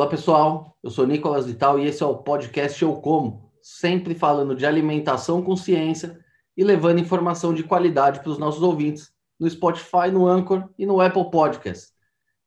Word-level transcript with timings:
Olá 0.00 0.08
pessoal, 0.08 0.78
eu 0.82 0.88
sou 0.88 1.06
Nicolas 1.06 1.44
Vital 1.44 1.78
e 1.78 1.84
esse 1.84 2.02
é 2.02 2.06
o 2.06 2.16
podcast 2.16 2.82
Eu 2.82 2.94
Como, 2.94 3.52
sempre 3.60 4.14
falando 4.14 4.54
de 4.54 4.64
alimentação 4.64 5.42
com 5.42 5.54
ciência 5.54 6.18
e 6.56 6.64
levando 6.64 7.00
informação 7.00 7.52
de 7.52 7.62
qualidade 7.62 8.20
para 8.20 8.30
os 8.30 8.38
nossos 8.38 8.62
ouvintes 8.62 9.12
no 9.38 9.46
Spotify, 9.50 10.10
no 10.10 10.26
Anchor 10.26 10.70
e 10.78 10.86
no 10.86 11.02
Apple 11.02 11.30
Podcast. 11.30 11.92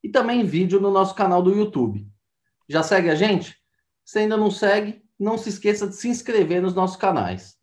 E 0.04 0.10
também 0.10 0.44
vídeo 0.44 0.82
no 0.82 0.90
nosso 0.90 1.14
canal 1.14 1.44
do 1.44 1.56
YouTube. 1.56 2.08
Já 2.68 2.82
segue 2.82 3.12
a 3.12 3.16
gente? 3.16 3.56
Se 4.04 4.18
ainda 4.18 4.36
não 4.36 4.50
segue, 4.50 5.04
não 5.20 5.38
se 5.38 5.50
esqueça 5.50 5.88
de 5.88 5.96
se 5.96 6.10
inscrever 6.10 6.60
nos 6.60 6.74
nossos 6.74 6.98
canais. 6.98 7.56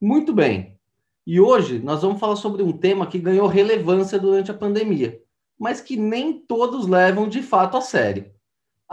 Muito 0.00 0.32
bem. 0.32 0.80
E 1.26 1.38
hoje 1.38 1.80
nós 1.80 2.00
vamos 2.00 2.18
falar 2.18 2.36
sobre 2.36 2.62
um 2.62 2.72
tema 2.72 3.06
que 3.06 3.18
ganhou 3.18 3.46
relevância 3.46 4.18
durante 4.18 4.50
a 4.50 4.54
pandemia, 4.54 5.20
mas 5.58 5.82
que 5.82 5.98
nem 5.98 6.40
todos 6.40 6.86
levam 6.86 7.28
de 7.28 7.42
fato 7.42 7.76
a 7.76 7.82
sério: 7.82 8.31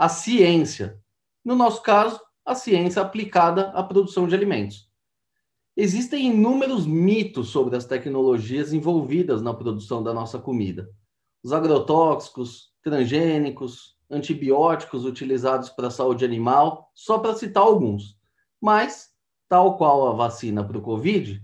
a 0.00 0.08
ciência. 0.08 0.98
No 1.44 1.54
nosso 1.54 1.82
caso, 1.82 2.18
a 2.42 2.54
ciência 2.54 3.02
aplicada 3.02 3.68
à 3.72 3.82
produção 3.82 4.26
de 4.26 4.34
alimentos. 4.34 4.88
Existem 5.76 6.28
inúmeros 6.28 6.86
mitos 6.86 7.50
sobre 7.50 7.76
as 7.76 7.84
tecnologias 7.84 8.72
envolvidas 8.72 9.42
na 9.42 9.52
produção 9.52 10.02
da 10.02 10.14
nossa 10.14 10.38
comida. 10.38 10.88
Os 11.44 11.52
agrotóxicos, 11.52 12.72
transgênicos, 12.82 13.94
antibióticos 14.08 15.04
utilizados 15.04 15.68
para 15.68 15.88
a 15.88 15.90
saúde 15.90 16.24
animal, 16.24 16.90
só 16.94 17.18
para 17.18 17.34
citar 17.34 17.62
alguns. 17.62 18.16
Mas, 18.58 19.10
tal 19.50 19.76
qual 19.76 20.08
a 20.08 20.14
vacina 20.14 20.64
para 20.64 20.78
o 20.78 20.82
Covid, 20.82 21.42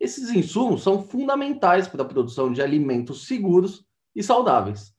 esses 0.00 0.30
insumos 0.30 0.82
são 0.82 1.02
fundamentais 1.02 1.86
para 1.86 2.04
a 2.04 2.08
produção 2.08 2.50
de 2.50 2.62
alimentos 2.62 3.26
seguros 3.26 3.84
e 4.16 4.22
saudáveis. 4.22 4.94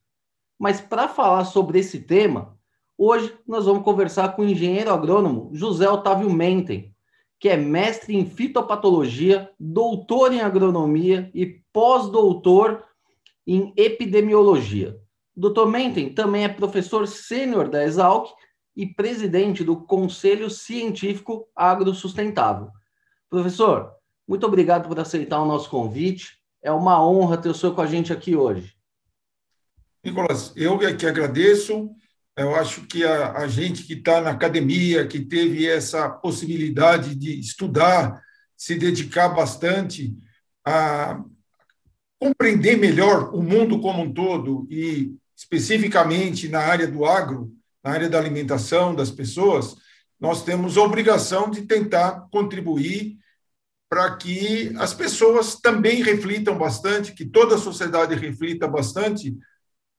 Mas 0.60 0.80
para 0.80 1.08
falar 1.08 1.46
sobre 1.46 1.80
esse 1.80 2.02
tema, 2.02 2.59
hoje 3.00 3.34
nós 3.48 3.66
vamos 3.66 3.84
conversar 3.84 4.36
com 4.36 4.42
o 4.42 4.50
engenheiro 4.50 4.92
agrônomo 4.92 5.50
José 5.54 5.90
Otávio 5.90 6.30
Menten, 6.30 6.94
que 7.40 7.48
é 7.48 7.56
mestre 7.56 8.14
em 8.16 8.26
fitopatologia, 8.26 9.50
doutor 9.58 10.34
em 10.34 10.42
agronomia 10.42 11.32
e 11.34 11.46
pós-doutor 11.72 12.84
em 13.48 13.74
epidemiologia. 13.78 15.00
O 15.36 15.50
Dr. 15.50 15.66
Menten 15.66 16.14
também 16.14 16.44
é 16.44 16.50
professor 16.50 17.08
sênior 17.08 17.70
da 17.70 17.82
Exalc 17.82 18.30
e 18.76 18.86
presidente 18.86 19.64
do 19.64 19.78
Conselho 19.78 20.50
Científico 20.50 21.48
Agrosustentável. 21.56 22.70
Professor, 23.30 23.92
muito 24.28 24.46
obrigado 24.46 24.90
por 24.90 25.00
aceitar 25.00 25.42
o 25.42 25.46
nosso 25.46 25.70
convite. 25.70 26.38
É 26.62 26.72
uma 26.72 27.02
honra 27.02 27.38
ter 27.38 27.48
o 27.48 27.54
senhor 27.54 27.74
com 27.74 27.82
a 27.82 27.88
gente 27.88 28.12
aqui 28.12 28.36
hoje. 28.36 28.76
Nicolas, 30.04 30.54
eu 30.56 30.78
que 30.78 31.06
agradeço. 31.06 31.90
Eu 32.40 32.56
acho 32.56 32.88
que 32.88 33.04
a, 33.04 33.34
a 33.34 33.48
gente 33.50 33.84
que 33.84 33.94
está 33.94 34.22
na 34.22 34.30
academia, 34.30 35.06
que 35.06 35.20
teve 35.20 35.68
essa 35.68 36.10
possibilidade 36.10 37.14
de 37.14 37.38
estudar, 37.38 38.22
se 38.56 38.76
dedicar 38.76 39.28
bastante 39.28 40.16
a 40.66 41.22
compreender 42.18 42.78
melhor 42.78 43.36
o 43.36 43.44
mundo 43.44 43.82
como 43.82 44.04
um 44.04 44.14
todo 44.14 44.66
e 44.70 45.14
especificamente 45.36 46.48
na 46.48 46.60
área 46.60 46.88
do 46.88 47.06
agro, 47.06 47.52
na 47.84 47.92
área 47.92 48.10
da 48.10 48.18
alimentação 48.18 48.96
das 48.96 49.12
pessoas, 49.12 49.76
nós 50.18 50.44
temos 50.44 50.78
a 50.78 50.82
obrigação 50.82 51.50
de 51.50 51.64
tentar 51.64 52.28
contribuir 52.32 53.18
para 53.90 54.16
que 54.16 54.74
as 54.78 54.94
pessoas 54.94 55.56
também 55.56 56.04
reflitam 56.04 56.58
bastante, 56.58 57.14
que 57.14 57.26
toda 57.26 57.56
a 57.56 57.60
sociedade 57.60 58.16
reflita 58.16 58.66
bastante 58.66 59.36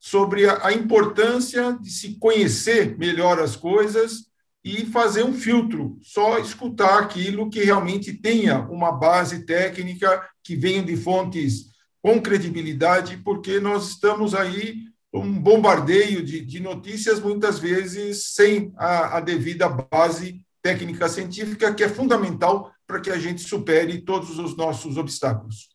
sobre 0.00 0.48
a, 0.48 0.72
importância 0.72 1.78
de 1.80 1.90
se 1.90 2.18
conhecer 2.18 2.96
melhor 2.96 3.38
as 3.38 3.54
coisas 3.54 4.30
e 4.64 4.86
fazer 4.86 5.22
um 5.22 5.34
filtro, 5.34 5.98
só 6.02 6.38
escutar 6.38 7.00
aquilo 7.00 7.50
que 7.50 7.62
realmente 7.62 8.14
tenha 8.14 8.60
uma 8.70 8.90
base 8.90 9.44
técnica, 9.44 10.26
que 10.42 10.56
venha 10.56 10.82
de 10.82 10.96
fontes 10.96 11.66
com 12.02 12.20
credibilidade, 12.20 13.18
porque 13.18 13.60
nós 13.60 13.90
estamos 13.90 14.34
aí 14.34 14.84
um 15.12 15.38
bombardeio 15.38 16.24
de, 16.24 16.40
de 16.40 16.60
notícias, 16.60 17.20
muitas 17.20 17.58
vezes 17.58 18.32
sem 18.32 18.72
a, 18.76 19.18
a 19.18 19.20
devida 19.20 19.68
base 19.68 20.40
técnica 20.62 21.08
científica, 21.08 21.74
que 21.74 21.82
é 21.82 21.88
fundamental 21.88 22.72
para 22.86 23.00
que 23.00 23.10
a 23.10 23.18
gente 23.18 23.42
supere 23.42 24.00
todos 24.00 24.38
os 24.38 24.56
nossos 24.56 24.96
obstáculos. 24.96 25.68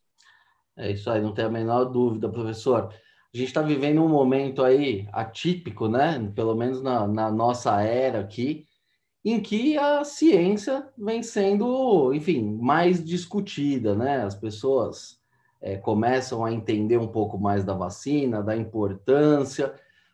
É 0.77 0.91
isso 0.91 1.09
aí, 1.09 1.21
não 1.21 1.33
tem 1.33 1.45
a 1.45 1.49
menor 1.49 1.85
dúvida, 1.85 2.29
professor. 2.29 2.93
A 3.35 3.37
gente 3.37 3.49
está 3.49 3.61
vivendo 3.61 4.01
um 4.01 4.07
momento 4.07 4.63
aí 4.63 5.09
atípico, 5.11 5.89
né? 5.89 6.31
Pelo 6.33 6.55
menos 6.55 6.81
na, 6.81 7.05
na 7.05 7.29
nossa 7.29 7.81
era 7.81 8.21
aqui, 8.21 8.65
em 9.25 9.41
que 9.41 9.77
a 9.77 10.05
ciência 10.05 10.87
vem 10.97 11.21
sendo, 11.21 12.13
enfim, 12.13 12.57
mais 12.61 13.03
discutida, 13.03 13.93
né? 13.93 14.23
As 14.23 14.35
pessoas 14.35 15.19
é, 15.61 15.75
começam 15.75 16.45
a 16.45 16.53
entender 16.53 16.95
um 16.95 17.09
pouco 17.09 17.37
mais 17.37 17.65
da 17.65 17.73
vacina, 17.73 18.41
da 18.41 18.55
importância. 18.55 19.73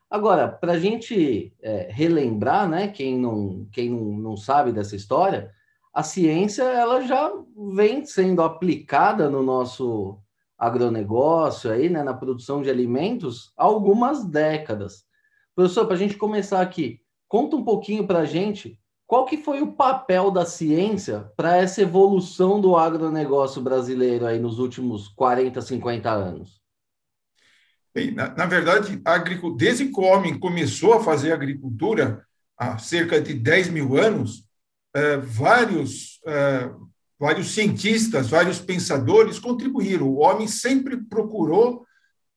Agora, 0.09 0.47
para 0.47 0.71
a 0.71 0.79
gente 0.79 1.53
é, 1.61 1.89
relembrar, 1.91 2.67
né? 2.67 2.87
Quem 2.87 3.19
não, 3.19 3.67
quem 3.71 3.91
não, 3.91 4.35
sabe 4.35 4.71
dessa 4.71 4.95
história, 4.95 5.51
a 5.93 6.01
ciência 6.01 6.63
ela 6.63 7.01
já 7.01 7.31
vem 7.75 8.03
sendo 8.03 8.41
aplicada 8.41 9.29
no 9.29 9.43
nosso 9.43 10.17
agronegócio 10.61 11.71
aí, 11.71 11.89
né, 11.89 12.03
na 12.03 12.13
produção 12.13 12.61
de 12.61 12.69
alimentos 12.69 13.51
há 13.57 13.63
algumas 13.63 14.23
décadas. 14.23 15.03
Professor, 15.55 15.85
para 15.85 15.95
a 15.95 15.97
gente 15.97 16.15
começar 16.15 16.61
aqui, 16.61 17.01
conta 17.27 17.55
um 17.55 17.63
pouquinho 17.63 18.05
para 18.05 18.19
a 18.19 18.25
gente 18.25 18.79
qual 19.11 19.25
que 19.25 19.35
foi 19.35 19.61
o 19.61 19.73
papel 19.73 20.31
da 20.31 20.45
ciência 20.45 21.29
para 21.35 21.57
essa 21.57 21.81
evolução 21.81 22.61
do 22.61 22.77
agronegócio 22.77 23.61
brasileiro 23.61 24.25
aí 24.25 24.39
nos 24.39 24.57
últimos 24.57 25.09
40, 25.09 25.61
50 25.61 26.09
anos? 26.09 26.61
Bem, 27.93 28.11
na, 28.11 28.33
na 28.33 28.45
verdade, 28.45 29.01
desde 29.57 29.87
que 29.87 29.99
o 29.99 30.03
homem 30.03 30.39
começou 30.39 30.93
a 30.93 31.03
fazer 31.03 31.33
agricultura, 31.33 32.25
há 32.57 32.77
cerca 32.77 33.19
de 33.19 33.33
10 33.33 33.71
mil 33.71 33.97
anos, 33.97 34.45
é, 34.95 35.17
vários, 35.17 36.21
é, 36.25 36.71
vários 37.21 37.51
cientistas, 37.51 38.31
vários 38.31 38.57
pensadores 38.57 39.37
contribuíram. 39.37 40.07
O 40.07 40.21
homem 40.21 40.47
sempre 40.47 40.97
procurou 40.97 41.85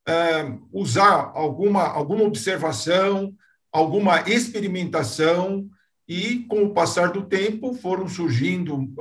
é, 0.07 0.59
usar 0.71 1.33
alguma, 1.35 1.85
alguma 1.85 2.25
observação, 2.25 3.35
alguma 3.73 4.21
experimentação, 4.29 5.67
e, 6.07 6.41
com 6.51 6.65
o 6.65 6.75
passar 6.75 7.13
do 7.13 7.23
tempo, 7.23 7.73
foram 7.73 8.07
surgindo, 8.07 8.93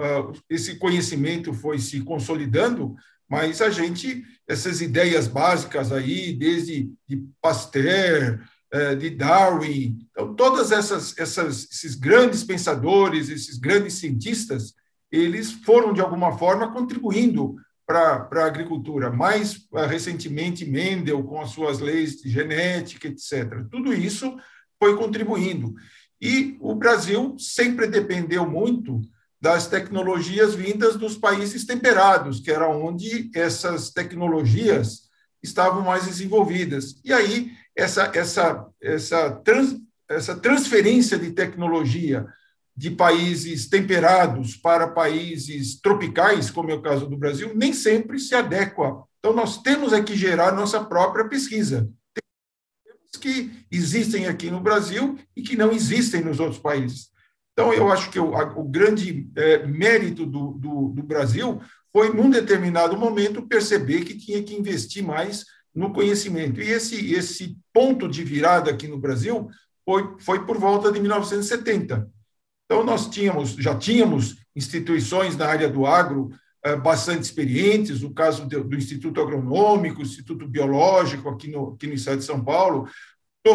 esse 0.50 0.76
conhecimento 0.76 1.54
foi 1.54 1.78
se 1.78 2.00
consolidando, 2.00 2.96
mas 3.30 3.62
a 3.62 3.70
gente, 3.70 4.24
essas 4.48 4.80
ideias 4.80 5.28
básicas 5.28 5.92
aí, 5.92 6.32
desde 6.32 6.90
de 7.06 7.28
Pasteur, 7.42 8.40
é, 8.72 8.96
de 8.96 9.10
Darwin. 9.10 9.98
Então, 10.12 10.34
todas 10.34 10.72
essas, 10.72 11.14
essas, 11.18 11.68
esses 11.70 11.96
grandes 11.96 12.42
pensadores, 12.42 13.28
esses 13.28 13.58
grandes 13.58 13.96
cientistas, 13.96 14.74
eles 15.18 15.51
foram, 15.51 15.94
de 15.94 16.01
alguma 16.01 16.38
forma, 16.38 16.72
contribuindo 16.72 17.56
para 17.85 18.28
a 18.31 18.46
agricultura. 18.46 19.12
Mais 19.12 19.68
ah, 19.74 19.85
recentemente, 19.85 20.66
Mendel, 20.66 21.24
com 21.24 21.40
as 21.40 21.51
suas 21.51 21.79
leis 21.79 22.22
de 22.22 22.29
genética, 22.29 23.07
etc. 23.07 23.66
Tudo 23.69 23.94
isso 23.94 24.35
foi 24.79 24.97
contribuindo. 24.97 25.73
E 26.19 26.57
o 26.59 26.73
Brasil 26.73 27.35
sempre 27.38 27.85
dependeu 27.85 28.50
muito 28.50 29.02
das 29.40 29.68
tecnologias 29.68 30.56
vindas 30.56 30.96
dos 30.96 31.18
países 31.18 31.66
temperados, 31.66 32.40
que 32.40 32.50
era 32.50 32.68
onde 32.68 33.29
essas 33.35 33.91
tecnologias 33.91 35.09
estavam 35.44 35.84
mais 35.84 36.05
desenvolvidas. 36.05 36.96
E 37.03 37.14
aí 37.14 37.52
essa, 37.76 38.09
essa, 38.16 38.66
essa, 38.82 39.32
trans, 39.32 39.76
essa 40.09 40.35
transferência 40.35 41.20
de 41.20 41.32
tecnologia 41.32 42.26
de 42.75 42.90
países 42.90 43.67
temperados 43.67 44.55
para 44.55 44.87
países 44.87 45.79
tropicais, 45.79 46.49
como 46.49 46.72
é 46.72 46.73
o 46.73 46.81
caso 46.81 47.08
do 47.08 47.17
Brasil, 47.17 47.52
nem 47.55 47.72
sempre 47.72 48.20
se 48.20 48.34
adequa. 48.34 49.03
Então, 49.20 49.34
nós 49.34 49.61
temos 49.61 49.93
aqui 49.93 50.16
gerar 50.16 50.52
nossa 50.52 50.84
própria 50.84 51.28
pesquisa. 51.28 51.90
Temos 52.14 53.11
que 53.22 53.66
existem 53.72 54.25
aqui 54.28 54.49
no 54.49 54.59
Brasil 54.59 55.17
e 55.35 55.41
que 55.41 55.55
não 55.55 55.72
existem 55.72 56.22
nos 56.22 56.40
outros 56.40 56.59
países. 56.59 57.09
Então, 57.53 57.72
eu 57.72 57.91
acho 57.91 58.09
que 58.09 58.20
o, 58.20 58.35
a, 58.35 58.43
o 58.58 58.64
grande 58.64 59.29
é, 59.35 59.66
mérito 59.67 60.26
do, 60.26 60.53
do, 60.53 60.90
do 60.90 61.03
Brasil 61.03 61.61
foi, 61.91 62.11
num 62.11 62.29
determinado 62.29 62.97
momento, 62.97 63.47
perceber 63.47 64.03
que 64.03 64.17
tinha 64.17 64.41
que 64.41 64.55
investir 64.55 65.03
mais 65.03 65.46
no 65.73 65.93
conhecimento. 65.93 66.59
E 66.59 66.69
esse, 66.69 67.14
esse 67.14 67.55
ponto 67.72 68.08
de 68.08 68.23
virada 68.23 68.72
aqui 68.72 68.87
no 68.87 68.97
Brasil 68.97 69.47
foi, 69.85 70.16
foi 70.19 70.46
por 70.46 70.58
volta 70.58 70.91
de 70.91 70.99
1970. 70.99 72.09
Então, 72.73 72.84
nós 72.84 73.08
tínhamos, 73.08 73.52
já 73.52 73.75
tínhamos 73.75 74.37
instituições 74.55 75.37
na 75.37 75.46
área 75.46 75.70
do 75.70 75.85
agro 75.85 76.31
eh, 76.66 76.75
bastante 76.75 77.22
experientes, 77.22 78.02
no 78.02 78.11
caso 78.11 78.47
do, 78.47 78.75
Instituto 78.75 79.22
Agronômico, 79.22 80.02
Instituto 80.02 80.47
Biológico, 80.47 81.29
aqui 81.29 81.52
no, 81.52 81.75
aqui 81.75 81.85
no 81.85 81.93
estado 81.93 82.17
de 82.17 82.23
São 82.23 82.43
Paulo, 82.43 82.90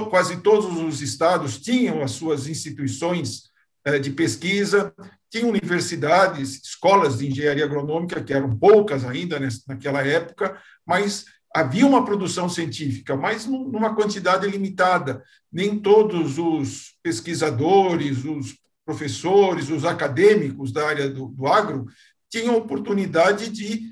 quase 0.08 0.40
todos 0.40 0.66
os 0.80 1.02
estados 1.02 1.58
tinham 1.58 2.00
as 2.00 2.12
suas 2.12 2.46
instituições 2.46 3.50
eh, 3.84 3.98
de 3.98 4.12
pesquisa, 4.12 4.94
tinham 5.28 5.48
universidades, 5.48 6.62
escolas 6.62 7.18
de 7.18 7.26
engenharia 7.26 7.64
agronômica, 7.64 8.22
que 8.22 8.32
eram 8.32 8.56
poucas 8.56 9.04
ainda 9.04 9.40
naquela 9.66 10.06
época, 10.06 10.56
mas 10.86 11.24
havia 11.52 11.84
uma 11.84 12.04
produção 12.04 12.48
científica, 12.48 13.16
mas 13.16 13.46
numa 13.46 13.96
quantidade 13.96 14.46
limitada. 14.46 15.24
Nem 15.50 15.76
todos 15.76 16.38
os 16.38 16.92
pesquisadores, 17.02 18.24
os 18.24 18.54
professores, 18.88 19.68
os 19.68 19.84
acadêmicos 19.84 20.72
da 20.72 20.88
área 20.88 21.10
do, 21.10 21.26
do 21.26 21.46
agro 21.46 21.84
tinham 22.30 22.56
oportunidade 22.56 23.50
de 23.50 23.82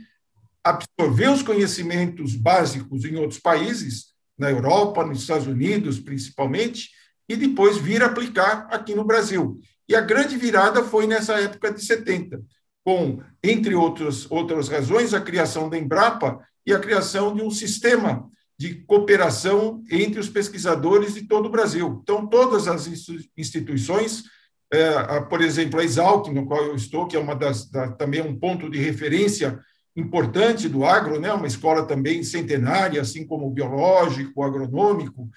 absorver 0.64 1.28
os 1.28 1.42
conhecimentos 1.42 2.34
básicos 2.34 3.04
em 3.04 3.14
outros 3.16 3.38
países, 3.38 4.14
na 4.38 4.50
Europa, 4.50 5.04
nos 5.04 5.20
Estados 5.20 5.46
Unidos, 5.46 6.00
principalmente, 6.00 6.92
e 7.28 7.36
depois 7.36 7.76
vir 7.76 8.02
aplicar 8.02 8.68
aqui 8.70 8.94
no 8.94 9.04
Brasil. 9.04 9.60
E 9.86 9.94
a 9.94 10.00
grande 10.00 10.34
virada 10.38 10.82
foi 10.82 11.06
nessa 11.06 11.34
época 11.34 11.74
de 11.74 11.84
70, 11.84 12.40
com, 12.82 13.20
entre 13.44 13.74
outras, 13.74 14.26
outras 14.30 14.68
razões, 14.68 15.12
a 15.12 15.20
criação 15.20 15.68
da 15.68 15.76
Embrapa 15.76 16.40
e 16.64 16.72
a 16.72 16.80
criação 16.80 17.34
de 17.34 17.42
um 17.42 17.50
sistema 17.50 18.30
de 18.58 18.76
cooperação 18.86 19.82
entre 19.90 20.18
os 20.18 20.30
pesquisadores 20.30 21.12
de 21.12 21.24
todo 21.24 21.46
o 21.46 21.50
Brasil. 21.50 22.00
Então, 22.02 22.26
todas 22.26 22.66
as 22.66 22.88
instituições, 23.36 24.24
é, 24.72 25.20
por 25.20 25.40
exemplo, 25.40 25.80
a 25.80 25.84
Exalc, 25.84 26.28
no 26.28 26.46
qual 26.46 26.64
eu 26.64 26.74
estou, 26.74 27.06
que 27.06 27.16
é 27.16 27.20
uma 27.20 27.34
das, 27.34 27.70
da, 27.70 27.92
também 27.92 28.20
um 28.20 28.38
ponto 28.38 28.68
de 28.68 28.78
referência 28.78 29.58
importante 29.94 30.68
do 30.68 30.84
agro, 30.84 31.18
né, 31.18 31.32
uma 31.32 31.46
escola 31.46 31.86
também 31.86 32.22
centenária, 32.22 33.00
assim 33.00 33.26
como 33.26 33.46
o 33.46 33.50
biológico, 33.50 34.32
o 34.36 34.44
agronômico, 34.44 35.30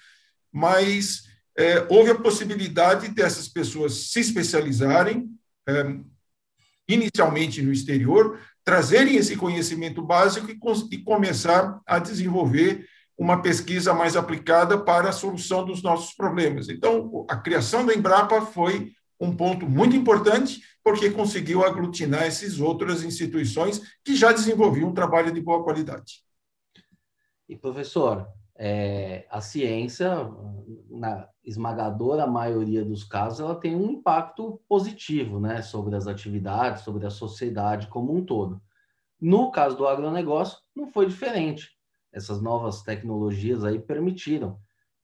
mas 0.52 1.22
é, 1.56 1.86
houve 1.88 2.10
a 2.10 2.18
possibilidade 2.18 3.08
dessas 3.08 3.48
pessoas 3.48 4.10
se 4.10 4.20
especializarem, 4.20 5.30
é, 5.66 5.96
inicialmente 6.88 7.62
no 7.62 7.72
exterior, 7.72 8.38
trazerem 8.64 9.16
esse 9.16 9.36
conhecimento 9.36 10.02
básico 10.02 10.50
e, 10.50 10.58
e 10.94 10.98
começar 10.98 11.80
a 11.86 11.98
desenvolver 11.98 12.84
uma 13.16 13.40
pesquisa 13.42 13.92
mais 13.92 14.16
aplicada 14.16 14.78
para 14.78 15.10
a 15.10 15.12
solução 15.12 15.64
dos 15.64 15.82
nossos 15.82 16.14
problemas. 16.14 16.68
Então, 16.68 17.26
a 17.28 17.36
criação 17.36 17.84
da 17.84 17.94
Embrapa 17.94 18.42
foi 18.42 18.92
um 19.20 19.36
ponto 19.36 19.68
muito 19.68 19.94
importante, 19.94 20.62
porque 20.82 21.10
conseguiu 21.10 21.64
aglutinar 21.64 22.22
essas 22.22 22.58
outras 22.58 23.04
instituições 23.04 23.80
que 24.02 24.16
já 24.16 24.32
desenvolviam 24.32 24.88
um 24.88 24.94
trabalho 24.94 25.32
de 25.32 25.40
boa 25.40 25.62
qualidade. 25.62 26.24
E, 27.46 27.54
professor, 27.54 28.26
é, 28.56 29.26
a 29.30 29.40
ciência, 29.40 30.10
na 30.88 31.28
esmagadora 31.44 32.26
maioria 32.26 32.84
dos 32.84 33.04
casos, 33.04 33.40
ela 33.40 33.54
tem 33.54 33.74
um 33.74 33.90
impacto 33.90 34.60
positivo 34.68 35.38
né, 35.38 35.60
sobre 35.60 35.96
as 35.96 36.06
atividades, 36.06 36.82
sobre 36.82 37.06
a 37.06 37.10
sociedade 37.10 37.88
como 37.88 38.16
um 38.16 38.24
todo. 38.24 38.60
No 39.20 39.50
caso 39.50 39.76
do 39.76 39.86
agronegócio, 39.86 40.58
não 40.74 40.86
foi 40.86 41.06
diferente. 41.06 41.70
Essas 42.12 42.40
novas 42.40 42.82
tecnologias 42.82 43.64
aí 43.64 43.78
permitiram 43.78 44.58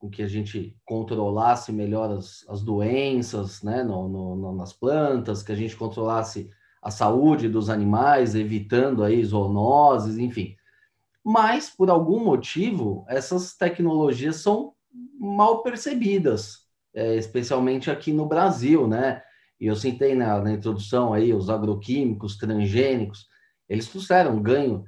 com 0.07 0.11
que 0.11 0.23
a 0.23 0.29
gente 0.29 0.77
controlasse 0.85 1.73
melhor 1.73 2.11
as, 2.11 2.45
as 2.49 2.63
doenças 2.63 3.63
né, 3.63 3.83
no, 3.83 4.09
no, 4.09 4.55
nas 4.55 4.73
plantas, 4.73 5.43
que 5.43 5.53
a 5.53 5.57
gente 5.57 5.77
controlasse 5.77 6.51
a 6.83 6.91
saúde 6.91 7.49
dos 7.49 7.69
animais, 7.69 8.35
evitando 8.35 9.03
aí 9.05 9.23
zoonoses, 9.25 10.19
enfim 10.19 10.57
mas 11.29 11.69
por 11.69 11.91
algum 11.91 12.23
motivo 12.25 13.05
essas 13.09 13.53
tecnologias 13.53 14.37
são 14.37 14.75
mal 15.19 15.61
percebidas, 15.61 16.59
é, 16.95 17.17
especialmente 17.17 17.91
aqui 17.91 18.13
no 18.13 18.27
Brasil, 18.27 18.87
né? 18.87 19.21
E 19.61 19.67
eu 19.67 19.75
citei 19.75 20.15
na, 20.15 20.41
na, 20.41 20.53
introdução 20.53 21.13
aí 21.13 21.35
os 21.35 21.51
agroquímicos, 21.51 22.37
transgênicos, 22.37 23.27
eles 23.69 23.89
trouxeram 23.89 24.41
ganho 24.41 24.85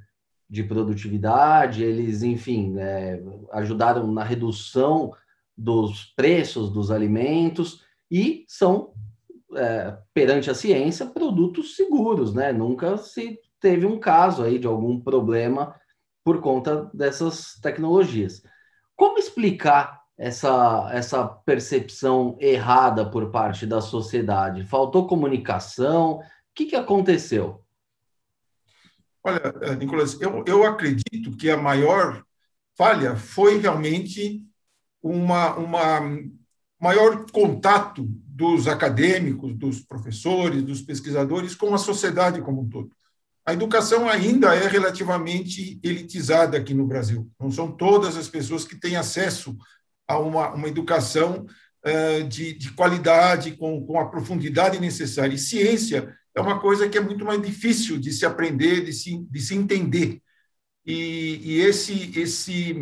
de 0.49 0.63
produtividade, 0.63 1.83
eles, 1.83 2.23
enfim, 2.23 2.75
é, 2.77 3.21
ajudaram 3.51 4.11
na 4.11 4.23
redução 4.23 5.13
dos 5.55 6.05
preços 6.15 6.71
dos 6.71 6.89
alimentos 6.89 7.83
e 8.09 8.45
são, 8.47 8.93
é, 9.55 9.95
perante 10.13 10.49
a 10.49 10.55
ciência, 10.55 11.05
produtos 11.05 11.75
seguros, 11.75 12.33
né? 12.33 12.51
Nunca 12.51 12.97
se 12.97 13.37
teve 13.59 13.85
um 13.85 13.99
caso 13.99 14.43
aí 14.43 14.57
de 14.57 14.65
algum 14.65 14.99
problema 14.99 15.75
por 16.23 16.41
conta 16.41 16.89
dessas 16.93 17.59
tecnologias. 17.61 18.41
Como 18.95 19.19
explicar 19.19 20.01
essa, 20.17 20.89
essa 20.91 21.25
percepção 21.25 22.35
errada 22.39 23.09
por 23.09 23.31
parte 23.31 23.65
da 23.65 23.81
sociedade? 23.81 24.63
Faltou 24.63 25.07
comunicação? 25.07 26.17
O 26.17 26.21
que, 26.55 26.65
que 26.65 26.75
aconteceu? 26.75 27.63
Olha, 29.23 29.75
Nicolas, 29.77 30.19
eu, 30.21 30.43
eu 30.47 30.63
acredito 30.63 31.35
que 31.37 31.49
a 31.49 31.57
maior 31.57 32.23
falha 32.77 33.15
foi 33.15 33.59
realmente 33.59 34.43
uma, 35.01 35.55
uma 35.55 35.99
maior 36.79 37.25
contato 37.31 38.05
dos 38.05 38.67
acadêmicos, 38.67 39.53
dos 39.53 39.81
professores, 39.81 40.63
dos 40.63 40.81
pesquisadores 40.81 41.55
com 41.55 41.73
a 41.75 41.77
sociedade 41.77 42.41
como 42.41 42.61
um 42.61 42.69
todo. 42.69 42.89
A 43.45 43.53
educação 43.53 44.07
ainda 44.07 44.55
é 44.55 44.67
relativamente 44.67 45.79
elitizada 45.83 46.57
aqui 46.57 46.73
no 46.73 46.85
Brasil. 46.85 47.29
Não 47.39 47.51
são 47.51 47.71
todas 47.71 48.15
as 48.15 48.29
pessoas 48.29 48.63
que 48.63 48.79
têm 48.79 48.95
acesso 48.95 49.57
a 50.07 50.17
uma, 50.19 50.53
uma 50.53 50.67
educação 50.67 51.45
uh, 51.85 52.23
de, 52.27 52.53
de, 52.53 52.71
qualidade, 52.73 53.57
com, 53.57 53.85
com 53.85 53.99
a 53.99 54.09
profundidade 54.09 54.79
necessária. 54.79 55.33
E 55.33 55.37
ciência 55.37 56.15
é 56.35 56.41
uma 56.41 56.59
coisa 56.59 56.87
que 56.87 56.97
é 56.97 57.01
muito 57.01 57.25
mais 57.25 57.41
difícil 57.41 57.97
de 57.99 58.11
se 58.11 58.25
aprender, 58.25 58.85
de 58.85 58.93
se, 58.93 59.17
de 59.17 59.41
se 59.41 59.55
entender. 59.55 60.21
E, 60.85 61.41
e 61.43 61.61
esse, 61.61 62.17
esse, 62.19 62.75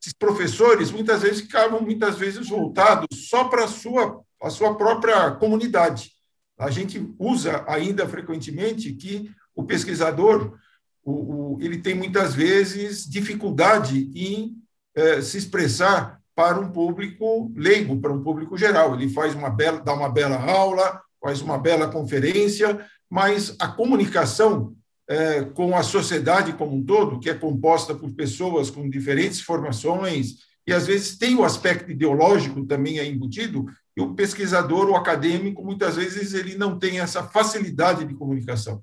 esses 0.00 0.12
professores, 0.12 0.90
muitas 0.90 1.22
vezes, 1.22 1.42
ficavam 1.42 1.80
muitas 1.80 2.18
vezes 2.18 2.48
voltados 2.48 3.28
só 3.28 3.44
para 3.44 3.64
a 3.64 3.68
sua, 3.68 4.22
a 4.42 4.50
sua 4.50 4.76
própria 4.76 5.30
comunidade. 5.32 6.12
A 6.58 6.70
gente 6.70 7.14
usa 7.18 7.64
ainda 7.66 8.08
frequentemente 8.08 8.92
que 8.92 9.30
o 9.54 9.64
pesquisador 9.64 10.58
o, 11.02 11.54
o, 11.54 11.58
ele 11.60 11.78
tem 11.78 11.94
muitas 11.94 12.34
vezes 12.34 13.04
dificuldade 13.08 14.10
em 14.14 14.56
é, 14.94 15.20
se 15.22 15.38
expressar 15.38 16.20
para 16.34 16.58
um 16.58 16.70
público 16.70 17.52
leigo, 17.56 18.00
para 18.00 18.12
um 18.12 18.22
público 18.22 18.56
geral. 18.56 18.94
Ele 18.94 19.08
faz 19.08 19.34
uma 19.34 19.50
bela, 19.50 19.80
dá 19.80 19.92
uma 19.92 20.08
bela 20.08 20.36
aula, 20.36 21.02
faz 21.20 21.40
uma 21.40 21.58
bela 21.58 21.88
conferência, 21.88 22.84
mas 23.08 23.54
a 23.58 23.68
comunicação 23.68 24.74
é, 25.08 25.42
com 25.42 25.76
a 25.76 25.82
sociedade 25.82 26.52
como 26.52 26.76
um 26.76 26.84
todo, 26.84 27.18
que 27.18 27.28
é 27.28 27.34
composta 27.34 27.94
por 27.94 28.12
pessoas 28.12 28.70
com 28.70 28.88
diferentes 28.88 29.40
formações, 29.40 30.36
e 30.66 30.72
às 30.72 30.86
vezes 30.86 31.18
tem 31.18 31.34
o 31.34 31.44
aspecto 31.44 31.90
ideológico 31.90 32.64
também 32.64 32.98
é 32.98 33.04
embutido, 33.04 33.66
e 33.96 34.00
o 34.00 34.14
pesquisador, 34.14 34.88
o 34.88 34.94
acadêmico, 34.94 35.64
muitas 35.64 35.96
vezes 35.96 36.32
ele 36.32 36.56
não 36.56 36.78
tem 36.78 37.00
essa 37.00 37.24
facilidade 37.24 38.04
de 38.04 38.14
comunicação. 38.14 38.82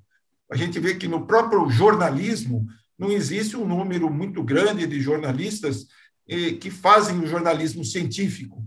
A 0.51 0.55
gente 0.55 0.79
vê 0.79 0.95
que 0.95 1.07
no 1.07 1.25
próprio 1.25 1.69
jornalismo 1.69 2.67
não 2.99 3.09
existe 3.09 3.55
um 3.55 3.65
número 3.65 4.09
muito 4.09 4.43
grande 4.43 4.85
de 4.85 4.99
jornalistas 4.99 5.87
eh, 6.27 6.53
que 6.53 6.69
fazem 6.69 7.19
o 7.19 7.27
jornalismo 7.27 7.85
científico, 7.85 8.65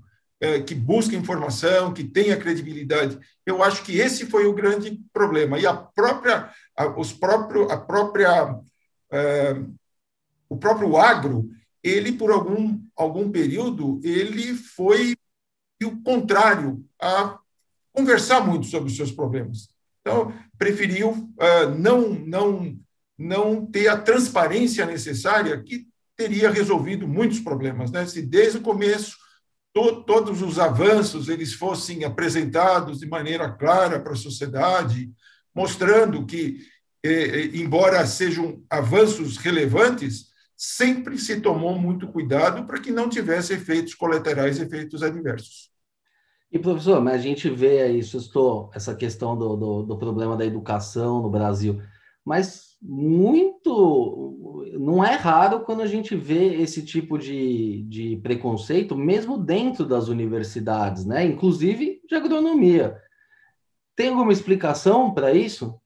que 0.66 0.74
buscam 0.74 1.16
informação, 1.16 1.92
que 1.92 2.04
tenha 2.04 2.36
credibilidade. 2.36 3.18
Eu 3.44 3.62
acho 3.62 3.82
que 3.82 3.98
esse 3.98 4.26
foi 4.26 4.46
o 4.46 4.54
grande 4.54 4.98
problema. 5.12 5.58
E 5.58 5.66
a 5.66 5.74
própria, 5.74 6.50
a, 6.76 6.86
os 6.98 7.12
próprio, 7.12 7.70
a 7.70 7.76
própria, 7.76 8.58
eh, 9.12 9.56
o 10.48 10.56
próprio 10.56 10.96
agro, 10.96 11.50
ele 11.82 12.12
por 12.12 12.30
algum 12.30 12.80
algum 12.96 13.30
período 13.30 14.00
ele 14.04 14.54
foi 14.54 15.16
o 15.82 16.02
contrário 16.02 16.84
a 17.00 17.38
conversar 17.92 18.46
muito 18.46 18.66
sobre 18.66 18.90
os 18.90 18.96
seus 18.96 19.10
problemas. 19.10 19.68
Então, 20.00 20.32
preferiu 20.58 21.10
uh, 21.10 21.70
não, 21.78 22.10
não, 22.10 22.78
não 23.18 23.66
ter 23.66 23.88
a 23.88 23.98
transparência 23.98 24.86
necessária 24.86 25.62
que 25.62 25.86
teria 26.16 26.50
resolvido 26.50 27.08
muitos 27.08 27.40
problemas. 27.40 27.90
Né? 27.90 28.06
Se 28.06 28.22
desde 28.22 28.58
o 28.58 28.62
começo 28.62 29.16
to, 29.72 30.02
todos 30.04 30.42
os 30.42 30.58
avanços 30.58 31.28
eles 31.28 31.52
fossem 31.54 32.04
apresentados 32.04 33.00
de 33.00 33.06
maneira 33.06 33.50
clara 33.50 34.00
para 34.00 34.12
a 34.12 34.16
sociedade, 34.16 35.10
mostrando 35.54 36.24
que, 36.26 36.60
eh, 37.02 37.10
eh, 37.10 37.56
embora 37.56 38.06
sejam 38.06 38.62
avanços 38.68 39.36
relevantes, 39.36 40.30
sempre 40.56 41.16
se 41.16 41.40
tomou 41.40 41.78
muito 41.78 42.06
cuidado 42.08 42.66
para 42.66 42.80
que 42.80 42.92
não 42.92 43.08
tivesse 43.08 43.54
efeitos 43.54 43.94
colaterais, 43.94 44.60
efeitos 44.60 45.02
adversos. 45.02 45.70
E, 46.52 46.58
professor, 46.58 47.00
mas 47.00 47.14
a 47.14 47.18
gente 47.18 47.48
vê 47.48 47.80
aí, 47.80 48.00
essa 48.74 48.94
questão 48.94 49.38
do, 49.38 49.56
do, 49.56 49.82
do, 49.84 49.98
problema 49.98 50.36
da 50.36 50.44
educação 50.44 51.22
no 51.22 51.30
Brasil, 51.30 51.80
mas 52.24 52.69
muito. 52.80 54.72
Não 54.78 55.04
é 55.04 55.14
raro 55.14 55.60
quando 55.60 55.82
a 55.82 55.86
gente 55.86 56.16
vê 56.16 56.54
esse 56.54 56.82
tipo 56.82 57.18
de, 57.18 57.82
de 57.82 58.16
preconceito, 58.22 58.96
mesmo 58.96 59.36
dentro 59.36 59.84
das 59.84 60.08
universidades, 60.08 61.04
né? 61.04 61.24
Inclusive 61.24 62.00
de 62.08 62.14
agronomia. 62.14 62.96
Tem 63.94 64.08
alguma 64.08 64.32
explicação 64.32 65.12
para 65.12 65.32
isso? 65.34 65.78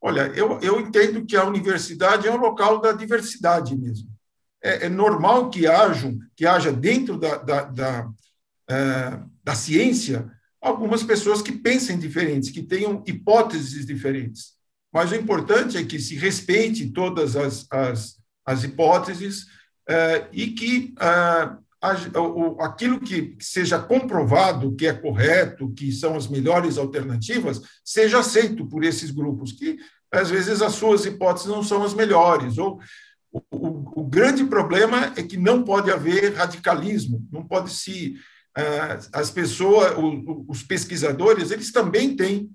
Olha, 0.00 0.32
eu, 0.34 0.58
eu 0.60 0.80
entendo 0.80 1.24
que 1.24 1.36
a 1.36 1.46
universidade 1.46 2.26
é 2.26 2.32
um 2.32 2.38
local 2.38 2.80
da 2.80 2.90
diversidade 2.90 3.76
mesmo. 3.78 4.10
É, 4.60 4.86
é 4.86 4.88
normal 4.88 5.48
que 5.48 5.66
haja, 5.66 6.12
que 6.34 6.44
haja 6.44 6.72
dentro 6.72 7.16
da, 7.16 7.36
da, 7.36 7.64
da, 7.64 8.10
é, 8.68 9.20
da 9.44 9.54
ciência 9.54 10.28
algumas 10.60 11.02
pessoas 11.02 11.42
que 11.42 11.52
pensem 11.52 11.98
diferentes, 11.98 12.50
que 12.50 12.62
tenham 12.62 13.02
hipóteses 13.06 13.86
diferentes. 13.86 14.54
Mas 14.92 15.10
o 15.10 15.14
importante 15.14 15.78
é 15.78 15.84
que 15.84 15.98
se 15.98 16.16
respeite 16.16 16.90
todas 16.90 17.34
as, 17.34 17.66
as, 17.70 18.18
as 18.44 18.62
hipóteses 18.62 19.46
é, 19.88 20.28
e 20.32 20.48
que 20.48 20.94
é, 21.00 21.56
aquilo 22.60 23.00
que 23.00 23.36
seja 23.40 23.78
comprovado 23.78 24.76
que 24.76 24.86
é 24.86 24.92
correto, 24.92 25.72
que 25.72 25.90
são 25.90 26.14
as 26.14 26.28
melhores 26.28 26.76
alternativas, 26.76 27.62
seja 27.82 28.18
aceito 28.18 28.66
por 28.66 28.84
esses 28.84 29.10
grupos, 29.10 29.52
que 29.52 29.78
às 30.12 30.28
vezes 30.28 30.60
as 30.60 30.74
suas 30.74 31.06
hipóteses 31.06 31.48
não 31.48 31.62
são 31.62 31.82
as 31.82 31.94
melhores. 31.94 32.58
Ou 32.58 32.78
o, 33.32 33.40
o, 33.50 34.02
o 34.02 34.04
grande 34.04 34.44
problema 34.44 35.12
é 35.16 35.22
que 35.22 35.38
não 35.38 35.64
pode 35.64 35.90
haver 35.90 36.34
radicalismo, 36.34 37.26
não 37.32 37.42
pode 37.42 37.70
se 37.72 38.14
é, 38.54 38.98
as 39.10 39.30
pessoas, 39.30 39.94
os 40.46 40.62
pesquisadores, 40.62 41.50
eles 41.50 41.72
também 41.72 42.14
têm 42.14 42.50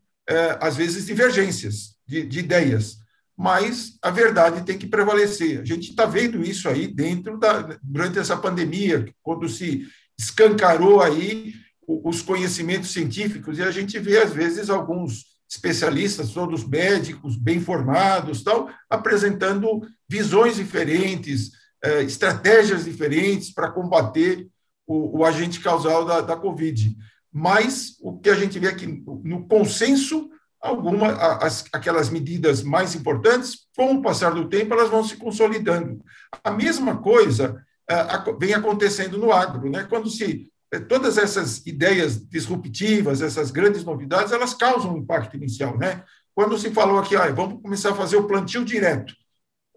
às 0.60 0.76
vezes 0.76 1.06
divergências 1.06 1.97
de, 2.08 2.26
de 2.26 2.40
ideias 2.40 2.98
mas 3.38 4.00
a 4.02 4.10
verdade 4.10 4.66
tem 4.66 4.80
que 4.80 4.88
prevalecer. 4.88 5.62
A 5.62 5.64
gente 5.64 5.92
está 5.92 6.08
vendo 6.08 6.44
isso 6.44 6.68
aí 6.68 6.88
dentro 6.88 7.38
da 7.38 7.78
durante 7.84 8.18
essa 8.18 8.36
pandemia, 8.36 9.06
quando 9.22 9.48
se 9.48 9.88
escancarou 10.18 11.04
aí 11.04 11.54
os 11.88 12.24
conhecimentos 12.24 12.92
científicos 12.92 13.60
e 13.60 13.64
a 13.64 13.70
gente 13.70 14.00
vê 14.00 14.18
às 14.18 14.34
vezes 14.34 14.72
alguns 14.72 15.38
especialistas, 15.50 16.34
todos 16.34 16.68
médicos, 16.68 17.38
bem 17.38 17.62
formados, 17.62 18.44
tal, 18.44 18.70
apresentando 18.90 19.82
visões 20.10 20.56
diferentes, 20.58 21.52
eh, 21.82 22.02
estratégias 22.02 22.84
diferentes 22.84 23.54
para 23.54 23.72
combater 23.72 24.48
o, 24.86 25.20
o, 25.20 25.26
agente 25.26 25.62
causal 25.62 26.04
da, 26.04 26.20
da 26.20 26.36
Covid. 26.36 26.98
Mas 27.32 27.96
o 28.02 28.20
que 28.20 28.30
a 28.30 28.36
gente 28.36 28.60
vê 28.60 28.68
aqui 28.68 28.88
no 29.24 29.48
consenso 29.48 30.30
alguma, 30.68 31.14
as, 31.44 31.66
aquelas 31.72 32.10
medidas 32.10 32.62
mais 32.62 32.96
importantes, 32.96 33.68
com 33.76 33.94
o 33.94 34.02
passar 34.02 34.34
do 34.34 34.50
tempo, 34.50 34.74
elas 34.74 34.90
vão 34.90 35.04
se 35.04 35.16
consolidando. 35.16 36.04
A 36.44 36.52
mesma 36.52 36.98
coisa 36.98 37.64
uh, 37.90 38.38
vem 38.38 38.54
acontecendo 38.54 39.18
no 39.18 39.32
agro, 39.32 39.70
né? 39.70 39.86
Quando 39.90 40.10
se 40.10 40.52
uh, 40.74 40.86
todas 40.88 41.18
essas 41.18 41.66
ideias 41.66 42.18
disruptivas, 42.28 43.22
essas 43.22 43.52
grandes 43.52 43.84
novidades, 43.84 44.32
elas 44.32 44.54
causam 44.54 44.94
um 44.94 44.98
impacto 44.98 45.38
inicial, 45.38 45.78
né? 45.78 46.04
Quando 46.36 46.58
se 46.58 46.70
falou 46.72 47.00
aqui, 47.00 47.16
ah, 47.16 47.32
vamos 47.32 47.62
começar 47.62 47.92
a 47.92 47.96
fazer 47.96 48.18
o 48.18 48.28
plantio 48.28 48.64
direto, 48.64 49.14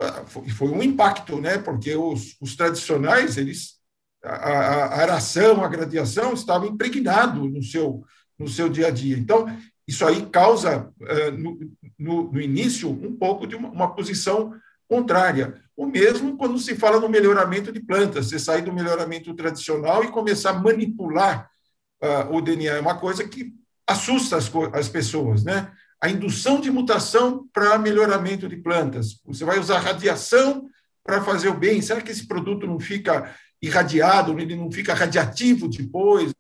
uh, 0.02 0.50
foi, 0.50 0.68
um 0.68 0.82
impacto, 0.82 1.40
né? 1.40 1.59
Porque 1.59 1.94
os, 1.94 2.37
os 2.40 2.56
tradicionais, 2.56 3.37
eles 3.37 3.80
a, 4.23 4.35
a, 4.35 5.02
aração, 5.02 5.64
a 5.64 5.68
gradiação 5.68 6.35
estava 6.35 6.66
impregnado 6.66 7.49
no 7.49 7.62
seu 7.62 8.04
no 8.40 8.49
seu 8.49 8.70
dia 8.70 8.88
a 8.88 8.90
dia. 8.90 9.18
Então, 9.18 9.47
isso 9.90 10.06
aí 10.06 10.25
causa, 10.26 10.88
uh, 11.00 11.61
no, 11.99 12.40
início, 12.40 12.88
um 12.88 13.16
pouco 13.16 13.44
de 13.44 13.56
uma, 13.56 13.92
posição 13.92 14.54
contrária. 14.88 15.61
O 15.76 15.85
mesmo 15.85 16.37
quando 16.37 16.56
se 16.61 16.76
fala 16.76 17.00
no 17.00 17.09
melhoramento 17.09 17.73
de 17.73 17.80
plantas, 17.80 18.26
você 18.26 18.38
sair 18.38 18.62
do 18.62 18.73
melhoramento 18.73 19.35
tradicional 19.35 20.04
e 20.04 20.12
começar 20.12 20.50
a 20.50 20.61
manipular 20.61 21.50
uh, 22.00 22.32
o 22.32 22.40
DNA. 22.40 22.75
É 22.75 22.80
uma 22.80 22.99
coisa 22.99 23.26
que 23.26 23.52
assusta 23.85 24.37
as, 24.37 24.49
as 24.73 24.88
pessoas, 24.88 25.42
né? 25.42 25.73
A 26.00 26.09
indução 26.09 26.61
de 26.61 26.70
mutação 26.70 27.49
para 27.52 27.76
melhoramento 27.76 28.49
de 28.49 28.59
plantas. 28.59 29.20
Você 29.26 29.44
vai 29.44 29.59
usar 29.59 29.80
radiação 29.80 30.68
para 31.04 31.20
fazer 31.20 31.49
o 31.49 31.59
bem. 31.59 31.82
Será 31.82 32.00
que 32.00 32.12
esse 32.12 32.28
produto 32.28 32.64
não 32.64 32.78
fica 32.78 33.35
irradiado, 33.61 34.38
ele 34.38 34.54
não 34.54 34.70
fica 34.70 34.94
radiativo 34.94 35.66
depois? 35.66 36.32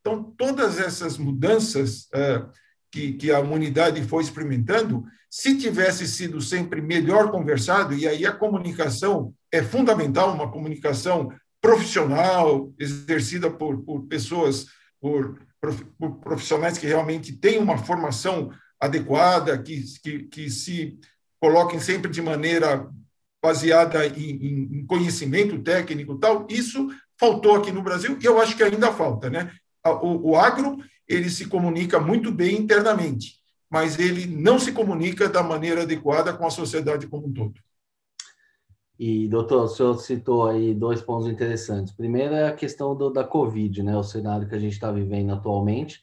Então, 0.00 0.32
todas 0.36 0.78
essas 0.78 1.18
mudanças 1.18 2.08
uh, 2.14 2.48
que, 2.90 3.14
que, 3.14 3.32
a 3.32 3.40
humanidade 3.40 4.02
foi 4.04 4.22
experimentando, 4.22 5.04
se 5.28 5.58
tivesse 5.58 6.06
sido 6.06 6.40
sempre 6.40 6.80
melhor 6.80 7.30
conversado, 7.30 7.94
e 7.94 8.06
aí 8.06 8.24
a 8.24 8.32
comunicação 8.32 9.34
é 9.52 9.62
fundamental, 9.62 10.32
uma 10.32 10.50
comunicação 10.50 11.32
profissional, 11.60 12.72
exercida 12.78 13.50
por, 13.50 13.82
por 13.82 14.06
pessoas, 14.06 14.66
por, 15.00 15.38
por, 15.98 16.14
profissionais 16.20 16.78
que 16.78 16.86
realmente 16.86 17.32
têm 17.32 17.58
uma 17.58 17.76
formação 17.76 18.50
adequada, 18.78 19.58
que, 19.58 19.82
que, 20.02 20.18
que 20.24 20.50
se 20.50 20.98
coloquem 21.40 21.80
sempre 21.80 22.10
de 22.10 22.22
maneira 22.22 22.88
baseada 23.42 24.06
em, 24.06 24.78
em, 24.80 24.86
conhecimento 24.86 25.58
técnico 25.62 26.18
tal, 26.18 26.46
isso 26.50 26.88
faltou 27.20 27.54
aqui 27.54 27.70
no 27.70 27.82
Brasil 27.82 28.18
e 28.18 28.24
eu 28.24 28.40
acho 28.40 28.56
que 28.56 28.62
ainda 28.62 28.90
falta, 28.90 29.28
né? 29.28 29.52
O, 30.02 30.30
o 30.30 30.36
agro 30.36 30.78
ele 31.06 31.28
se 31.28 31.46
comunica 31.46 32.00
muito 32.00 32.32
bem 32.32 32.56
internamente, 32.56 33.34
mas 33.68 33.98
ele 33.98 34.26
não 34.26 34.58
se 34.58 34.72
comunica 34.72 35.28
da 35.28 35.42
maneira 35.42 35.82
adequada 35.82 36.32
com 36.32 36.46
a 36.46 36.50
sociedade 36.50 37.06
como 37.06 37.26
um 37.26 37.32
todo. 37.32 37.60
E, 38.98 39.28
doutor, 39.28 39.64
o 39.64 39.68
senhor 39.68 39.98
citou 39.98 40.46
aí 40.46 40.74
dois 40.74 41.00
pontos 41.00 41.26
interessantes. 41.26 41.92
Primeiro 41.94 42.34
é 42.34 42.48
a 42.48 42.54
questão 42.54 42.94
do, 42.94 43.10
da 43.10 43.24
Covid, 43.24 43.82
né? 43.82 43.96
O 43.96 44.02
cenário 44.02 44.46
que 44.46 44.54
a 44.54 44.58
gente 44.58 44.74
está 44.74 44.92
vivendo 44.92 45.32
atualmente. 45.32 46.02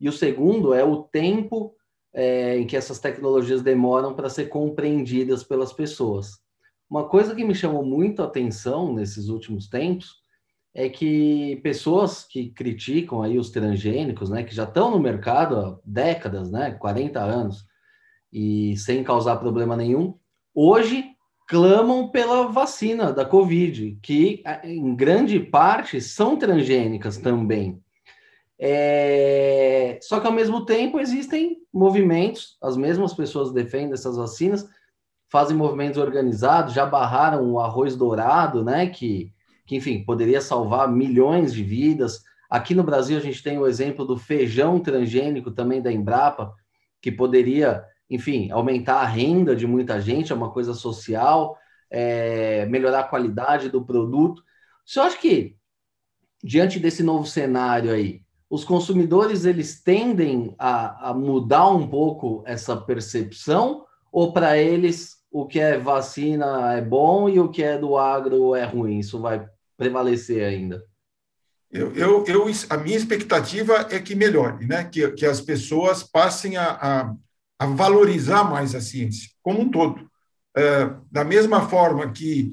E 0.00 0.08
o 0.08 0.12
segundo 0.12 0.72
é 0.72 0.84
o 0.84 1.02
tempo 1.02 1.74
é, 2.12 2.56
em 2.56 2.66
que 2.66 2.76
essas 2.76 3.00
tecnologias 3.00 3.60
demoram 3.60 4.14
para 4.14 4.30
ser 4.30 4.48
compreendidas 4.48 5.42
pelas 5.42 5.72
pessoas. 5.72 6.38
Uma 6.88 7.08
coisa 7.08 7.34
que 7.34 7.44
me 7.44 7.56
chamou 7.56 7.84
muito 7.84 8.22
a 8.22 8.26
atenção 8.26 8.94
nesses 8.94 9.28
últimos 9.28 9.68
tempos 9.68 10.27
é 10.78 10.88
que 10.88 11.56
pessoas 11.56 12.22
que 12.22 12.50
criticam 12.50 13.20
aí 13.20 13.36
os 13.36 13.50
transgênicos, 13.50 14.30
né, 14.30 14.44
que 14.44 14.54
já 14.54 14.62
estão 14.62 14.92
no 14.92 15.00
mercado 15.00 15.56
há 15.56 15.78
décadas, 15.84 16.52
né, 16.52 16.70
40 16.70 17.18
anos, 17.18 17.66
e 18.32 18.76
sem 18.76 19.02
causar 19.02 19.38
problema 19.38 19.76
nenhum, 19.76 20.14
hoje 20.54 21.04
clamam 21.48 22.10
pela 22.10 22.46
vacina 22.46 23.12
da 23.12 23.24
Covid, 23.24 23.98
que 24.00 24.40
em 24.62 24.94
grande 24.94 25.40
parte 25.40 26.00
são 26.00 26.36
transgênicas 26.36 27.16
também. 27.16 27.82
É... 28.56 29.98
Só 30.00 30.20
que 30.20 30.28
ao 30.28 30.32
mesmo 30.32 30.64
tempo 30.64 31.00
existem 31.00 31.56
movimentos, 31.72 32.56
as 32.62 32.76
mesmas 32.76 33.12
pessoas 33.14 33.52
defendem 33.52 33.94
essas 33.94 34.16
vacinas, 34.16 34.68
fazem 35.28 35.56
movimentos 35.56 35.98
organizados, 35.98 36.72
já 36.72 36.86
barraram 36.86 37.50
o 37.50 37.58
arroz 37.58 37.96
dourado, 37.96 38.62
né, 38.62 38.86
que 38.86 39.36
que, 39.68 39.76
enfim, 39.76 40.02
poderia 40.02 40.40
salvar 40.40 40.90
milhões 40.90 41.52
de 41.52 41.62
vidas. 41.62 42.24
Aqui 42.48 42.74
no 42.74 42.82
Brasil, 42.82 43.18
a 43.18 43.20
gente 43.20 43.42
tem 43.42 43.58
o 43.58 43.66
exemplo 43.66 44.02
do 44.02 44.16
feijão 44.16 44.80
transgênico 44.80 45.50
também 45.50 45.82
da 45.82 45.92
Embrapa, 45.92 46.54
que 47.02 47.12
poderia, 47.12 47.84
enfim, 48.08 48.50
aumentar 48.50 49.02
a 49.02 49.04
renda 49.04 49.54
de 49.54 49.66
muita 49.66 50.00
gente, 50.00 50.32
é 50.32 50.34
uma 50.34 50.50
coisa 50.50 50.72
social, 50.72 51.54
é, 51.90 52.64
melhorar 52.64 53.00
a 53.00 53.08
qualidade 53.08 53.68
do 53.68 53.84
produto. 53.84 54.42
Você 54.86 55.00
acha 55.00 55.18
que, 55.18 55.54
diante 56.42 56.80
desse 56.80 57.02
novo 57.02 57.26
cenário 57.26 57.92
aí, 57.92 58.22
os 58.48 58.64
consumidores 58.64 59.44
eles 59.44 59.82
tendem 59.82 60.54
a, 60.58 61.10
a 61.10 61.14
mudar 61.14 61.68
um 61.68 61.86
pouco 61.86 62.42
essa 62.46 62.74
percepção, 62.74 63.84
ou 64.10 64.32
para 64.32 64.56
eles 64.56 65.18
o 65.30 65.46
que 65.46 65.60
é 65.60 65.76
vacina 65.76 66.72
é 66.72 66.80
bom 66.80 67.28
e 67.28 67.38
o 67.38 67.50
que 67.50 67.62
é 67.62 67.76
do 67.76 67.98
agro 67.98 68.54
é 68.54 68.64
ruim? 68.64 68.98
Isso 68.98 69.20
vai 69.20 69.46
prevalecer 69.78 70.44
ainda? 70.44 70.84
Eu, 71.70 71.94
eu, 71.94 72.24
eu, 72.26 72.46
a 72.68 72.76
minha 72.78 72.96
expectativa 72.96 73.86
é 73.90 74.00
que 74.00 74.14
melhore, 74.14 74.66
né? 74.66 74.84
que, 74.84 75.10
que 75.12 75.24
as 75.24 75.40
pessoas 75.40 76.02
passem 76.02 76.56
a, 76.56 76.70
a, 76.70 77.14
a 77.58 77.66
valorizar 77.66 78.42
mais 78.44 78.74
a 78.74 78.80
ciência, 78.80 79.30
como 79.42 79.60
um 79.60 79.70
todo. 79.70 80.08
É, 80.56 80.90
da 81.10 81.24
mesma 81.24 81.68
forma 81.68 82.10
que 82.10 82.52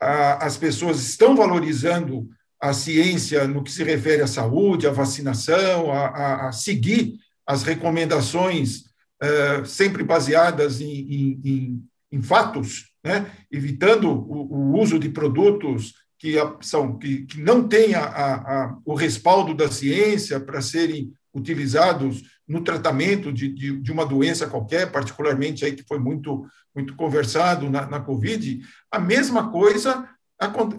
a, 0.00 0.46
as 0.46 0.56
pessoas 0.56 1.00
estão 1.00 1.36
valorizando 1.36 2.28
a 2.58 2.72
ciência 2.72 3.46
no 3.46 3.62
que 3.62 3.70
se 3.70 3.84
refere 3.84 4.22
à 4.22 4.26
saúde, 4.26 4.86
à 4.86 4.90
vacinação, 4.90 5.92
a, 5.92 6.06
a, 6.06 6.48
a 6.48 6.52
seguir 6.52 7.18
as 7.46 7.62
recomendações 7.62 8.84
é, 9.22 9.64
sempre 9.64 10.02
baseadas 10.02 10.80
em, 10.80 10.90
em, 10.90 11.40
em, 11.44 11.84
em 12.12 12.22
fatos, 12.22 12.90
né? 13.04 13.30
evitando 13.52 14.10
o, 14.10 14.72
o 14.72 14.80
uso 14.80 14.98
de 14.98 15.10
produtos 15.10 15.94
que, 16.18 16.34
são, 16.60 16.98
que, 16.98 17.26
que 17.26 17.40
não 17.40 17.66
têm 17.68 17.94
a, 17.94 18.04
a, 18.04 18.76
o 18.84 18.94
respaldo 18.94 19.54
da 19.54 19.70
ciência 19.70 20.40
para 20.40 20.62
serem 20.62 21.12
utilizados 21.34 22.22
no 22.48 22.62
tratamento 22.62 23.32
de, 23.32 23.48
de, 23.48 23.76
de, 23.80 23.92
uma 23.92 24.06
doença 24.06 24.46
qualquer, 24.46 24.90
particularmente 24.90 25.64
aí 25.64 25.72
que 25.72 25.84
foi 25.86 25.98
muito, 25.98 26.46
muito 26.74 26.94
conversado 26.94 27.68
na, 27.68 27.86
na 27.86 28.00
Covid, 28.00 28.60
a 28.90 28.98
mesma 28.98 29.50
coisa 29.50 30.08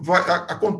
vai, 0.01 0.21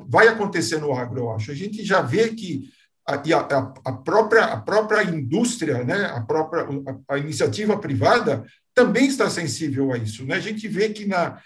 vai 0.07 0.27
acontecer 0.27 0.79
no 0.79 0.93
agro, 0.93 1.19
eu 1.19 1.31
acho. 1.31 1.51
A 1.51 1.55
gente 1.55 1.83
já 1.83 2.01
vê 2.01 2.29
que 2.29 2.69
a, 3.05 3.15
a, 3.15 3.73
a 3.85 3.93
própria, 3.93 4.45
a 4.45 4.57
própria 4.57 5.03
indústria, 5.03 5.83
né, 5.83 6.05
a 6.05 6.21
própria 6.21 6.63
a, 6.63 7.15
a, 7.15 7.17
iniciativa 7.17 7.77
privada 7.77 8.45
também 8.73 9.07
está 9.07 9.29
sensível 9.29 9.91
a 9.91 9.97
isso. 9.97 10.25
Né? 10.25 10.35
A 10.35 10.39
gente 10.39 10.67
vê 10.67 10.89
que 10.89 11.05
na, 11.05 11.39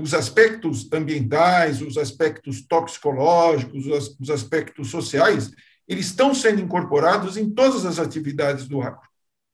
os 0.00 0.12
aspectos 0.12 0.88
ambientais, 0.92 1.80
os 1.80 1.96
aspectos 1.96 2.60
toxicológicos, 2.66 3.86
os, 3.86 4.16
os 4.20 4.30
aspectos 4.30 4.90
sociais, 4.90 5.50
eles 5.88 6.06
estão 6.06 6.34
sendo 6.34 6.60
incorporados 6.60 7.36
em 7.36 7.48
todas 7.48 7.86
as 7.86 7.98
atividades 7.98 8.68
do 8.68 8.82
agro, 8.82 9.08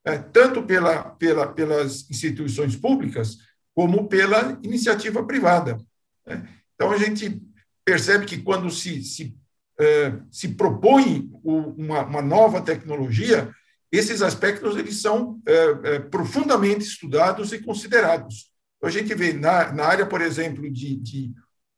é, 0.05 0.19
tanto 0.19 0.65
pela, 0.65 1.11
pela, 1.11 1.47
pelas 1.47 2.11
instituições 2.11 2.75
públicas, 2.75 3.39
como 3.75 4.09
pela 4.09 4.59
iniciativa 4.63 5.25
privada. 5.25 5.81
É. 6.27 6.41
Então, 6.75 6.91
a 6.91 6.99
gente 6.99 7.41
percebe 7.85 8.27
que 8.27 8.43
quando 8.43 8.71
se, 8.71 9.03
se, 9.03 9.37
é, 9.79 10.15
se 10.31 10.49
propõe 10.49 11.31
uma, 11.43 12.03
uma, 12.05 12.23
nova 12.23 12.61
tecnologia, 12.63 13.53
esses 13.93 14.23
aspectos 14.23 14.77
eles 14.77 15.01
são 15.01 15.41
é, 15.47 15.55
é, 15.85 15.99
profundamente 16.01 16.85
estudados 16.85 17.53
e 17.53 17.61
considerados. 17.61 18.51
A 18.85 18.91
gente 18.91 19.15
vê 19.15 19.33
na, 19.33 19.73
na 19.73 19.85
área, 19.85 20.07
por 20.07 20.21
exemplo, 20.21 20.71
de, 20.71 20.97
de 20.97 21.35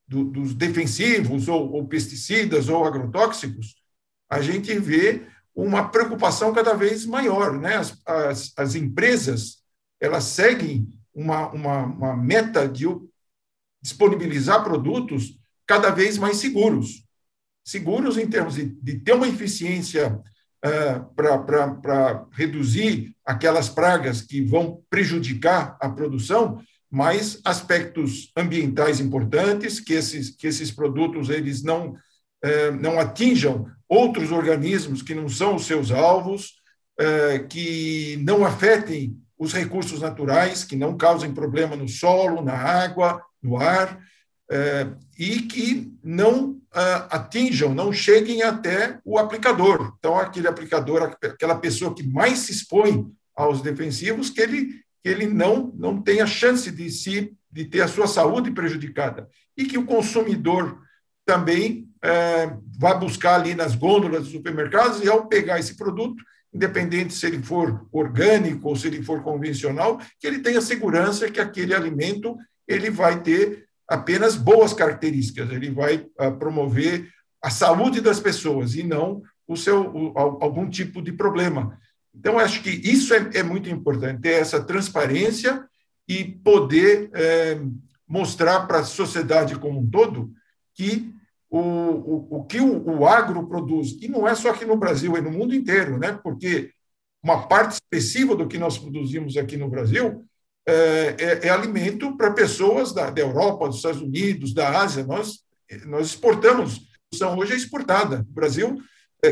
do, 0.06 0.24
dos 0.24 0.54
defensivos 0.54 1.48
ou, 1.48 1.72
ou 1.72 1.86
pesticidas 1.86 2.68
ou 2.68 2.84
agrotóxicos, 2.84 3.76
a 4.28 4.40
gente 4.40 4.76
vê 4.78 5.26
uma 5.54 5.88
preocupação 5.88 6.52
cada 6.52 6.74
vez 6.74 7.06
maior. 7.06 7.58
Né? 7.58 7.76
As, 7.76 8.00
as, 8.06 8.52
as 8.56 8.74
empresas 8.74 9.62
elas 10.00 10.24
seguem 10.24 10.88
uma, 11.14 11.48
uma, 11.50 11.84
uma 11.84 12.16
meta 12.16 12.68
de 12.68 12.84
disponibilizar 13.80 14.62
produtos 14.62 15.38
cada 15.66 15.90
vez 15.90 16.18
mais 16.18 16.36
seguros. 16.36 17.04
Seguros 17.64 18.18
em 18.18 18.28
termos 18.28 18.54
de, 18.54 18.66
de 18.66 19.00
ter 19.00 19.14
uma 19.14 19.26
eficiência 19.26 20.20
uh, 20.64 21.14
para 21.14 22.26
reduzir 22.32 23.16
aquelas 23.24 23.68
pragas 23.68 24.20
que 24.20 24.42
vão 24.42 24.82
prejudicar 24.90 25.76
a 25.80 25.88
produção, 25.88 26.62
mas 26.90 27.40
aspectos 27.44 28.30
ambientais 28.36 29.00
importantes, 29.00 29.80
que 29.80 29.92
esses, 29.92 30.30
que 30.30 30.46
esses 30.46 30.70
produtos 30.70 31.28
eles 31.28 31.62
não, 31.62 31.90
uh, 31.90 32.72
não 32.80 32.98
atinjam 32.98 33.66
outros 33.88 34.32
organismos 34.32 35.02
que 35.02 35.14
não 35.14 35.28
são 35.28 35.56
os 35.56 35.66
seus 35.66 35.90
alvos, 35.90 36.54
é, 36.98 37.40
que 37.40 38.18
não 38.22 38.44
afetem 38.44 39.16
os 39.38 39.52
recursos 39.52 40.00
naturais, 40.00 40.64
que 40.64 40.74
não 40.74 40.96
causem 40.96 41.34
problema 41.34 41.76
no 41.76 41.88
solo, 41.88 42.42
na 42.42 42.54
água, 42.54 43.22
no 43.42 43.58
ar, 43.58 44.00
é, 44.50 44.88
e 45.18 45.42
que 45.42 45.92
não 46.02 46.56
atinjam, 47.10 47.74
não 47.74 47.90
cheguem 47.90 48.42
até 48.42 48.98
o 49.02 49.18
aplicador. 49.18 49.94
Então, 49.98 50.18
aquele 50.18 50.46
aplicador, 50.46 51.16
aquela 51.22 51.54
pessoa 51.54 51.94
que 51.94 52.02
mais 52.02 52.40
se 52.40 52.52
expõe 52.52 53.10
aos 53.34 53.62
defensivos, 53.62 54.28
que 54.28 54.40
ele, 54.42 54.82
que 55.06 55.10
ele 55.10 55.28
não, 55.28 55.72
não 55.78 56.02
tenha 56.02 56.26
chance 56.26 56.68
de, 56.68 56.90
se, 56.90 57.32
de 57.48 57.64
ter 57.64 57.80
a 57.80 57.86
sua 57.86 58.08
saúde 58.08 58.50
prejudicada. 58.50 59.28
E 59.56 59.64
que 59.64 59.78
o 59.78 59.86
consumidor 59.86 60.80
também 61.24 61.88
é, 62.02 62.52
vai 62.76 62.98
buscar 62.98 63.36
ali 63.36 63.54
nas 63.54 63.76
gôndolas 63.76 64.24
dos 64.24 64.32
supermercados 64.32 65.00
e, 65.00 65.08
ao 65.08 65.28
pegar 65.28 65.60
esse 65.60 65.76
produto, 65.76 66.20
independente 66.52 67.14
se 67.14 67.24
ele 67.24 67.40
for 67.40 67.86
orgânico 67.92 68.68
ou 68.68 68.74
se 68.74 68.88
ele 68.88 69.00
for 69.00 69.22
convencional, 69.22 70.00
que 70.18 70.26
ele 70.26 70.40
tenha 70.40 70.60
segurança 70.60 71.30
que 71.30 71.40
aquele 71.40 71.72
alimento 71.72 72.36
ele 72.66 72.90
vai 72.90 73.22
ter 73.22 73.64
apenas 73.86 74.34
boas 74.34 74.72
características, 74.72 75.52
ele 75.52 75.70
vai 75.70 76.04
a, 76.18 76.26
ah, 76.26 76.30
promover 76.32 77.08
a 77.40 77.48
saúde 77.48 78.00
das 78.00 78.18
pessoas 78.18 78.74
e 78.74 78.82
não 78.82 79.22
o 79.46 79.56
seu 79.56 79.82
o, 79.86 80.18
algum 80.18 80.68
tipo 80.68 81.00
de 81.00 81.12
problema. 81.12 81.78
Então, 82.18 82.38
acho 82.38 82.62
que 82.62 82.70
isso 82.70 83.14
é, 83.14 83.30
é 83.34 83.42
muito 83.42 83.68
importante, 83.68 84.22
ter 84.22 84.40
essa 84.40 84.62
transparência 84.62 85.64
e 86.08 86.24
poder 86.24 87.10
é, 87.12 87.60
mostrar 88.08 88.66
para 88.66 88.80
a 88.80 88.84
sociedade 88.84 89.58
como 89.58 89.80
um 89.80 89.90
todo 89.90 90.30
que 90.74 91.12
o, 91.50 91.58
o, 91.58 92.26
o 92.38 92.44
que 92.44 92.60
o, 92.60 92.98
o 92.98 93.06
agro 93.06 93.46
produz, 93.46 93.96
e 94.00 94.08
não 94.08 94.26
é 94.26 94.34
só 94.34 94.50
aqui 94.50 94.64
no 94.64 94.76
Brasil, 94.76 95.16
é 95.16 95.20
no 95.20 95.30
mundo 95.30 95.54
inteiro, 95.54 95.98
né? 95.98 96.18
porque 96.22 96.70
uma 97.22 97.46
parte 97.46 97.74
expressiva 97.74 98.36
do 98.36 98.46
que 98.46 98.58
nós 98.58 98.78
produzimos 98.78 99.36
aqui 99.36 99.56
no 99.56 99.68
Brasil 99.68 100.24
é, 100.66 101.14
é, 101.18 101.46
é 101.46 101.48
alimento 101.48 102.16
para 102.16 102.32
pessoas 102.32 102.92
da, 102.92 103.10
da, 103.10 103.20
Europa, 103.20 103.66
dos 103.66 103.76
Estados 103.76 104.00
Unidos, 104.00 104.52
da 104.52 104.80
Ásia. 104.80 105.04
Nós, 105.04 105.40
nós 105.86 106.08
exportamos, 106.08 106.82
produção 107.08 107.38
hoje 107.38 107.52
é 107.52 107.56
exportada. 107.56 108.26
O 108.28 108.32
Brasil, 108.32 108.76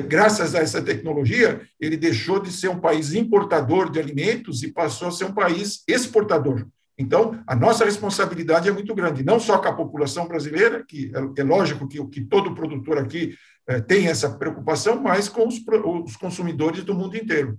graças 0.09 0.55
a 0.55 0.61
essa 0.61 0.83
tecnologia, 0.83 1.61
ele 1.79 1.97
deixou 1.97 2.41
de 2.41 2.51
ser 2.51 2.69
um 2.69 2.81
país 2.81 3.13
importador 3.13 3.91
de 3.91 3.99
alimentos 3.99 4.63
e 4.63 4.73
passou 4.73 5.09
a 5.09 5.13
ser 5.13 5.25
um 5.25 5.35
país 5.35 5.83
exportador. 5.87 6.67
Então, 6.97 7.43
a 7.47 7.57
nossa 7.57 7.85
responsabilidade 7.85 8.69
é 8.69 8.73
muito 8.73 8.95
grande, 8.95 9.25
não 9.25 9.41
só 9.41 9.59
com 9.59 9.69
a 9.69 9.75
população 9.75 10.29
brasileira, 10.29 10.85
que 10.85 11.11
é, 11.15 11.41
é 11.41 11.45
lógico 11.45 11.89
que, 11.89 12.05
que 12.07 12.25
todo 12.25 12.55
produtor 12.55 12.99
aqui 12.99 13.37
é, 13.67 13.81
tem 13.81 14.07
essa 14.07 14.39
preocupação, 14.39 15.01
mas 15.01 15.29
com 15.29 15.47
os, 15.49 15.57
os, 16.05 16.17
consumidores 16.17 16.85
do 16.85 16.95
mundo 16.95 17.17
inteiro. 17.17 17.59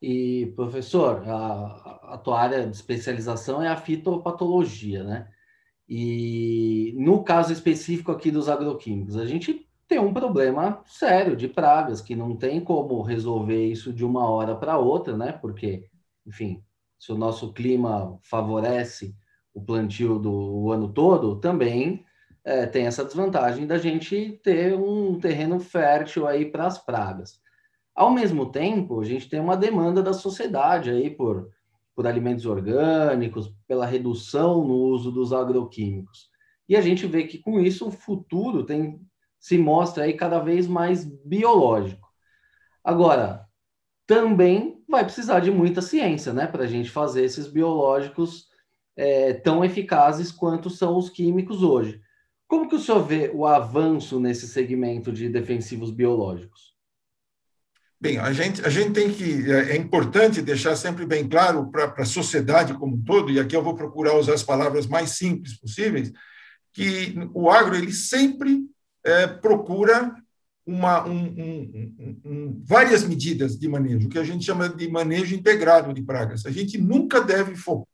E, 0.00 0.52
professor, 0.54 1.24
a, 1.26 2.14
a 2.14 2.18
tua 2.18 2.40
área 2.40 2.64
de 2.64 2.76
especialização 2.76 3.60
é 3.60 3.68
a 3.68 3.76
fitopatologia, 3.76 5.02
né? 5.02 5.28
E 5.88 6.94
no 6.98 7.24
caso 7.24 7.52
específico 7.52 8.12
aqui 8.12 8.30
dos 8.30 8.48
agroquímicos, 8.48 9.16
a 9.16 9.24
gente 9.24 9.67
tem 9.88 9.98
um 9.98 10.12
problema 10.12 10.82
sério 10.84 11.34
de 11.34 11.48
pragas, 11.48 12.02
que 12.02 12.14
não 12.14 12.36
tem 12.36 12.60
como 12.60 13.00
resolver 13.00 13.66
isso 13.66 13.92
de 13.92 14.04
uma 14.04 14.28
hora 14.28 14.54
para 14.54 14.76
outra, 14.76 15.16
né? 15.16 15.32
Porque, 15.32 15.88
enfim, 16.26 16.62
se 16.98 17.10
o 17.10 17.16
nosso 17.16 17.52
clima 17.54 18.18
favorece 18.22 19.16
o 19.54 19.62
plantio 19.62 20.18
do 20.18 20.70
ano 20.70 20.92
todo, 20.92 21.40
também 21.40 22.04
é, 22.44 22.66
tem 22.66 22.86
essa 22.86 23.04
desvantagem 23.04 23.66
da 23.66 23.78
gente 23.78 24.38
ter 24.42 24.74
um 24.74 25.18
terreno 25.18 25.58
fértil 25.58 26.26
aí 26.26 26.44
para 26.44 26.66
as 26.66 26.78
pragas. 26.78 27.40
Ao 27.94 28.10
mesmo 28.10 28.52
tempo, 28.52 29.00
a 29.00 29.04
gente 29.04 29.28
tem 29.28 29.40
uma 29.40 29.56
demanda 29.56 30.02
da 30.02 30.12
sociedade 30.12 30.90
aí 30.90 31.10
por, 31.10 31.50
por 31.96 32.06
alimentos 32.06 32.44
orgânicos, 32.44 33.52
pela 33.66 33.86
redução 33.86 34.64
no 34.66 34.74
uso 34.74 35.10
dos 35.10 35.32
agroquímicos. 35.32 36.28
E 36.68 36.76
a 36.76 36.80
gente 36.82 37.06
vê 37.06 37.24
que 37.24 37.38
com 37.38 37.58
isso 37.58 37.88
o 37.88 37.90
futuro 37.90 38.64
tem 38.64 39.00
se 39.38 39.56
mostra 39.56 40.04
aí 40.04 40.14
cada 40.14 40.38
vez 40.38 40.66
mais 40.66 41.04
biológico. 41.04 42.08
Agora, 42.82 43.46
também 44.06 44.82
vai 44.88 45.04
precisar 45.04 45.40
de 45.40 45.50
muita 45.50 45.82
ciência, 45.82 46.32
né, 46.32 46.46
para 46.46 46.64
a 46.64 46.66
gente 46.66 46.90
fazer 46.90 47.24
esses 47.24 47.46
biológicos 47.46 48.46
é, 48.96 49.34
tão 49.34 49.64
eficazes 49.64 50.32
quanto 50.32 50.70
são 50.70 50.96
os 50.96 51.10
químicos 51.10 51.62
hoje. 51.62 52.00
Como 52.48 52.68
que 52.68 52.74
o 52.74 52.78
senhor 52.78 53.04
vê 53.04 53.30
o 53.32 53.46
avanço 53.46 54.18
nesse 54.18 54.48
segmento 54.48 55.12
de 55.12 55.28
defensivos 55.28 55.90
biológicos? 55.90 56.74
Bem, 58.00 58.16
a 58.18 58.32
gente, 58.32 58.64
a 58.64 58.70
gente 58.70 58.92
tem 58.92 59.12
que. 59.12 59.50
É, 59.50 59.72
é 59.72 59.76
importante 59.76 60.40
deixar 60.40 60.76
sempre 60.76 61.04
bem 61.04 61.28
claro 61.28 61.68
para 61.70 61.92
a 61.98 62.04
sociedade 62.04 62.72
como 62.74 62.94
um 62.94 63.04
todo, 63.04 63.30
e 63.30 63.40
aqui 63.40 63.54
eu 63.54 63.62
vou 63.62 63.74
procurar 63.74 64.16
usar 64.16 64.34
as 64.34 64.42
palavras 64.42 64.86
mais 64.86 65.10
simples 65.10 65.58
possíveis, 65.58 66.12
que 66.72 67.14
o 67.34 67.50
agro 67.50 67.76
ele 67.76 67.92
sempre 67.92 68.64
é, 69.08 69.26
procura 69.26 70.14
uma, 70.66 71.06
um, 71.06 71.16
um, 71.16 72.20
um, 72.24 72.62
várias 72.64 73.02
medidas 73.02 73.58
de 73.58 73.66
manejo, 73.66 74.08
que 74.08 74.18
a 74.18 74.24
gente 74.24 74.44
chama 74.44 74.68
de 74.68 74.88
manejo 74.90 75.34
integrado 75.34 75.94
de 75.94 76.02
pragas. 76.02 76.44
A 76.44 76.50
gente 76.50 76.76
nunca 76.76 77.22
deve 77.22 77.56
focar 77.56 77.88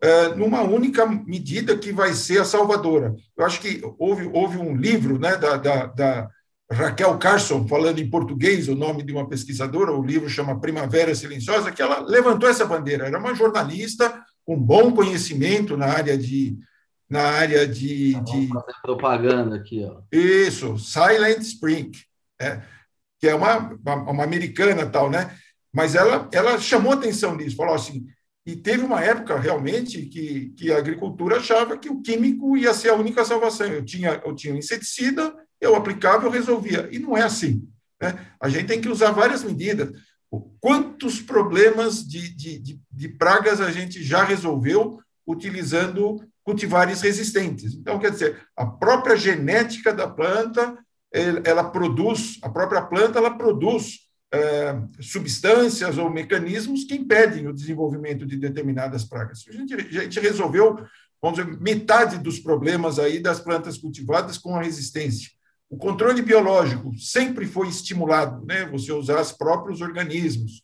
é, 0.00 0.34
numa 0.34 0.62
única 0.62 1.06
medida 1.06 1.76
que 1.76 1.92
vai 1.92 2.12
ser 2.12 2.40
a 2.40 2.44
salvadora. 2.44 3.14
Eu 3.36 3.44
acho 3.44 3.60
que 3.60 3.80
houve, 3.98 4.28
houve 4.32 4.58
um 4.58 4.76
livro 4.76 5.18
né, 5.18 5.36
da, 5.36 5.56
da, 5.56 5.86
da 5.86 6.30
Raquel 6.70 7.18
Carson, 7.18 7.66
falando 7.66 7.98
em 7.98 8.10
português, 8.10 8.68
o 8.68 8.74
nome 8.74 9.02
de 9.02 9.12
uma 9.12 9.28
pesquisadora, 9.28 9.92
o 9.92 10.04
livro 10.04 10.28
chama 10.28 10.60
Primavera 10.60 11.14
Silenciosa, 11.14 11.72
que 11.72 11.82
ela 11.82 12.00
levantou 12.00 12.48
essa 12.48 12.64
bandeira. 12.64 13.06
Era 13.06 13.18
uma 13.18 13.34
jornalista 13.34 14.24
com 14.44 14.56
bom 14.56 14.92
conhecimento 14.92 15.76
na 15.76 15.86
área 15.86 16.16
de, 16.16 16.56
na 17.12 17.24
área 17.24 17.68
de. 17.68 18.14
de... 18.22 18.48
fazer 18.48 18.72
propaganda 18.80 19.56
aqui, 19.56 19.84
ó. 19.84 20.00
Isso, 20.10 20.78
Silent 20.78 21.42
Spring, 21.42 21.90
é, 22.40 22.62
que 23.20 23.28
é 23.28 23.34
uma, 23.34 23.78
uma, 23.84 23.94
uma, 24.10 24.24
americana 24.24 24.86
tal, 24.86 25.10
né? 25.10 25.36
Mas 25.70 25.94
ela, 25.94 26.26
ela 26.32 26.58
chamou 26.58 26.94
atenção 26.94 27.36
nisso, 27.36 27.54
falou 27.54 27.74
assim. 27.74 28.06
E 28.46 28.56
teve 28.56 28.82
uma 28.82 29.04
época 29.04 29.38
realmente 29.38 30.06
que, 30.06 30.54
que 30.56 30.72
a 30.72 30.78
agricultura 30.78 31.36
achava 31.36 31.76
que 31.76 31.90
o 31.90 32.00
químico 32.00 32.56
ia 32.56 32.72
ser 32.72 32.88
a 32.88 32.96
única 32.96 33.26
salvação. 33.26 33.66
Eu 33.66 33.84
tinha, 33.84 34.20
eu 34.24 34.34
tinha 34.34 34.54
um 34.54 34.56
inseticida, 34.56 35.34
eu 35.60 35.76
aplicava, 35.76 36.26
eu 36.26 36.30
resolvia. 36.30 36.88
E 36.90 36.98
não 36.98 37.14
é 37.14 37.22
assim. 37.22 37.68
Né? 38.00 38.26
A 38.40 38.48
gente 38.48 38.66
tem 38.66 38.80
que 38.80 38.88
usar 38.88 39.10
várias 39.10 39.44
medidas. 39.44 39.92
quantos 40.60 41.20
problemas 41.20 42.02
de, 42.02 42.34
de, 42.34 42.58
de, 42.58 42.80
de 42.90 43.08
pragas 43.10 43.60
a 43.60 43.70
gente 43.70 44.02
já 44.02 44.24
resolveu 44.24 44.98
utilizando 45.26 46.20
cultivares 46.44 47.00
resistentes. 47.00 47.74
Então, 47.74 47.98
quer 47.98 48.10
dizer, 48.10 48.40
a 48.56 48.66
própria 48.66 49.16
genética 49.16 49.92
da 49.92 50.08
planta, 50.08 50.76
ela 51.44 51.64
produz, 51.64 52.38
a 52.42 52.48
própria 52.48 52.82
planta, 52.82 53.18
ela 53.18 53.36
produz 53.36 54.00
é, 54.32 54.80
substâncias 55.00 55.98
ou 55.98 56.10
mecanismos 56.10 56.84
que 56.84 56.94
impedem 56.94 57.46
o 57.46 57.52
desenvolvimento 57.52 58.26
de 58.26 58.36
determinadas 58.36 59.04
pragas. 59.04 59.44
A 59.46 59.52
gente, 59.52 59.74
a 59.74 60.02
gente 60.02 60.20
resolveu, 60.20 60.84
vamos 61.20 61.38
dizer, 61.38 61.60
metade 61.60 62.18
dos 62.18 62.40
problemas 62.40 62.98
aí 62.98 63.20
das 63.20 63.40
plantas 63.40 63.76
cultivadas 63.76 64.38
com 64.38 64.56
a 64.56 64.62
resistência. 64.62 65.30
O 65.68 65.76
controle 65.76 66.20
biológico 66.20 66.92
sempre 66.98 67.46
foi 67.46 67.68
estimulado, 67.68 68.44
né? 68.44 68.66
Você 68.66 68.92
usar 68.92 69.20
os 69.20 69.32
próprios 69.32 69.80
organismos. 69.80 70.62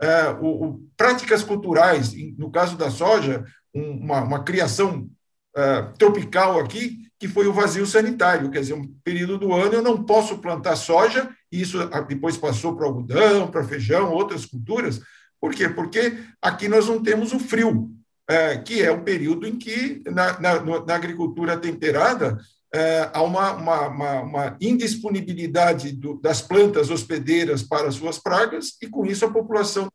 É, 0.00 0.30
o, 0.30 0.46
o, 0.46 0.90
práticas 0.96 1.42
culturais, 1.42 2.14
no 2.38 2.50
caso 2.50 2.76
da 2.76 2.90
soja, 2.90 3.44
um, 3.74 3.92
uma, 3.98 4.22
uma, 4.22 4.44
criação 4.44 5.10
é, 5.56 5.82
tropical 5.98 6.60
aqui, 6.60 7.06
que 7.18 7.26
foi 7.26 7.46
o 7.46 7.52
vazio 7.52 7.86
sanitário, 7.86 8.50
quer 8.50 8.60
dizer, 8.60 8.74
um 8.74 8.86
período 9.02 9.38
do 9.38 9.54
ano 9.54 9.72
eu 9.72 9.82
não 9.82 10.04
posso 10.04 10.38
plantar 10.38 10.76
soja, 10.76 11.30
e 11.50 11.62
isso 11.62 11.78
depois 12.06 12.36
passou 12.36 12.76
para 12.76 12.86
algodão, 12.86 13.50
para 13.50 13.64
feijão, 13.64 14.12
outras 14.12 14.44
culturas. 14.44 15.00
Por 15.40 15.54
quê? 15.54 15.68
Porque 15.68 16.18
aqui 16.42 16.68
nós 16.68 16.86
não 16.86 17.02
temos 17.02 17.32
o 17.32 17.38
frio, 17.38 17.90
é, 18.28 18.58
que 18.58 18.82
é 18.82 18.90
o 18.90 19.02
período 19.02 19.46
em 19.46 19.56
que, 19.56 20.02
na, 20.06 20.38
na, 20.38 20.60
na 20.60 20.94
agricultura 20.94 21.56
temperada, 21.56 22.38
é, 22.74 23.10
há 23.14 23.22
uma, 23.22 23.52
uma, 23.52 23.88
uma, 23.88 24.20
uma 24.20 24.56
indisponibilidade 24.60 25.92
do, 25.92 26.20
das 26.20 26.42
plantas 26.42 26.90
hospedeiras 26.90 27.62
para 27.62 27.90
suas 27.90 28.18
pragas, 28.18 28.76
e 28.82 28.88
com 28.88 29.06
isso 29.06 29.24
a 29.24 29.32
população. 29.32 29.88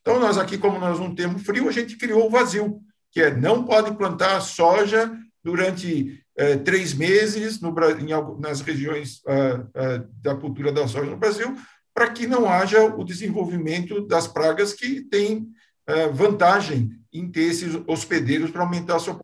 Então, 0.00 0.20
nós 0.20 0.38
aqui, 0.38 0.56
como 0.56 0.78
nós 0.78 1.00
não 1.00 1.14
temos 1.14 1.42
frio, 1.42 1.68
a 1.68 1.72
gente 1.72 1.96
criou 1.96 2.26
o 2.26 2.30
vazio, 2.30 2.80
que 3.12 3.20
é 3.20 3.34
não 3.34 3.64
pode 3.64 3.94
plantar 3.96 4.40
soja 4.40 5.12
durante 5.44 6.20
é, 6.36 6.56
três 6.56 6.94
meses 6.94 7.60
no, 7.60 7.74
em, 8.00 8.40
nas 8.40 8.60
regiões 8.60 9.20
é, 9.26 9.60
é, 9.74 10.02
da 10.20 10.34
cultura 10.34 10.72
da 10.72 10.88
soja 10.88 11.10
no 11.10 11.16
Brasil, 11.16 11.54
para 11.94 12.10
que 12.10 12.26
não 12.26 12.48
haja 12.48 12.82
o 12.82 13.04
desenvolvimento 13.04 14.06
das 14.06 14.26
pragas 14.26 14.72
que 14.72 15.02
têm 15.02 15.46
é, 15.86 16.08
vantagem 16.08 16.90
em 17.12 17.30
ter 17.30 17.42
esses 17.42 17.74
hospedeiros 17.86 18.50
para 18.50 18.62
aumentar 18.62 18.96
a 18.96 18.98
sua 18.98 19.20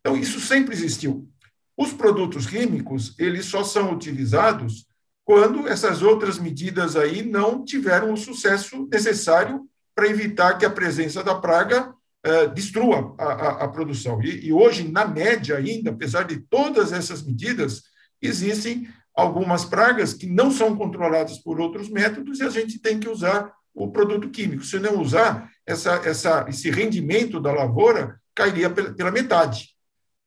então, 0.00 0.16
isso 0.16 0.40
sempre 0.40 0.74
existiu. 0.74 1.28
Os 1.76 1.92
produtos 1.92 2.46
químicos, 2.46 3.14
eles 3.18 3.46
só 3.46 3.62
são 3.62 3.92
utilizados 3.92 4.86
quando 5.24 5.68
essas 5.68 6.02
outras 6.02 6.38
medidas 6.38 6.96
aí 6.96 7.22
não 7.22 7.64
tiveram 7.64 8.12
o 8.12 8.16
sucesso 8.16 8.88
necessário 8.90 9.68
para 9.94 10.08
evitar 10.08 10.58
que 10.58 10.64
a 10.64 10.70
presença 10.70 11.22
da 11.22 11.34
praga 11.34 11.94
eh, 12.22 12.48
destrua 12.48 13.14
a, 13.18 13.24
a, 13.24 13.64
a 13.64 13.68
produção. 13.68 14.22
E, 14.22 14.48
e, 14.48 14.52
hoje, 14.52 14.86
na 14.90 15.06
média 15.06 15.56
ainda, 15.56 15.90
apesar 15.90 16.24
de 16.24 16.38
todas 16.38 16.92
essas 16.92 17.22
medidas, 17.22 17.82
existem 18.20 18.88
algumas 19.14 19.64
pragas 19.64 20.12
que 20.12 20.26
não 20.26 20.50
são 20.50 20.76
controladas 20.76 21.38
por 21.38 21.58
outros 21.58 21.88
métodos 21.88 22.40
e 22.40 22.44
a 22.44 22.50
gente 22.50 22.78
tem 22.78 23.00
que 23.00 23.08
usar 23.08 23.50
o 23.74 23.90
produto 23.90 24.28
químico. 24.28 24.64
Se 24.64 24.78
não 24.78 25.00
usar, 25.00 25.50
essa, 25.66 25.94
essa, 26.04 26.46
esse 26.48 26.70
rendimento 26.70 27.40
da 27.40 27.52
lavoura 27.52 28.20
cairia 28.34 28.68
pela, 28.68 28.92
pela 28.92 29.10
metade. 29.10 29.70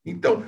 Então, 0.03 0.43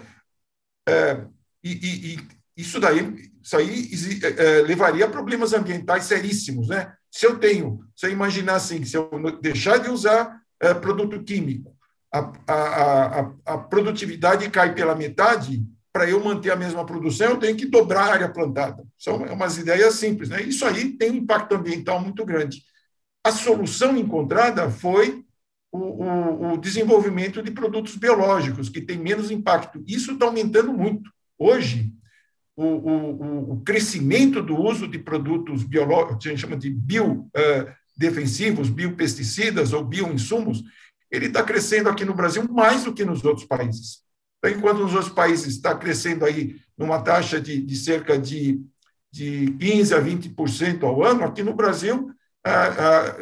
é, 0.88 1.26
e, 1.64 1.72
e, 1.72 2.16
e, 2.16 2.28
isso 2.58 2.80
daí, 2.80 3.32
isso 3.44 3.56
aí 3.56 3.90
é, 4.24 4.28
é, 4.28 4.62
levaria 4.62 5.06
a 5.06 5.10
problemas 5.10 5.54
ambientais 5.54 6.06
seríssimos, 6.06 6.70
né? 6.70 6.94
Se 7.12 7.26
eu 7.26 7.38
tenho, 7.38 7.86
se 7.96 8.08
eu 8.08 8.12
imaginar 8.12 8.56
assim, 8.56 8.84
se 8.84 8.98
eu 8.98 9.10
deixar 9.42 9.78
de 9.78 9.90
usar 9.90 10.42
é, 10.60 10.74
produto 10.74 11.22
químico, 11.24 11.76
a, 12.12 12.32
a, 12.48 13.20
a, 13.20 13.32
a 13.46 13.58
produtividade 13.58 14.50
cai 14.50 14.74
pela 14.74 14.96
metade, 14.96 15.64
para 15.92 16.10
eu 16.10 16.22
manter 16.24 16.52
a 16.52 16.56
mesma 16.58 16.86
produção, 16.86 17.32
eu 17.32 17.38
tenho 17.38 17.56
que 17.56 17.66
dobrar 17.66 18.10
a 18.10 18.14
área 18.14 18.30
plantada. 18.30 18.84
São 18.98 19.18
umas 19.18 19.58
ideias 19.58 19.96
simples, 19.96 20.28
né? 20.28 20.42
Isso 20.42 20.66
aí 20.66 20.92
tem 20.92 21.12
um 21.12 21.16
impacto 21.16 21.56
ambiental 21.56 22.02
muito 22.02 22.26
grande. 22.26 22.64
A 23.24 23.32
solução 23.32 23.96
encontrada 23.96 24.70
foi 24.70 25.24
o, 25.72 25.78
o, 25.78 26.54
o 26.54 26.58
desenvolvimento 26.58 27.42
de 27.42 27.50
produtos 27.50 27.96
biológicos, 27.96 28.70
que 28.70 28.82
tem 28.82 28.98
menos 28.98 29.32
impacto. 29.32 29.84
Isso 29.88 30.12
está 30.12 30.26
aumentando 30.26 30.74
muito. 30.74 31.10
Hoje, 31.38 31.94
o, 32.56 33.54
o, 33.54 33.62
crescimento 33.62 34.42
do 34.42 34.58
uso 34.58 34.88
de 34.88 35.00
produtos 35.00 35.64
biológicos, 35.64 36.26
a 36.26 36.30
gente 36.30 36.42
chama 36.42 36.58
de 36.58 36.70
biodefensivos, 37.96 38.70
biopesticidas 38.70 39.74
ou 39.74 39.84
bioinsumos, 39.84 40.64
ele 41.10 41.28
está 41.28 41.44
crescendo 41.44 41.90
aqui 41.90 42.04
no 42.04 42.14
Brasil 42.14 42.46
mais 42.52 42.84
do 42.84 42.94
que 42.94 43.06
nos 43.06 43.24
outros 43.24 43.46
países. 43.46 44.04
Então, 44.40 44.52
enquanto 44.52 44.80
nos 44.80 44.94
outros 44.94 45.14
países 45.14 45.56
está 45.56 45.76
crescendo 45.76 46.26
aí 46.26 46.56
numa 46.78 47.02
taxa 47.02 47.40
de, 47.40 47.62
de 47.62 47.76
cerca 47.76 48.18
de, 48.18 48.62
de 49.12 49.56
15% 49.60 49.94
a 49.94 50.02
20% 50.02 50.84
ao 50.84 51.04
ano, 51.04 51.24
aqui 51.24 51.42
no 51.42 51.54
Brasil 51.54 52.12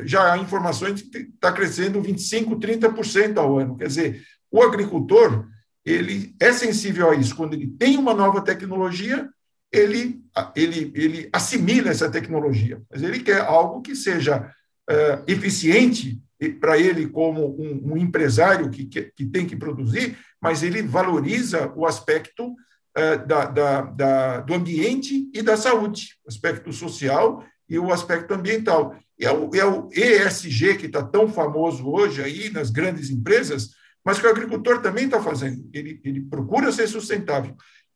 já 0.03 0.33
há 0.33 0.37
informações 0.37 0.95
de 0.95 1.03
que 1.03 1.17
está 1.19 1.51
crescendo 1.51 2.01
25%, 2.01 2.59
30% 2.59 3.37
ao 3.37 3.57
ano. 3.57 3.77
Quer 3.77 3.87
dizer, 3.87 4.23
o 4.51 4.61
agricultor 4.61 5.47
ele 5.85 6.35
é 6.39 6.51
sensível 6.51 7.09
a 7.09 7.15
isso. 7.15 7.35
Quando 7.35 7.53
ele 7.53 7.67
tem 7.67 7.97
uma 7.97 8.13
nova 8.13 8.41
tecnologia, 8.41 9.29
ele, 9.71 10.21
ele, 10.55 10.91
ele 10.95 11.29
assimila 11.31 11.89
essa 11.89 12.09
tecnologia. 12.09 12.81
Mas 12.91 13.01
ele 13.01 13.19
quer 13.19 13.41
algo 13.41 13.81
que 13.81 13.95
seja 13.95 14.53
uh, 14.89 15.23
eficiente 15.27 16.21
para 16.59 16.77
ele 16.77 17.07
como 17.07 17.55
um, 17.59 17.93
um 17.93 17.97
empresário 17.97 18.69
que, 18.69 18.85
que, 18.85 19.03
que, 19.15 19.25
tem 19.25 19.45
que 19.45 19.55
produzir, 19.55 20.17
mas 20.41 20.61
ele 20.61 20.81
valoriza 20.81 21.71
o 21.75 21.85
aspecto 21.85 22.47
uh, 22.47 23.27
da, 23.27 23.45
da, 23.45 23.81
da, 23.81 24.41
do 24.41 24.53
ambiente 24.53 25.29
e 25.33 25.41
da 25.41 25.55
saúde, 25.55 26.17
aspecto 26.27 26.71
social 26.73 27.45
e 27.69 27.79
o 27.79 27.91
aspecto 27.93 28.33
ambiental. 28.33 28.95
E 29.17 29.25
é 29.25 29.31
o, 29.31 29.55
é 29.55 29.65
o 29.65 29.89
ESG 29.91 30.77
que 30.77 30.87
está 30.87 31.03
tão 31.03 31.27
famoso 31.27 31.87
hoje 31.87 32.21
aí 32.21 32.49
nas 32.49 32.69
grandes 32.69 33.09
empresas, 33.09 33.69
mas 34.03 34.19
que 34.19 34.27
o 34.27 34.29
agricultor 34.29 34.81
também 34.81 35.05
está 35.05 35.21
fazendo. 35.21 35.69
Ele, 35.71 35.99
ele 36.03 36.21
procura 36.21 36.71
ser 36.71 36.87
sustentável. 36.87 37.55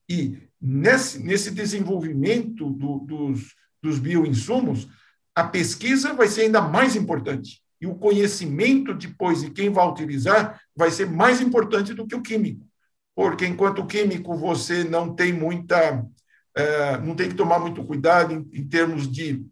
E 0.10 0.38
nesse, 0.62 1.22
nesse 1.22 1.52
desenvolvimento 1.52 2.70
do, 2.70 3.00
dos, 3.00 3.56
dos 3.82 4.00
bioinsumos, 4.00 4.88
a 5.38 5.44
pesquisa 5.44 6.14
vai 6.14 6.28
ser 6.28 6.42
ainda 6.42 6.60
mais 6.60 6.96
importante. 6.96 7.62
E 7.80 7.86
o 7.86 7.94
conhecimento 7.94 8.92
depois 8.92 9.42
de 9.42 9.52
quem 9.52 9.70
vai 9.70 9.88
utilizar 9.88 10.60
vai 10.76 10.90
ser 10.90 11.06
mais 11.06 11.40
importante 11.40 11.94
do 11.94 12.08
que 12.08 12.16
o 12.16 12.24
químico. 12.24 12.66
Porque 13.16 13.46
enquanto 13.46 13.84
o 13.84 13.86
químico 13.86 14.36
você 14.36 14.84
não 14.84 15.14
tem 15.14 15.32
muita. 15.32 16.04
É, 16.56 16.98
não 16.98 17.16
tem 17.16 17.30
que 17.30 17.36
tomar 17.36 17.60
muito 17.60 17.84
cuidado 17.84 18.34
em, 18.34 18.50
em 18.52 18.68
termos 18.68 19.08
de 19.08 19.46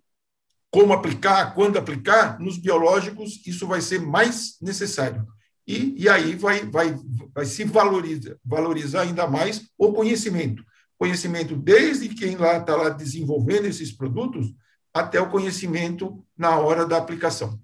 como 0.72 0.92
aplicar, 0.92 1.54
quando 1.54 1.78
aplicar, 1.78 2.40
nos 2.40 2.58
biológicos 2.58 3.46
isso 3.46 3.68
vai 3.68 3.80
ser 3.80 4.02
mais 4.02 4.58
necessário. 4.60 5.24
E, 5.68 5.94
e 6.02 6.10
aí 6.10 6.34
vai, 6.34 6.66
vai, 6.66 6.98
vai 7.32 7.46
se 7.46 7.64
valorizar, 7.64 8.36
valorizar 8.44 9.02
ainda 9.02 9.28
mais 9.28 9.70
o 9.78 9.94
conhecimento. 9.94 10.64
Conhecimento 10.98 11.56
desde 11.56 12.10
quem 12.10 12.38
lá 12.38 12.58
está 12.58 12.76
lá 12.76 12.90
desenvolvendo 12.90 13.68
esses 13.68 13.92
produtos 13.92 14.52
até 14.96 15.20
o 15.20 15.30
conhecimento 15.30 16.26
na 16.38 16.58
hora 16.58 16.86
da 16.88 16.98
aplicação. 16.98 17.60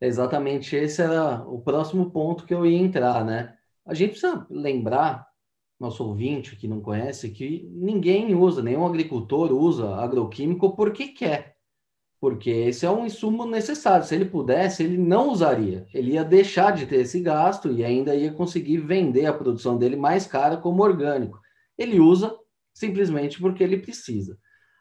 Exatamente, 0.00 0.74
esse 0.74 1.02
era 1.02 1.42
o 1.46 1.60
próximo 1.60 2.10
ponto 2.10 2.46
que 2.46 2.54
eu 2.54 2.64
ia 2.64 2.78
entrar, 2.78 3.24
né? 3.24 3.54
A 3.86 3.92
gente 3.92 4.12
precisa 4.12 4.46
lembrar, 4.48 5.26
nosso 5.78 6.02
ouvinte 6.02 6.56
que 6.56 6.66
não 6.66 6.80
conhece, 6.80 7.30
que 7.30 7.68
ninguém 7.70 8.34
usa, 8.34 8.62
nenhum 8.62 8.86
agricultor 8.86 9.52
usa 9.52 9.94
agroquímico 9.96 10.74
porque 10.74 11.08
quer 11.08 11.60
porque 12.20 12.50
esse 12.50 12.84
é 12.84 12.90
um 12.90 13.06
insumo 13.06 13.46
necessário. 13.46 14.04
Se 14.04 14.14
ele 14.14 14.26
pudesse, 14.26 14.82
ele 14.82 14.98
não 14.98 15.30
usaria. 15.30 15.86
Ele 15.92 16.12
ia 16.12 16.22
deixar 16.22 16.72
de 16.72 16.86
ter 16.86 17.00
esse 17.00 17.18
gasto 17.18 17.72
e 17.72 17.82
ainda 17.82 18.14
ia 18.14 18.30
conseguir 18.30 18.76
vender 18.76 19.24
a 19.24 19.32
produção 19.32 19.78
dele 19.78 19.96
mais 19.96 20.26
cara 20.26 20.58
como 20.58 20.82
orgânico. 20.82 21.40
Ele 21.78 21.98
usa 21.98 22.36
simplesmente 22.74 23.40
porque 23.40 23.64
ele 23.64 23.78
precisa. 23.78 24.38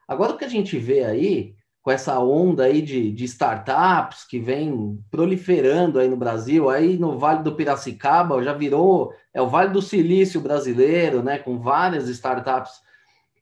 Agora, 0.09 0.33
o 0.33 0.37
que 0.37 0.45
a 0.45 0.49
gente 0.49 0.75
vê 0.75 1.03
aí, 1.03 1.53
com 1.83 1.91
essa 1.91 2.19
onda 2.19 2.63
aí 2.63 2.81
de, 2.81 3.11
de 3.11 3.25
startups 3.25 4.25
que 4.25 4.39
vem 4.39 4.99
proliferando 5.11 5.99
aí 5.99 6.09
no 6.09 6.17
Brasil, 6.17 6.67
aí 6.67 6.97
no 6.97 7.19
Vale 7.19 7.43
do 7.43 7.53
Piracicaba 7.53 8.41
já 8.41 8.51
virou, 8.51 9.13
é 9.31 9.39
o 9.39 9.47
Vale 9.47 9.71
do 9.71 9.83
Silício 9.83 10.41
brasileiro, 10.41 11.21
né, 11.21 11.37
com 11.37 11.59
várias 11.59 12.09
startups 12.09 12.81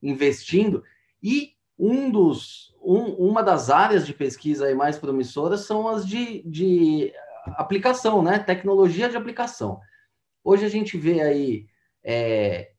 investindo, 0.03 0.83
e 1.23 1.53
um 1.79 2.11
dos, 2.11 2.75
um, 2.83 3.13
uma 3.13 3.41
das 3.41 3.69
áreas 3.69 4.05
de 4.05 4.13
pesquisa 4.13 4.75
mais 4.75 4.97
promissoras 4.97 5.61
são 5.61 5.87
as 5.87 6.05
de, 6.05 6.43
de 6.43 7.13
aplicação, 7.55 8.21
né? 8.21 8.39
Tecnologia 8.39 9.07
de 9.07 9.15
aplicação. 9.15 9.79
Hoje 10.43 10.65
a 10.65 10.69
gente 10.69 10.97
vê 10.97 11.21
aí 11.21 11.65
é, 12.03 12.71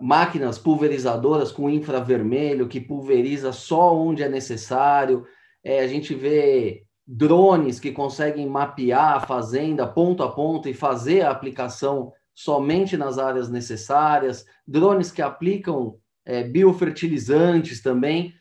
máquinas 0.00 0.58
pulverizadoras 0.58 1.50
com 1.50 1.70
infravermelho 1.70 2.68
que 2.68 2.80
pulveriza 2.80 3.52
só 3.52 3.94
onde 3.96 4.22
é 4.22 4.28
necessário, 4.28 5.26
é, 5.62 5.80
a 5.80 5.86
gente 5.86 6.14
vê 6.14 6.84
drones 7.06 7.80
que 7.80 7.90
conseguem 7.90 8.46
mapear 8.46 9.16
a 9.16 9.20
fazenda 9.20 9.86
ponto 9.86 10.22
a 10.22 10.30
ponto 10.30 10.68
e 10.68 10.74
fazer 10.74 11.22
a 11.22 11.30
aplicação 11.30 12.12
somente 12.34 12.96
nas 12.96 13.18
áreas 13.18 13.48
necessárias, 13.48 14.44
drones 14.66 15.10
que 15.10 15.22
aplicam 15.22 15.96
é, 16.24 16.44
biofertilizantes 16.44 17.82
também. 17.82 18.34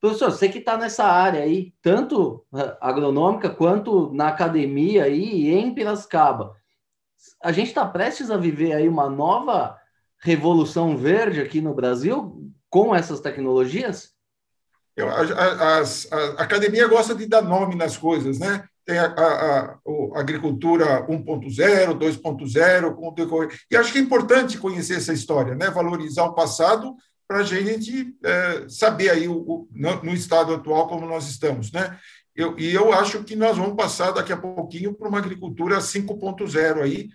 Professor, 0.00 0.30
você 0.30 0.48
que 0.48 0.58
está 0.58 0.76
nessa 0.76 1.04
área 1.04 1.42
aí, 1.42 1.74
tanto 1.82 2.44
é, 2.54 2.76
agronômica 2.80 3.50
quanto 3.50 4.12
na 4.12 4.28
academia 4.28 5.04
aí 5.04 5.50
em 5.50 5.74
Piracicaba, 5.74 6.54
a 7.42 7.52
gente 7.52 7.68
está 7.68 7.84
prestes 7.84 8.30
a 8.30 8.36
viver 8.36 8.72
aí 8.72 8.88
uma 8.88 9.10
nova 9.10 9.76
revolução 10.22 10.96
verde 10.96 11.40
aqui 11.40 11.60
no 11.60 11.74
Brasil 11.74 12.50
com 12.70 12.94
essas 12.94 13.20
tecnologias? 13.20 14.12
Eu, 14.96 15.08
a, 15.08 15.22
a, 15.22 15.80
a, 15.80 16.42
academia 16.42 16.86
gosta 16.86 17.14
de 17.14 17.26
dar 17.26 17.42
nome 17.42 17.74
nas 17.74 17.96
coisas, 17.96 18.38
né? 18.38 18.64
Tem 18.84 18.98
a, 18.98 19.06
a, 19.06 19.78
a 20.14 20.20
agricultura 20.20 21.06
1.0, 21.06 21.98
2.0, 21.98 23.60
e 23.70 23.76
acho 23.76 23.92
que 23.92 23.98
é 23.98 24.02
importante 24.02 24.58
conhecer 24.58 24.96
essa 24.96 25.12
história, 25.12 25.54
né? 25.54 25.70
Valorizar 25.70 26.24
o 26.24 26.34
passado 26.34 26.94
para 27.26 27.38
a 27.38 27.44
gente 27.44 28.14
é, 28.22 28.66
saber 28.68 29.10
aí 29.10 29.28
o, 29.28 29.34
o, 29.34 29.68
no, 29.72 30.02
no, 30.02 30.12
estado 30.12 30.54
atual 30.54 30.86
como 30.88 31.06
nós 31.06 31.28
estamos, 31.28 31.72
né? 31.72 31.98
Eu, 32.34 32.58
e 32.58 32.72
eu 32.72 32.92
acho 32.92 33.24
que 33.24 33.36
nós 33.36 33.56
vamos 33.56 33.76
passar 33.76 34.10
daqui 34.10 34.32
a 34.32 34.36
pouquinho 34.36 34.94
para 34.94 35.08
uma 35.08 35.18
agricultura 35.18 35.78
5.0 35.78 36.82
aí, 36.82 37.08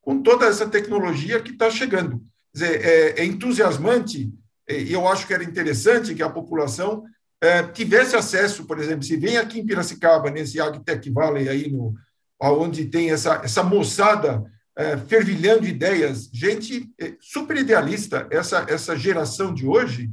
com 0.00 0.22
toda 0.22 0.46
essa 0.46 0.68
tecnologia 0.68 1.40
que 1.40 1.52
está 1.52 1.70
chegando. 1.70 2.20
Dizer, 2.54 2.84
é, 2.84 3.20
é 3.20 3.24
entusiasmante 3.24 4.32
e 4.68 4.92
eu 4.92 5.06
acho 5.06 5.26
que 5.26 5.34
era 5.34 5.44
interessante 5.44 6.14
que 6.14 6.22
a 6.22 6.30
população 6.30 7.04
é, 7.40 7.62
tivesse 7.62 8.16
acesso, 8.16 8.64
por 8.64 8.78
exemplo, 8.78 9.02
se 9.02 9.16
vem 9.16 9.36
aqui 9.36 9.60
em 9.60 9.66
Piracicaba, 9.66 10.30
nesse 10.30 10.60
AgTech 10.60 11.10
Valley 11.10 11.48
aí, 11.48 11.70
no, 11.70 11.94
onde 12.40 12.86
tem 12.86 13.10
essa, 13.10 13.42
essa 13.44 13.62
moçada 13.62 14.42
é, 14.76 14.96
fervilhando 14.96 15.66
ideias, 15.66 16.30
gente 16.32 16.90
é, 16.98 17.14
super 17.20 17.56
idealista, 17.56 18.26
essa, 18.30 18.64
essa 18.68 18.96
geração 18.96 19.52
de 19.52 19.66
hoje, 19.66 20.10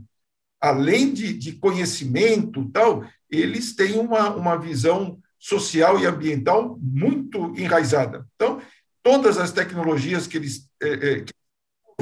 além 0.60 1.14
de, 1.14 1.34
de 1.34 1.54
conhecimento 1.54 2.70
tal, 2.70 3.06
eles 3.30 3.74
têm 3.74 3.98
uma, 3.98 4.36
uma 4.36 4.58
visão 4.58 5.18
social 5.40 6.00
e 6.00 6.06
ambiental 6.06 6.78
muito 6.82 7.54
enraizada. 7.58 8.28
Então, 8.36 8.62
todas 9.02 9.38
as 9.38 9.52
tecnologias 9.52 10.28
que 10.28 10.38
eles 10.38 10.70
é, 10.84 10.90
é 10.90 11.26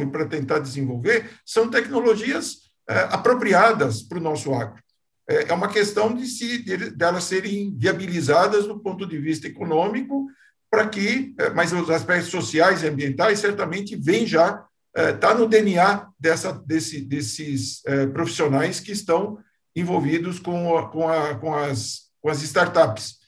para 0.08 0.26
tentar 0.26 0.60
desenvolver 0.60 1.30
são 1.46 1.70
tecnologias 1.70 2.70
é, 2.90 3.02
apropriadas 3.12 4.02
para 4.02 4.18
o 4.18 4.22
nosso 4.22 4.52
agro. 4.54 4.82
É, 5.30 5.50
é 5.50 5.54
uma 5.54 5.68
questão 5.68 6.14
de, 6.14 6.26
se, 6.26 6.58
de, 6.64 6.90
de 6.90 7.04
elas 7.04 7.24
serem 7.26 7.76
viabilizadas 7.78 8.66
do 8.66 8.80
ponto 8.80 9.06
de 9.06 9.20
vista 9.20 9.48
econômico, 9.48 10.28
para 10.72 10.88
que, 10.88 11.36
é, 11.38 11.52
mas 11.52 11.72
os 11.72 11.90
aspectos 11.90 12.32
sociais 12.32 12.82
e 12.82 12.88
ambientais 12.88 13.40
certamente 13.40 13.96
vêm 13.96 14.26
já, 14.26 14.66
está 14.92 15.36
no 15.36 15.48
DNA 15.48 16.08
dessa, 16.20 16.52
desse, 16.52 17.00
desses 17.02 17.84
profissionais 18.12 18.80
que 18.80 18.92
estão 18.92 19.38
envolvidos 19.76 20.40
com, 20.40 20.76
a, 20.76 20.90
com, 20.90 21.08
a, 21.08 21.36
com, 21.36 21.54
as, 21.54 22.10
com 22.20 22.28
as 22.28 22.42
startups. 22.42 23.20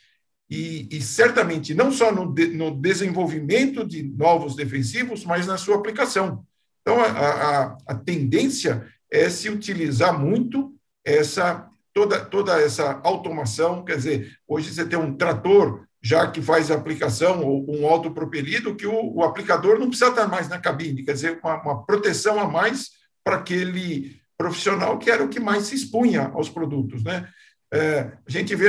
E, 0.49 0.89
e, 0.91 1.01
certamente 1.01 1.73
não 1.75 1.91
só 1.91 2.11
no, 2.11 2.33
de, 2.33 2.47
no 2.47 2.71
desenvolvimento 2.71 3.85
de 3.85 4.03
novos 4.03 4.55
defensivos, 4.55 5.23
mas 5.23 5.45
na 5.45 5.57
sua 5.57 5.77
aplicação. 5.77 6.43
Então, 6.81 6.99
a, 6.99 7.05
a, 7.05 7.77
a 7.87 7.95
tendência 7.95 8.87
é 9.11 9.29
se 9.29 9.49
utilizar 9.49 10.17
muito 10.17 10.73
essa 11.05 11.69
toda, 11.93 12.23
toda 12.23 12.59
essa 12.59 12.99
automação, 13.03 13.83
quer 13.83 13.97
dizer, 13.97 14.31
hoje 14.47 14.73
você 14.73 14.85
tem 14.85 14.97
um 14.97 15.15
trator 15.15 15.85
já 16.03 16.29
que 16.31 16.41
faz 16.41 16.71
a 16.71 16.75
aplicação, 16.75 17.43
ou 17.43 17.69
um 17.69 17.85
autopropelido, 17.85 18.75
que 18.75 18.87
o, 18.87 19.17
o 19.17 19.23
aplicador 19.23 19.77
não 19.77 19.87
precisa 19.87 20.09
estar 20.09 20.27
mais 20.27 20.49
na 20.49 20.57
cabine, 20.57 21.03
quer 21.03 21.13
dizer, 21.13 21.39
uma, 21.43 21.61
uma 21.61 21.85
proteção 21.85 22.39
a 22.39 22.47
mais 22.47 22.89
para 23.23 23.35
aquele 23.35 24.19
profissional 24.35 24.97
que 24.97 25.11
era 25.11 25.23
o 25.23 25.29
que 25.29 25.39
mais 25.39 25.65
se 25.65 25.75
expunha 25.75 26.29
aos 26.33 26.49
produtos, 26.49 27.03
né? 27.03 27.29
É, 27.71 28.11
a 28.27 28.29
gente 28.29 28.53
vê, 28.55 28.67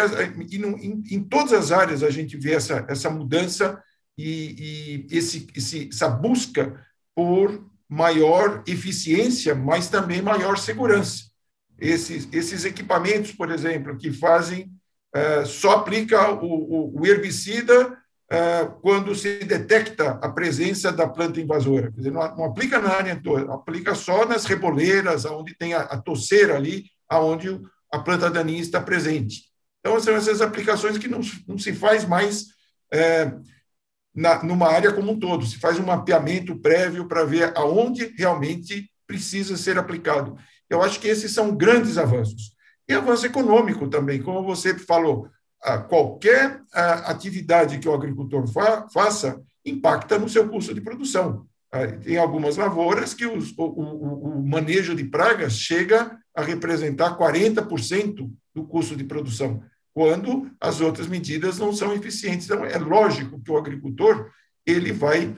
em, 0.51 1.03
em, 1.11 1.25
todas 1.25 1.53
as 1.53 1.73
áreas, 1.73 2.03
a 2.05 2.11
gente 2.11 2.37
vê 2.37 2.53
essa, 2.53 2.85
essa 2.89 3.11
mudança 3.11 3.83
e, 4.17 5.07
e 5.11 5.17
esse, 5.17 5.49
esse, 5.57 5.89
essa 5.91 6.09
busca 6.09 6.79
por 7.15 7.72
maior 7.93 8.63
eficiência, 8.67 9.55
mas 9.55 9.89
também 9.89 10.23
maior 10.23 10.57
segurança. 10.57 11.25
Esses, 11.79 12.27
esses 12.33 12.65
equipamentos, 12.65 13.33
por 13.33 13.51
exemplo, 13.51 13.99
que 13.99 14.11
fazem, 14.11 14.73
uh, 15.15 15.45
só 15.45 15.73
aplica 15.73 16.31
o, 16.33 16.99
o 16.99 17.07
herbicida 17.07 17.89
uh, 17.89 18.73
quando 18.81 19.15
se 19.15 19.41
detecta 19.45 20.13
a 20.23 20.31
presença 20.31 20.91
da 20.91 21.07
planta 21.07 21.39
invasora. 21.39 21.91
Quer 21.93 21.99
dizer, 21.99 22.13
não, 22.13 22.35
não, 22.35 22.45
aplica 22.45 22.79
na 22.79 22.89
área 22.89 23.21
toda, 23.23 23.53
aplica 23.53 23.95
só 23.95 24.25
nas 24.25 24.47
reboleiras, 24.47 25.27
onde 25.27 25.55
tem 25.55 25.75
a, 25.75 25.83
a 25.83 26.01
toceira 26.01 26.57
ali, 26.57 26.87
aonde 27.07 27.61
a 27.93 27.99
planta 27.99 28.31
daninha 28.31 28.63
está 28.63 28.81
presente. 28.81 29.51
Então, 29.81 30.01
são 30.01 30.15
essas 30.17 30.41
aplicações 30.41 30.97
que 30.97 31.09
não, 31.09 31.21
não 31.47 31.59
se 31.59 31.75
faz 31.75 32.07
mais 32.07 32.47
é, 32.91 33.33
na, 34.15 34.43
numa 34.43 34.69
área 34.69 34.93
como 34.93 35.13
um 35.13 35.19
todo, 35.19 35.47
se 35.47 35.59
faz 35.59 35.79
um 35.79 35.87
mapeamento 35.87 36.57
prévio 36.57 37.07
para 37.07 37.25
ver 37.25 37.53
aonde 37.57 38.15
realmente 38.17 38.91
precisa 39.07 39.57
ser 39.57 39.79
aplicado. 39.79 40.37
Eu 40.69 40.83
acho 40.83 41.01
que 41.01 41.09
esses 41.09 41.33
são 41.33 41.55
grandes 41.55 41.99
avanços. 41.99 42.53
E 42.89 42.95
avanço 42.95 43.27
econômico 43.27 43.89
também, 43.89 44.23
como 44.23 44.43
você 44.43 44.77
falou, 44.77 45.29
qualquer 45.89 46.61
atividade 46.73 47.79
que 47.79 47.89
o 47.89 47.95
agricultor 47.95 48.47
fa 48.49 48.89
faça 48.93 49.41
impacta 49.65 50.19
no 50.19 50.29
seu 50.29 50.49
custo 50.49 50.75
de 50.75 50.81
produção. 50.81 51.47
Tem 52.03 52.19
algumas 52.19 52.57
lavouras 52.57 53.15
que 53.15 53.25
os, 53.25 53.57
o, 53.57 53.65
o, 53.65 54.39
o 54.39 54.47
manejo 54.47 54.95
de 54.95 55.05
pragas 55.05 55.55
chega 55.55 56.19
a 56.35 56.43
representar 56.43 57.17
40% 57.17 58.31
do 58.55 58.65
custo 58.65 58.97
de 58.97 59.05
produção 59.05 59.63
quando 59.95 60.51
as 60.61 60.81
outras 60.81 61.07
medidas 61.07 61.59
não 61.59 61.73
são 61.73 61.93
eficientes. 61.93 62.47
Então, 62.47 62.65
é 62.65 62.79
lógico 62.79 63.41
que 63.43 63.51
o 63.51 63.57
agricultor 63.57 64.31
ele 64.67 64.93
vai 64.93 65.37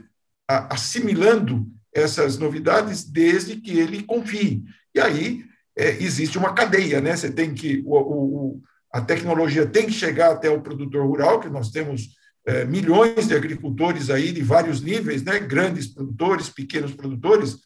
assimilando 0.49 1.67
essas 1.93 2.39
novidades 2.39 3.05
desde 3.05 3.57
que 3.57 3.79
ele 3.79 4.03
confie. 4.03 4.65
E 4.95 5.01
aí 5.01 5.45
é, 5.77 5.91
existe 6.03 6.39
uma 6.39 6.53
cadeia, 6.53 7.01
né? 7.01 7.17
Você 7.17 7.31
tem 7.31 7.55
que 7.55 7.83
o, 7.87 7.97
o, 7.97 8.63
a 8.93 9.01
tecnologia 9.01 9.67
tem 9.67 9.87
que 9.87 9.93
chegar 9.93 10.33
até 10.33 10.51
o 10.51 10.61
produtor 10.61 11.07
rural, 11.07 11.41
que 11.41 11.49
nós 11.49 11.71
temos 11.71 12.17
é, 12.47 12.65
milhões 12.65 13.27
de 13.27 13.35
agricultores 13.35 14.11
aí 14.11 14.33
de 14.33 14.43
vários 14.43 14.81
níveis, 14.81 15.23
né? 15.23 15.39
Grandes 15.39 15.87
produtores, 15.87 16.49
pequenos 16.49 16.95
produtores 16.95 17.59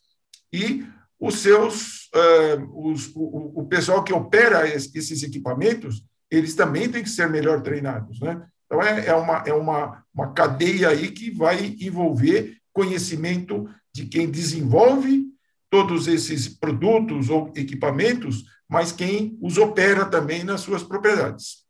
e 0.52 0.86
os 1.20 1.40
seus 1.40 2.08
é, 2.14 2.58
os, 2.72 3.10
o, 3.14 3.60
o 3.60 3.66
pessoal 3.66 4.04
que 4.04 4.12
opera 4.12 4.66
esses 4.68 5.22
equipamentos 5.22 6.04
eles 6.30 6.54
também 6.54 6.90
têm 6.90 7.02
que 7.02 7.08
ser 7.08 7.28
melhor 7.28 7.62
treinados, 7.62 8.20
né? 8.20 8.46
Então, 8.66 8.82
é, 8.82 9.06
é, 9.06 9.14
uma, 9.14 9.44
é 9.46 9.52
uma, 9.52 10.04
uma 10.14 10.32
cadeia 10.32 10.90
aí 10.90 11.10
que 11.10 11.30
vai 11.30 11.74
envolver 11.80 12.58
conhecimento 12.72 13.68
de 13.92 14.04
quem 14.06 14.30
desenvolve 14.30 15.26
todos 15.70 16.06
esses 16.06 16.48
produtos 16.48 17.30
ou 17.30 17.50
equipamentos, 17.56 18.44
mas 18.68 18.92
quem 18.92 19.38
os 19.40 19.56
opera 19.56 20.04
também 20.04 20.44
nas 20.44 20.60
suas 20.60 20.82
propriedades. 20.82 21.66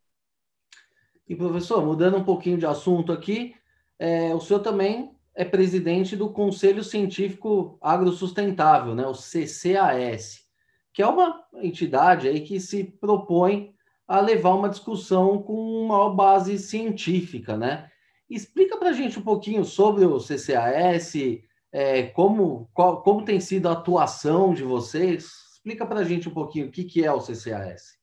E, 1.29 1.37
professor, 1.37 1.85
mudando 1.85 2.17
um 2.17 2.25
pouquinho 2.25 2.59
de 2.59 2.67
assunto 2.67 3.13
aqui, 3.13 3.55
é, 3.99 4.35
o 4.35 4.41
senhor 4.41 4.61
também 4.61 5.13
é 5.35 5.45
presidente 5.45 6.17
do 6.17 6.31
Conselho 6.31 6.83
Científico 6.83 7.79
Agrosustentável, 7.81 8.95
né, 8.95 9.07
o 9.07 9.15
CCAS, 9.15 10.45
que 10.93 11.01
é 11.01 11.07
uma 11.07 11.45
entidade 11.55 12.27
aí 12.27 12.41
que 12.41 12.59
se 12.59 12.83
propõe 12.83 13.73
a 14.09 14.21
levar 14.21 14.55
uma 14.55 14.71
discussão 14.71 15.43
com 15.43 15.87
maior 15.87 16.15
base 16.15 16.59
científica, 16.59 17.57
né? 17.57 17.91
Explica 18.29 18.79
para 18.79 18.89
a 18.89 18.93
gente 18.93 19.19
um 19.19 19.23
pouquinho 19.23 19.65
sobre 19.65 20.07
o 20.07 20.19
CCAS, 20.19 21.13
é, 21.71 22.05
como, 22.05 22.71
qual, 22.73 23.03
como 23.03 23.25
tem 23.25 23.39
sido 23.39 23.69
a 23.69 23.73
atuação 23.73 24.55
de 24.55 24.63
vocês. 24.63 25.29
Explica 25.53 25.85
para 25.85 26.01
a 26.01 26.05
gente 26.05 26.29
um 26.29 26.33
pouquinho 26.33 26.69
o 26.69 26.71
que, 26.71 26.85
que 26.85 27.05
é 27.05 27.13
o 27.13 27.21
CCAS. 27.21 27.99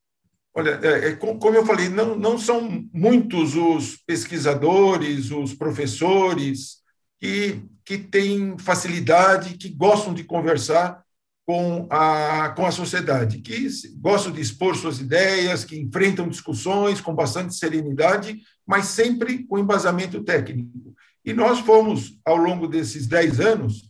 Olha, 0.54 0.80
é, 0.82 1.10
é, 1.10 1.16
como 1.16 1.54
eu 1.54 1.66
falei, 1.66 1.90
não, 1.90 2.16
não 2.16 2.38
são 2.38 2.88
muitos 2.94 3.56
os 3.56 3.98
pesquisadores, 3.98 5.32
os 5.32 5.54
professores 5.54 6.78
que, 7.20 7.62
que 7.84 7.98
têm 7.98 8.58
facilidade, 8.58 9.58
que 9.58 9.70
gostam 9.70 10.14
de 10.14 10.24
conversar 10.24 11.05
com 11.46 11.88
a, 11.92 12.50
com 12.50 12.66
a 12.66 12.72
sociedade, 12.72 13.40
que 13.40 13.68
gostam 13.98 14.32
de 14.32 14.42
expor 14.42 14.76
suas 14.76 15.00
ideias, 15.00 15.64
que 15.64 15.80
enfrentam 15.80 16.28
discussões 16.28 17.00
com 17.00 17.14
bastante 17.14 17.54
serenidade, 17.54 18.42
mas 18.66 18.86
sempre 18.86 19.46
com 19.46 19.60
embasamento 19.60 20.24
técnico. 20.24 20.96
E 21.24 21.34
nós 21.34 21.60
fomos, 21.60 22.20
ao 22.26 22.36
longo 22.36 22.68
desses 22.68 23.06
dez 23.06 23.40
anos, 23.40 23.90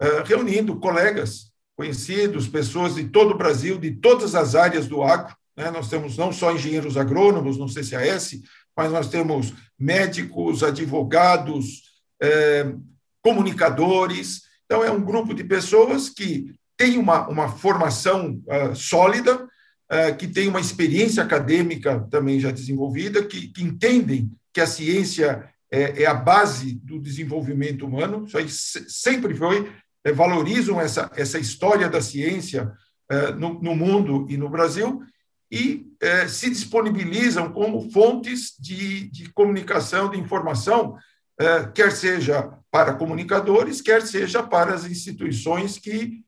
eh, 0.00 0.22
reunindo 0.24 0.76
colegas 0.80 1.52
conhecidos, 1.76 2.48
pessoas 2.48 2.94
de 2.94 3.04
todo 3.04 3.32
o 3.34 3.38
Brasil, 3.38 3.78
de 3.78 3.92
todas 3.92 4.34
as 4.34 4.54
áreas 4.54 4.88
do 4.88 5.02
agro, 5.02 5.36
né? 5.56 5.70
nós 5.70 5.88
temos 5.88 6.16
não 6.16 6.32
só 6.32 6.52
engenheiros 6.52 6.96
agrônomos 6.96 7.56
no 7.56 7.68
CCAS, 7.68 8.40
mas 8.76 8.90
nós 8.90 9.08
temos 9.08 9.52
médicos, 9.78 10.62
advogados, 10.62 11.82
é, 12.20 12.74
comunicadores. 13.22 14.42
Então, 14.64 14.84
é 14.84 14.90
um 14.90 15.04
grupo 15.04 15.34
de 15.34 15.44
pessoas 15.44 16.08
que 16.08 16.54
tem 16.76 16.98
uma, 16.98 17.26
uma 17.28 17.48
formação 17.48 18.40
uh, 18.46 18.76
sólida, 18.76 19.44
uh, 19.44 20.16
que 20.18 20.28
tem 20.28 20.48
uma 20.48 20.60
experiência 20.60 21.22
acadêmica 21.22 22.06
também 22.10 22.38
já 22.38 22.50
desenvolvida, 22.50 23.24
que, 23.24 23.48
que 23.48 23.62
entendem 23.62 24.30
que 24.52 24.60
a 24.60 24.66
ciência 24.66 25.50
é, 25.70 26.02
é, 26.02 26.06
a 26.06 26.14
base 26.14 26.74
do 26.84 27.00
desenvolvimento 27.00 27.86
humano. 27.86 28.24
Isso 28.26 28.38
aí 28.38 28.48
sempre 28.48 29.34
foi, 29.34 29.72
é, 30.04 30.12
valorizam 30.12 30.80
essa, 30.80 31.10
essa 31.16 31.38
história 31.38 31.88
da 31.88 32.00
ciência 32.00 32.72
uh, 33.10 33.34
no, 33.36 33.60
no, 33.60 33.74
mundo 33.74 34.26
e 34.28 34.36
no 34.36 34.48
Brasil 34.48 35.02
e 35.50 35.86
se 36.28 36.50
disponibilizam 36.50 37.52
como 37.52 37.88
fontes 37.92 38.54
de, 38.58 39.08
de 39.10 39.32
comunicação, 39.32 40.10
de 40.10 40.18
informação, 40.18 40.96
quer 41.72 41.92
seja 41.92 42.52
para 42.68 42.94
comunicadores, 42.94 43.80
quer 43.80 44.02
seja 44.02 44.42
para 44.42 44.74
as 44.74 44.84
instituições 44.84 45.78
que 45.78 46.24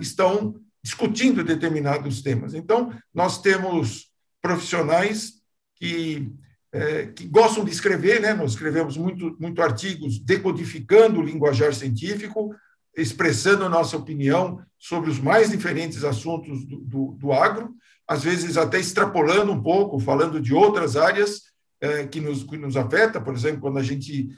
estão 0.00 0.54
discutindo 0.82 1.44
determinados 1.44 2.22
temas. 2.22 2.54
Então, 2.54 2.92
nós 3.14 3.40
temos 3.40 4.10
profissionais 4.40 5.34
que, 5.76 6.32
uh, 6.74 7.12
que 7.14 7.26
gostam 7.28 7.64
de 7.64 7.70
escrever, 7.70 8.20
né? 8.20 8.34
nós 8.34 8.52
escrevemos 8.52 8.96
muito, 8.96 9.36
muito 9.38 9.62
artigos 9.62 10.18
decodificando 10.18 11.20
o 11.20 11.24
linguajar 11.24 11.72
científico, 11.72 12.54
expressando 12.96 13.64
a 13.64 13.68
nossa 13.68 13.96
opinião 13.96 14.60
sobre 14.78 15.08
os 15.08 15.20
mais 15.20 15.50
diferentes 15.50 16.02
assuntos 16.02 16.64
do, 16.66 16.80
do, 16.80 17.12
do 17.12 17.32
agro, 17.32 17.72
às 18.06 18.24
vezes 18.24 18.56
até 18.56 18.80
extrapolando 18.80 19.52
um 19.52 19.62
pouco, 19.62 20.00
falando 20.00 20.40
de 20.40 20.52
outras 20.52 20.96
áreas 20.96 21.42
eh, 21.80 22.06
que, 22.08 22.20
nos, 22.20 22.42
que 22.42 22.58
nos 22.58 22.76
afeta, 22.76 23.20
por 23.20 23.32
exemplo, 23.32 23.60
quando 23.60 23.78
a 23.78 23.82
gente 23.82 24.28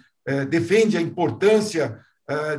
defende 0.49 0.97
a 0.97 1.03
importância 1.03 2.01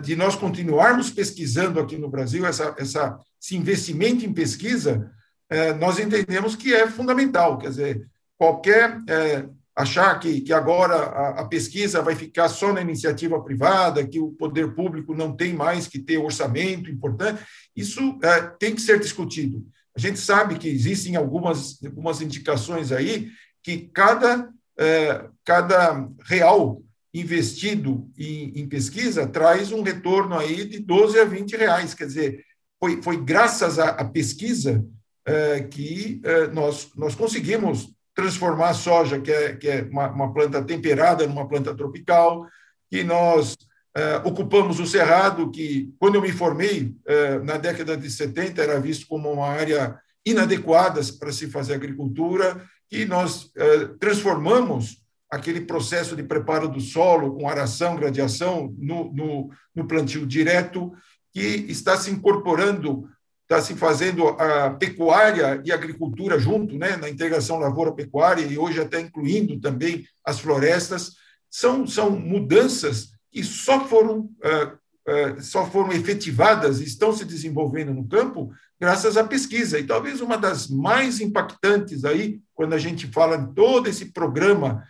de 0.01 0.15
nós 0.15 0.35
continuarmos 0.35 1.09
pesquisando 1.09 1.79
aqui 1.79 1.97
no 1.97 2.09
Brasil, 2.09 2.45
essa, 2.45 2.75
essa, 2.77 3.17
esse 3.41 3.55
investimento 3.55 4.25
em 4.25 4.33
pesquisa, 4.33 5.11
uh, 5.51 5.75
nós 5.79 5.99
entendemos 5.99 6.55
que 6.55 6.73
é 6.73 6.87
fundamental. 6.87 7.57
Quer 7.57 7.69
dizer, 7.69 8.09
qualquer. 8.37 8.99
Uh, 8.99 9.55
achar 9.77 10.17
que, 10.21 10.39
que 10.39 10.53
agora 10.53 10.95
a, 10.95 11.41
a, 11.41 11.45
pesquisa 11.45 12.01
vai 12.01 12.15
ficar 12.15 12.47
só 12.47 12.71
na 12.71 12.81
iniciativa 12.81 13.43
privada, 13.43 14.07
que 14.07 14.21
o 14.21 14.31
poder 14.31 14.73
público 14.73 15.13
não 15.13 15.35
tem 15.35 15.53
mais 15.53 15.85
que 15.85 15.99
ter 15.99 16.17
orçamento 16.17 16.89
importante, 16.89 17.43
isso 17.75 18.17
tem 18.57 18.73
que 18.73 18.79
ser 18.79 19.01
discutido. 19.01 19.67
A 19.93 19.99
gente 19.99 20.17
sabe 20.17 20.57
que 20.57 20.69
existem 20.69 21.17
algumas, 21.17 21.83
algumas 21.83 22.21
indicações 22.21 22.93
aí 22.93 23.29
que 23.61 23.89
cada, 23.93 24.49
cada 25.43 26.07
real 26.23 26.81
investido 27.15 28.11
em, 28.17 28.59
em, 28.59 28.67
pesquisa 28.67 29.25
traz 29.25 29.71
um 29.71 29.81
retorno 29.81 30.37
aí 30.37 30.65
de 30.65 30.79
12 30.79 31.17
a 31.17 31.23
20 31.23 31.55
reais. 31.55 31.93
Quer 31.93 32.07
dizer, 32.07 32.45
foi, 32.77 33.01
foi 33.01 33.23
graças 33.23 33.79
à, 33.79 33.89
à 33.91 34.03
pesquisa 34.03 34.85
é, 35.25 35.61
que 35.61 36.21
é, 36.25 36.47
nós, 36.47 36.89
nós 36.97 37.15
conseguimos 37.15 37.89
transformar 38.13 38.69
a 38.69 38.73
soja, 38.73 39.19
que 39.19 39.31
é, 39.31 39.55
que 39.55 39.67
é 39.67 39.81
uma, 39.83 40.09
uma 40.09 40.33
planta 40.33 40.61
temperada, 40.61 41.25
numa 41.25 41.47
planta 41.47 41.73
tropical, 41.73 42.45
que 42.91 43.01
nós 43.01 43.55
é, 43.95 44.17
ocupamos 44.17 44.81
o 44.81 44.85
Cerrado, 44.85 45.49
que, 45.49 45.93
quando 45.97 46.15
eu 46.15 46.21
me 46.21 46.33
formei, 46.33 46.93
na 47.43 47.57
década 47.57 47.95
de 47.95 48.09
70, 48.11 48.61
era 48.61 48.79
visto 48.79 49.07
como 49.07 49.31
uma 49.31 49.47
área 49.47 49.97
inadequada 50.25 50.99
para 51.17 51.31
se 51.31 51.47
fazer 51.47 51.75
agricultura, 51.75 52.61
que 52.89 53.05
nós 53.05 53.51
transformamos 53.99 55.04
aquele 55.29 55.61
processo 55.61 56.15
de 56.15 56.23
preparo 56.23 56.67
do 56.67 56.79
solo 56.79 57.33
com 57.35 57.49
aração, 57.49 57.95
gradiação 57.95 58.73
no, 58.77 59.11
no, 59.13 59.49
no 59.75 59.87
plantio 59.87 60.25
direto, 60.25 60.93
que 61.33 61.65
está 61.67 61.97
se 61.97 62.11
incorporando, 62.11 63.09
está 63.43 63.61
se 63.61 63.75
fazendo 63.75 64.27
a 64.27 64.71
pecuária 64.71 65.61
e 65.65 65.71
agricultura 65.71 66.39
junto, 66.39 66.77
né, 66.77 66.95
na 66.95 67.09
integração 67.09 67.59
lavoura-pecuária, 67.59 68.45
e 68.45 68.57
hoje 68.57 68.79
até 68.79 68.99
incluindo 69.01 69.59
também 69.59 70.05
as 70.23 70.39
florestas, 70.39 71.13
são, 71.49 71.85
são 71.85 72.09
mudanças 72.11 73.09
que 73.31 73.43
só 73.43 73.85
foram, 73.85 74.19
uh, 74.19 75.37
uh, 75.37 75.41
só 75.41 75.65
foram 75.65 75.91
efetivadas 75.91 76.79
estão 76.79 77.13
se 77.13 77.25
desenvolvendo 77.25 77.93
no 77.93 78.07
campo 78.07 78.51
graças 78.79 79.17
à 79.17 79.23
pesquisa. 79.23 79.79
E 79.79 79.85
talvez 79.85 80.21
uma 80.21 80.37
das 80.37 80.67
mais 80.67 81.19
impactantes 81.19 82.05
aí, 82.05 82.39
quando 82.53 82.73
a 82.73 82.77
gente 82.77 83.07
fala 83.07 83.37
em 83.37 83.53
todo 83.53 83.87
esse 83.87 84.11
programa 84.11 84.83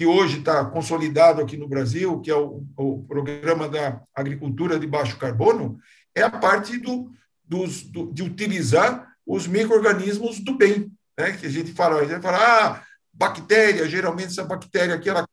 que 0.00 0.06
hoje 0.06 0.38
está 0.38 0.64
consolidado 0.64 1.42
aqui 1.42 1.58
no 1.58 1.68
Brasil, 1.68 2.22
que 2.22 2.30
é 2.30 2.34
o, 2.34 2.64
o, 2.74 3.04
programa 3.04 3.68
da 3.68 4.00
agricultura 4.14 4.78
de 4.78 4.86
baixo 4.86 5.18
carbono, 5.18 5.78
é 6.14 6.22
a 6.22 6.30
parte 6.30 6.78
do, 6.78 7.12
dos, 7.44 7.82
do, 7.82 8.10
de 8.10 8.22
utilizar 8.22 9.14
os 9.26 9.46
micro-organismos 9.46 10.40
do 10.40 10.56
bem. 10.56 10.90
Né? 11.18 11.32
Que 11.32 11.44
a 11.44 11.50
gente 11.50 11.72
fala, 11.72 12.00
a 12.00 12.06
gente 12.06 12.22
fala, 12.22 12.38
ah, 12.38 12.82
bactéria, 13.12 13.86
geralmente 13.86 14.28
essa 14.28 14.42
bactéria 14.42 14.94
aqui 14.94 15.10
ela 15.10 15.28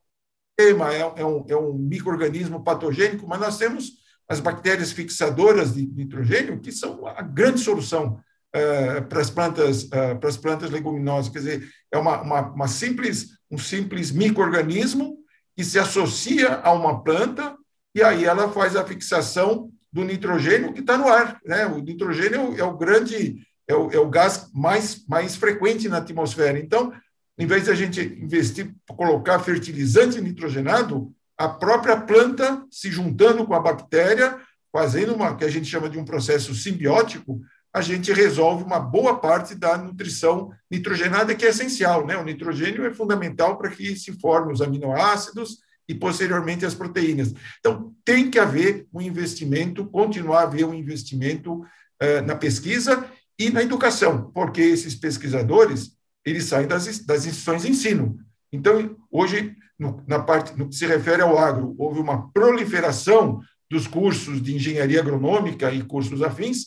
é, 0.59 1.21
é, 1.21 1.25
um, 1.25 1.45
é 1.47 1.55
um 1.55 1.71
micro-organismo 1.71 2.61
patogênico, 2.61 3.25
mas 3.25 3.39
nós 3.39 3.57
temos 3.57 3.93
as 4.27 4.41
bactérias 4.41 4.91
fixadoras 4.91 5.75
de 5.75 5.87
nitrogênio, 5.87 6.59
que 6.59 6.73
são 6.73 7.07
a 7.07 7.21
grande 7.21 7.61
solução 7.61 8.19
uh, 8.53 9.01
para 9.07 9.21
as 9.21 9.29
plantas, 9.29 9.83
uh, 9.83 10.19
para 10.19 10.27
as 10.27 10.35
plantas 10.35 10.69
leguminosas. 10.69 11.31
Quer 11.31 11.39
dizer, 11.39 11.69
é 11.89 11.97
uma, 11.97 12.21
uma, 12.21 12.41
uma 12.51 12.67
simples 12.67 13.36
um 13.49 13.57
simples 13.57 14.11
microorganismo 14.11 15.17
que 15.55 15.63
se 15.63 15.79
associa 15.79 16.55
a 16.63 16.71
uma 16.71 17.03
planta 17.03 17.55
e 17.95 18.03
aí 18.03 18.25
ela 18.25 18.51
faz 18.51 18.75
a 18.75 18.85
fixação 18.85 19.71
do 19.91 20.03
nitrogênio 20.03 20.73
que 20.73 20.81
está 20.81 20.97
no 20.97 21.07
ar. 21.07 21.39
Né? 21.45 21.65
O 21.65 21.79
nitrogênio 21.79 22.55
é 22.57 22.63
o 22.63 22.77
grande, 22.77 23.37
é 23.67 23.73
o, 23.73 23.91
é 23.91 23.97
o 23.97 24.09
gás 24.09 24.49
mais, 24.53 25.05
mais 25.07 25.35
frequente 25.35 25.89
na 25.89 25.97
atmosfera. 25.97 26.59
Então, 26.59 26.93
em 27.37 27.45
vez 27.45 27.63
de 27.63 27.71
a 27.71 27.75
gente 27.75 28.01
investir, 28.01 28.73
colocar 28.87 29.39
fertilizante 29.39 30.21
nitrogenado, 30.21 31.11
a 31.37 31.47
própria 31.47 31.99
planta 31.99 32.63
se 32.69 32.91
juntando 32.91 33.45
com 33.45 33.53
a 33.53 33.59
bactéria, 33.59 34.39
fazendo 34.71 35.15
uma 35.15 35.35
que 35.35 35.45
a 35.45 35.49
gente 35.49 35.67
chama 35.67 35.89
de 35.89 35.97
um 35.97 36.05
processo 36.05 36.53
simbiótico, 36.53 37.41
a 37.73 37.81
gente 37.81 38.11
resolve 38.11 38.63
uma 38.63 38.79
boa 38.79 39.19
parte 39.19 39.53
da 39.53 39.77
nutrição 39.77 40.51
nitrogenada, 40.69 41.35
que 41.35 41.45
é 41.45 41.49
essencial. 41.49 42.05
Né? 42.05 42.17
O 42.17 42.23
nitrogênio 42.23 42.85
é 42.85 42.93
fundamental 42.93 43.57
para 43.57 43.69
que 43.69 43.95
se 43.95 44.19
formem 44.19 44.53
os 44.53 44.61
aminoácidos 44.61 45.59
e, 45.87 45.93
posteriormente, 45.93 46.65
as 46.65 46.73
proteínas. 46.73 47.33
Então, 47.59 47.93
tem 48.03 48.29
que 48.29 48.39
haver 48.39 48.87
um 48.93 49.01
investimento, 49.01 49.85
continuar 49.85 50.39
a 50.39 50.43
haver 50.43 50.65
um 50.65 50.73
investimento 50.73 51.59
uh, 51.61 52.25
na 52.25 52.35
pesquisa 52.35 53.05
e 53.39 53.49
na 53.49 53.61
educação, 53.61 54.31
porque 54.33 54.61
esses 54.61 54.95
pesquisadores 54.95 55.95
eles 56.25 56.45
saem 56.45 56.67
das, 56.67 56.85
das 57.05 57.25
instituições 57.25 57.61
de 57.61 57.69
ensino. 57.69 58.19
Então, 58.51 58.97
hoje, 59.09 59.55
no, 59.79 60.03
na 60.07 60.19
parte 60.19 60.57
no 60.57 60.67
que 60.67 60.75
se 60.75 60.85
refere 60.85 61.21
ao 61.21 61.37
agro, 61.37 61.73
houve 61.77 61.99
uma 61.99 62.29
proliferação 62.31 63.39
dos 63.69 63.87
cursos 63.87 64.41
de 64.41 64.55
engenharia 64.55 64.99
agronômica 64.99 65.71
e 65.71 65.83
cursos 65.83 66.21
afins, 66.21 66.65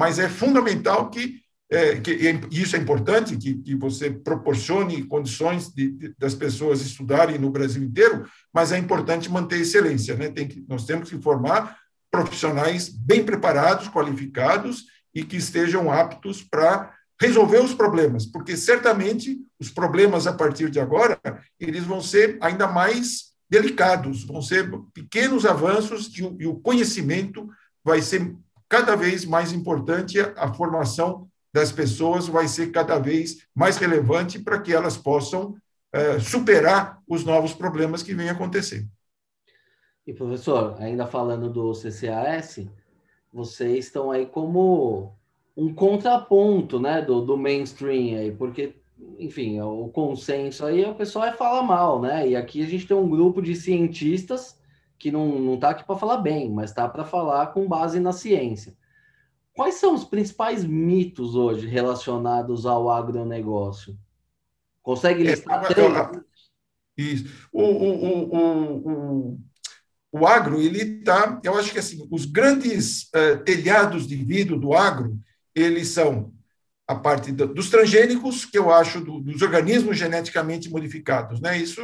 mas 0.00 0.18
é 0.18 0.30
fundamental 0.30 1.10
que, 1.10 1.42
é, 1.70 1.96
que 1.96 2.10
e 2.50 2.62
isso 2.62 2.74
é 2.74 2.78
importante, 2.78 3.36
que, 3.36 3.56
que 3.56 3.74
você 3.74 4.10
proporcione 4.10 5.02
condições 5.02 5.68
de, 5.68 5.90
de, 5.90 6.14
das 6.18 6.34
pessoas 6.34 6.80
estudarem 6.80 7.38
no 7.38 7.50
Brasil 7.50 7.84
inteiro, 7.84 8.26
mas 8.50 8.72
é 8.72 8.78
importante 8.78 9.30
manter 9.30 9.60
excelência. 9.60 10.16
Né? 10.16 10.30
Tem 10.30 10.48
que, 10.48 10.64
nós 10.66 10.86
temos 10.86 11.10
que 11.10 11.20
formar 11.20 11.76
profissionais 12.10 12.88
bem 12.88 13.22
preparados, 13.22 13.90
qualificados 13.90 14.86
e 15.14 15.22
que 15.22 15.36
estejam 15.36 15.92
aptos 15.92 16.42
para 16.42 16.94
resolver 17.20 17.58
os 17.58 17.74
problemas, 17.74 18.24
porque 18.24 18.56
certamente 18.56 19.38
os 19.58 19.68
problemas 19.68 20.26
a 20.26 20.32
partir 20.32 20.70
de 20.70 20.80
agora 20.80 21.20
eles 21.60 21.84
vão 21.84 22.00
ser 22.00 22.38
ainda 22.40 22.66
mais 22.66 23.34
delicados, 23.50 24.24
vão 24.24 24.40
ser 24.40 24.66
pequenos 24.94 25.44
avanços 25.44 26.10
e 26.16 26.46
o 26.46 26.54
conhecimento 26.54 27.46
vai 27.84 28.00
ser 28.00 28.34
cada 28.70 28.94
vez 28.94 29.24
mais 29.24 29.52
importante 29.52 30.20
a 30.20 30.54
formação 30.54 31.28
das 31.52 31.72
pessoas 31.72 32.28
vai 32.28 32.46
ser 32.46 32.70
cada 32.70 33.00
vez 33.00 33.44
mais 33.52 33.76
relevante 33.76 34.38
para 34.38 34.60
que 34.60 34.72
elas 34.72 34.96
possam 34.96 35.56
é, 35.92 36.20
superar 36.20 37.02
os 37.08 37.24
novos 37.24 37.52
problemas 37.52 38.00
que 38.00 38.14
vêm 38.14 38.30
acontecer. 38.30 38.86
E, 40.06 40.14
professor, 40.14 40.76
ainda 40.78 41.04
falando 41.04 41.50
do 41.50 41.72
CCAS, 41.72 42.64
vocês 43.32 43.86
estão 43.86 44.12
aí 44.12 44.24
como 44.24 45.16
um 45.56 45.74
contraponto 45.74 46.78
né, 46.78 47.02
do, 47.02 47.20
do 47.20 47.36
mainstream 47.36 48.20
aí, 48.20 48.30
porque, 48.30 48.76
enfim, 49.18 49.60
o 49.60 49.88
consenso 49.88 50.64
aí 50.64 50.84
o 50.84 50.94
pessoal 50.94 51.26
é 51.26 51.32
falar 51.32 51.64
mal, 51.64 52.00
né? 52.00 52.28
E 52.28 52.36
aqui 52.36 52.62
a 52.62 52.66
gente 52.66 52.86
tem 52.86 52.96
um 52.96 53.10
grupo 53.10 53.42
de 53.42 53.56
cientistas 53.56 54.59
que 55.00 55.10
não 55.10 55.54
está 55.54 55.70
aqui 55.70 55.82
para 55.82 55.96
falar 55.96 56.18
bem, 56.18 56.50
mas 56.50 56.70
está 56.70 56.86
para 56.86 57.04
falar 57.04 57.48
com 57.48 57.66
base 57.66 57.98
na 57.98 58.12
ciência. 58.12 58.76
Quais 59.54 59.76
são 59.76 59.94
os 59.94 60.04
principais 60.04 60.62
mitos 60.62 61.34
hoje 61.34 61.66
relacionados 61.66 62.66
ao 62.66 62.90
agronegócio? 62.90 63.98
Consegue 64.82 65.26
é, 65.26 65.30
listar 65.30 65.64
é, 65.64 65.68
três? 65.68 65.92
Isso. 66.96 67.48
O, 67.50 67.62
o, 67.62 68.04
o, 68.04 69.32
o, 69.32 69.38
o 70.12 70.26
agro, 70.26 70.60
ele 70.60 70.98
está, 70.98 71.40
eu 71.42 71.54
acho 71.58 71.72
que 71.72 71.78
assim, 71.78 72.06
os 72.10 72.26
grandes 72.26 73.04
uh, 73.04 73.42
telhados 73.42 74.06
de 74.06 74.16
vidro 74.16 74.60
do 74.60 74.74
agro, 74.74 75.18
eles 75.54 75.88
são 75.88 76.30
a 76.86 76.94
parte 76.94 77.32
do, 77.32 77.46
dos 77.46 77.70
transgênicos, 77.70 78.44
que 78.44 78.58
eu 78.58 78.70
acho 78.70 79.00
do, 79.00 79.18
dos 79.20 79.40
organismos 79.40 79.96
geneticamente 79.96 80.68
modificados. 80.68 81.40
Né? 81.40 81.56
Isso, 81.56 81.80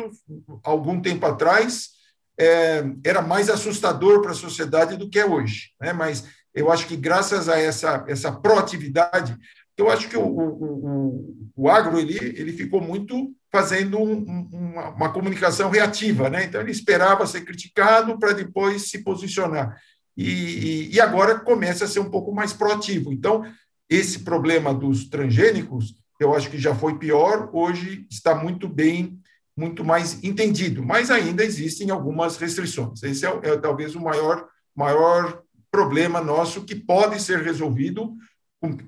algum 0.62 1.01
tempo 1.01 1.25
atrás, 1.25 1.95
é, 2.39 2.84
era 3.05 3.22
mais 3.22 3.49
assustador 3.49 4.20
para 4.20 4.32
a 4.32 4.34
sociedade 4.34 4.97
do 4.97 5.09
que 5.09 5.18
é 5.18 5.26
hoje. 5.26 5.70
Né? 5.80 5.93
Mas 5.93 6.24
eu 6.55 6.70
acho 6.70 6.87
que, 6.87 6.97
graças 6.97 7.49
a 7.49 7.59
essa, 7.59 8.05
essa 8.09 8.32
proatividade, 8.32 9.37
eu 9.76 9.91
acho 9.91 10.09
que 10.09 10.16
o, 10.16 10.26
o, 10.26 11.51
o, 11.55 11.68
agro 11.68 11.99
ele, 11.99 12.16
ele 12.18 12.53
ficou 12.53 12.80
muito 12.80 13.32
fazendo 13.53 13.99
um, 13.99 14.49
uma, 14.53 14.89
uma, 14.91 15.12
comunicação 15.12 15.70
reativa. 15.70 16.30
Né? 16.30 16.45
Então, 16.45 16.61
ele 16.61 16.70
esperava 16.70 17.26
ser 17.26 17.43
criticado 17.43 18.18
para 18.18 18.32
depois 18.32 18.89
se 18.89 19.03
posicionar. 19.03 19.76
E, 20.16 20.95
e, 20.95 21.01
agora 21.01 21.39
começa 21.39 21.84
a 21.84 21.89
ser 21.89 22.01
um 22.01 22.11
pouco 22.11 22.32
mais 22.34 22.53
proativo. 22.53 23.12
Então, 23.12 23.45
esse 23.89 24.20
problema 24.20 24.72
dos 24.72 25.09
transgênicos, 25.09 25.95
eu 26.18 26.34
acho 26.34 26.51
que 26.51 26.59
já 26.59 26.74
foi 26.74 26.99
pior, 26.99 27.51
hoje 27.53 28.07
está 28.11 28.34
muito 28.34 28.66
bem, 28.66 29.20
muito 29.57 29.84
mais 29.84 30.22
entendido, 30.22 30.84
mas 30.84 31.11
ainda 31.11 31.44
existem 31.44 31.90
algumas 31.90 32.36
restrições. 32.36 33.02
Esse 33.02 33.24
é, 33.24 33.30
é 33.42 33.57
talvez 33.57 33.94
o 33.94 34.00
maior, 34.00 34.46
maior 34.74 35.42
problema 35.70 36.20
nosso 36.20 36.64
que 36.64 36.74
pode 36.74 37.20
ser 37.22 37.42
resolvido, 37.42 38.14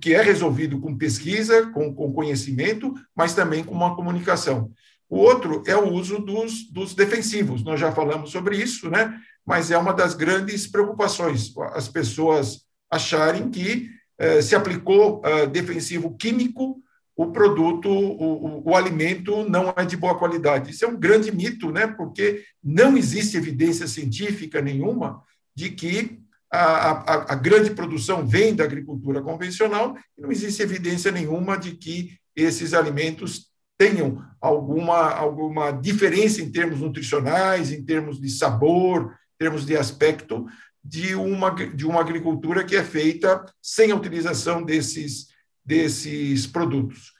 que 0.01 0.15
é 0.15 0.23
resolvido 0.23 0.81
com 0.81 0.97
pesquisa, 0.97 1.67
com, 1.71 1.95
com 1.95 2.13
conhecimento, 2.13 2.95
mas 3.17 3.35
também 3.35 3.65
com 3.65 3.75
uma 3.75 3.97
comunicação. 3.97 4.71
O 5.09 5.19
outro 5.19 5.63
é 5.67 5.75
o 5.75 5.91
uso 5.91 6.19
dos, 6.19 6.71
dos 6.71 6.95
defensivos, 6.95 7.65
nós 7.65 7.81
já 7.81 7.91
falamos 7.91 8.31
sobre 8.31 8.57
isso, 8.57 8.91
né? 8.91 9.19
mas 9.47 9.71
é 9.71 9.79
uma 9.79 9.95
das 9.95 10.13
grandes 10.15 10.67
preocupações, 10.67 11.55
as 11.73 11.89
pessoas 11.89 12.67
acharem 12.91 13.51
que 13.51 13.89
eh, 14.19 14.43
se 14.43 14.55
aplicou 14.55 15.23
eh, 15.25 15.47
defensivo 15.47 16.15
químico, 16.17 16.83
o 17.19 17.33
produto, 17.33 17.91
o, 17.91 18.61
o, 18.61 18.71
o, 18.71 18.77
alimento 18.77 19.43
não 19.51 19.75
é 19.77 19.85
de 19.85 19.97
boa 19.97 20.17
qualidade. 20.17 20.71
Isso 20.71 20.85
é 20.85 20.89
um 20.89 20.97
grande 20.97 21.33
mito, 21.33 21.73
né? 21.73 21.85
porque 21.85 22.45
não 22.63 22.97
existe 22.97 23.37
evidência 23.37 23.89
científica 23.89 24.63
nenhuma 24.63 25.21
de 25.53 25.71
que 25.71 26.21
a, 26.49 26.61
a, 26.61 27.33
a 27.33 27.35
grande 27.35 27.73
produção 27.73 28.25
vem 28.25 28.55
da 28.55 28.63
agricultura 28.63 29.21
convencional 29.21 29.99
e 30.17 30.23
não 30.23 30.31
existe 30.31 30.63
evidência 30.63 31.11
nenhuma 31.11 31.59
de 31.59 31.73
que 31.73 32.17
esses 32.37 32.73
alimentos 32.73 33.49
tenham 33.77 34.25
alguma, 34.41 35.11
alguma 35.11 35.73
diferença 35.73 36.41
em 36.41 36.53
termos 36.53 36.79
nutricionais, 36.79 37.73
em 37.73 37.85
termos 37.85 38.21
de 38.21 38.31
sabor, 38.31 39.13
em 39.35 39.45
termos 39.45 39.67
de 39.67 39.77
aspecto, 39.77 40.47
de 40.85 41.17
uma, 41.17 41.51
de 41.51 41.85
uma 41.85 42.01
agricultura 42.01 42.63
que 42.63 42.77
é 42.77 42.85
feita 42.85 43.45
sem 43.61 43.91
a 43.91 43.97
utilização 43.97 44.63
desses, 44.63 45.27
desses 45.69 46.47
produtos. 46.47 47.13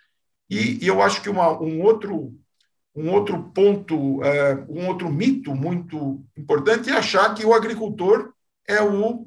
E, 0.49 0.83
e 0.83 0.87
eu 0.87 1.03
acho 1.03 1.21
que 1.21 1.29
uma, 1.29 1.61
um, 1.63 1.83
outro, 1.83 2.35
um 2.97 3.11
outro 3.11 3.43
ponto, 3.55 4.25
é, 4.25 4.55
um 4.71 4.87
outro 4.87 5.13
mito 5.13 5.55
muito 5.55 6.25
importante 6.35 6.89
é 6.89 6.95
achar 6.95 7.35
que 7.35 7.45
o 7.45 7.53
agricultor 7.53 8.33
é 8.67 8.81
o, 8.81 9.27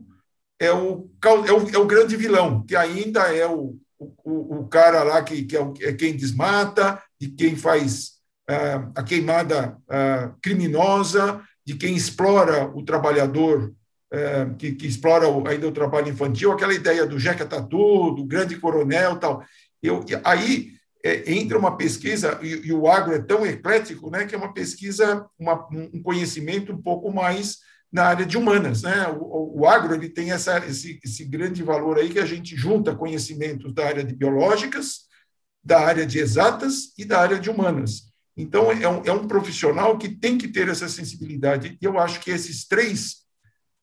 é 0.60 0.74
o, 0.74 1.08
é 1.24 1.54
o, 1.54 1.70
é 1.70 1.78
o 1.78 1.86
grande 1.86 2.18
vilão, 2.18 2.66
que 2.66 2.76
ainda 2.76 3.32
é 3.32 3.46
o, 3.46 3.78
o, 4.00 4.62
o 4.62 4.68
cara 4.68 5.04
lá 5.04 5.22
que, 5.22 5.44
que 5.44 5.56
é, 5.56 5.74
é 5.82 5.94
quem 5.94 6.18
desmata, 6.18 7.00
de 7.20 7.30
quem 7.30 7.56
faz 7.56 8.14
é, 8.50 8.74
a 8.96 9.04
queimada 9.04 9.78
criminosa, 10.42 11.44
de 11.64 11.76
quem 11.76 11.96
explora 11.96 12.66
o 12.76 12.84
trabalhador 12.84 13.72
é, 14.12 14.46
que, 14.58 14.74
que, 14.74 14.88
explora 14.88 15.26
ainda 15.50 15.68
o 15.68 15.72
trabalho 15.72 16.10
infantil, 16.10 16.52
aquela 16.52 16.74
ideia 16.74 17.06
do 17.06 17.18
Jeca 17.18 17.46
Tatu, 17.46 18.12
do 18.12 18.26
grande 18.26 18.58
coronel 18.58 19.18
tal. 19.18 19.44
Eu, 19.82 20.04
aí 20.24 20.74
é, 21.04 21.32
entra 21.32 21.58
uma 21.58 21.78
pesquisa, 21.78 22.38
e, 22.42 22.68
e, 22.68 22.74
o 22.74 22.88
agro 22.88 23.14
é 23.14 23.20
tão 23.20 23.46
eclético, 23.46 24.10
né, 24.10 24.26
que 24.26 24.36
é 24.36 24.38
uma 24.38 24.54
pesquisa, 24.54 25.26
uma, 25.40 25.68
um 25.72 26.02
conhecimento 26.04 26.74
um 26.74 26.82
pouco 26.82 27.12
mais 27.12 27.60
na 27.92 28.06
área 28.06 28.26
de 28.26 28.38
humanas. 28.38 28.84
Né? 28.84 29.08
O, 29.20 29.62
o 29.62 29.66
agro 29.66 29.94
ele 29.94 30.10
tem 30.10 30.32
essa, 30.32 30.60
esse, 30.66 31.00
esse 31.04 31.26
grande 31.26 31.64
valor 31.64 31.98
aí 31.98 32.10
que 32.10 32.20
a 32.20 32.26
gente 32.26 32.56
junta 32.56 32.96
conhecimentos 32.96 33.74
da 33.74 33.86
área 33.88 34.04
de 34.04 34.14
biológicas, 34.14 35.10
da 35.64 35.80
área 35.80 36.06
de 36.06 36.20
exatas 36.20 36.94
e 36.98 37.06
da 37.06 37.20
área 37.20 37.40
de 37.40 37.50
humanas. 37.50 38.12
Então, 38.36 38.72
é 38.72 38.88
um, 38.88 39.04
é 39.04 39.12
um 39.12 39.28
profissional 39.28 39.98
que 39.98 40.10
tem 40.10 40.38
que 40.38 40.48
ter 40.48 40.68
essa 40.70 40.88
sensibilidade. 40.88 41.78
E 41.82 41.86
eu 41.86 42.00
acho 42.00 42.20
que 42.22 42.32
esses 42.32 42.66
três 42.66 43.21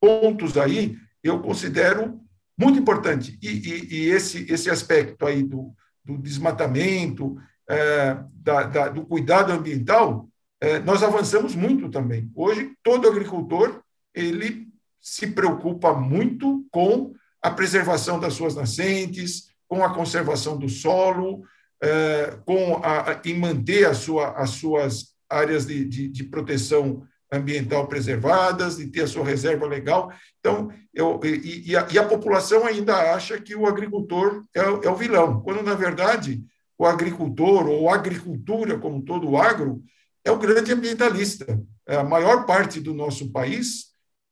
pontos 0.01 0.57
aí 0.57 0.97
eu 1.23 1.41
considero 1.41 2.21
muito 2.57 2.79
importante. 2.79 3.39
E, 3.43 3.49
e, 3.49 3.95
e 3.95 4.11
esse, 4.11 4.51
esse 4.53 4.71
aspecto 4.71 5.27
aí 5.27 5.43
do, 5.43 5.73
do 6.05 6.19
desmatamento, 6.19 7.37
é, 7.69 8.17
da, 8.33 8.63
da, 8.65 8.89
do 8.89 9.05
cuidado 9.05 9.53
ambiental, 9.53 10.29
é, 10.61 10.79
nós 10.81 11.03
avançamos 11.03 11.55
muito 11.55 11.89
também. 11.89 12.31
Hoje, 12.35 12.73
todo 12.83 13.09
agricultor 13.09 13.81
ele 14.15 14.67
se 15.01 15.29
preocupa 15.29 15.95
muito 15.95 16.67
com 16.71 17.15
a 17.41 17.51
preservação 17.51 18.19
das 18.19 18.35
suas 18.35 18.57
nascentes, 18.57 19.51
com 19.69 19.85
a 19.85 19.95
conservação 19.95 20.59
do 20.59 20.69
solo, 20.69 21.45
é, 21.81 22.39
com 22.45 22.81
a, 22.83 23.21
em 23.25 23.39
manter 23.39 23.87
a 23.87 23.95
sua, 23.95 24.33
as 24.33 24.51
suas 24.51 25.15
áreas 25.31 25.67
de, 25.67 25.85
de, 25.85 26.09
de 26.09 26.25
proteção 26.25 27.07
ambiental 27.31 27.87
preservadas, 27.87 28.77
de 28.77 28.87
ter 28.87 29.03
a 29.03 29.07
sua 29.07 29.25
reserva 29.25 29.67
legal. 29.67 30.13
Então, 30.41 30.71
eu, 30.95 31.21
e, 31.23 31.71
e, 31.71 31.77
a, 31.77 31.87
e 31.91 31.99
a 31.99 32.07
população 32.07 32.67
ainda 32.67 33.15
acha 33.15 33.41
que 33.41 33.55
o 33.55 33.67
agricultor 33.67 34.45
é, 34.55 34.61
é, 34.61 34.91
o 34.91 34.97
vilão, 34.97 35.41
quando, 35.43 35.63
na 35.63 35.75
verdade, 35.75 36.43
o 36.79 36.87
agricultor, 36.87 37.69
ou 37.69 37.91
a 37.91 37.95
agricultura 37.95 38.79
como 38.79 39.03
todo 39.03 39.29
o 39.29 39.37
agro, 39.37 39.83
é 40.25 40.31
o 40.31 40.39
grande 40.39 40.73
ambientalista. 40.73 41.61
É, 41.87 41.97
a 41.97 42.05
maior 42.05 42.47
parte 42.47 42.81
do 42.81 42.95
nosso 42.95 43.31
país 43.31 43.89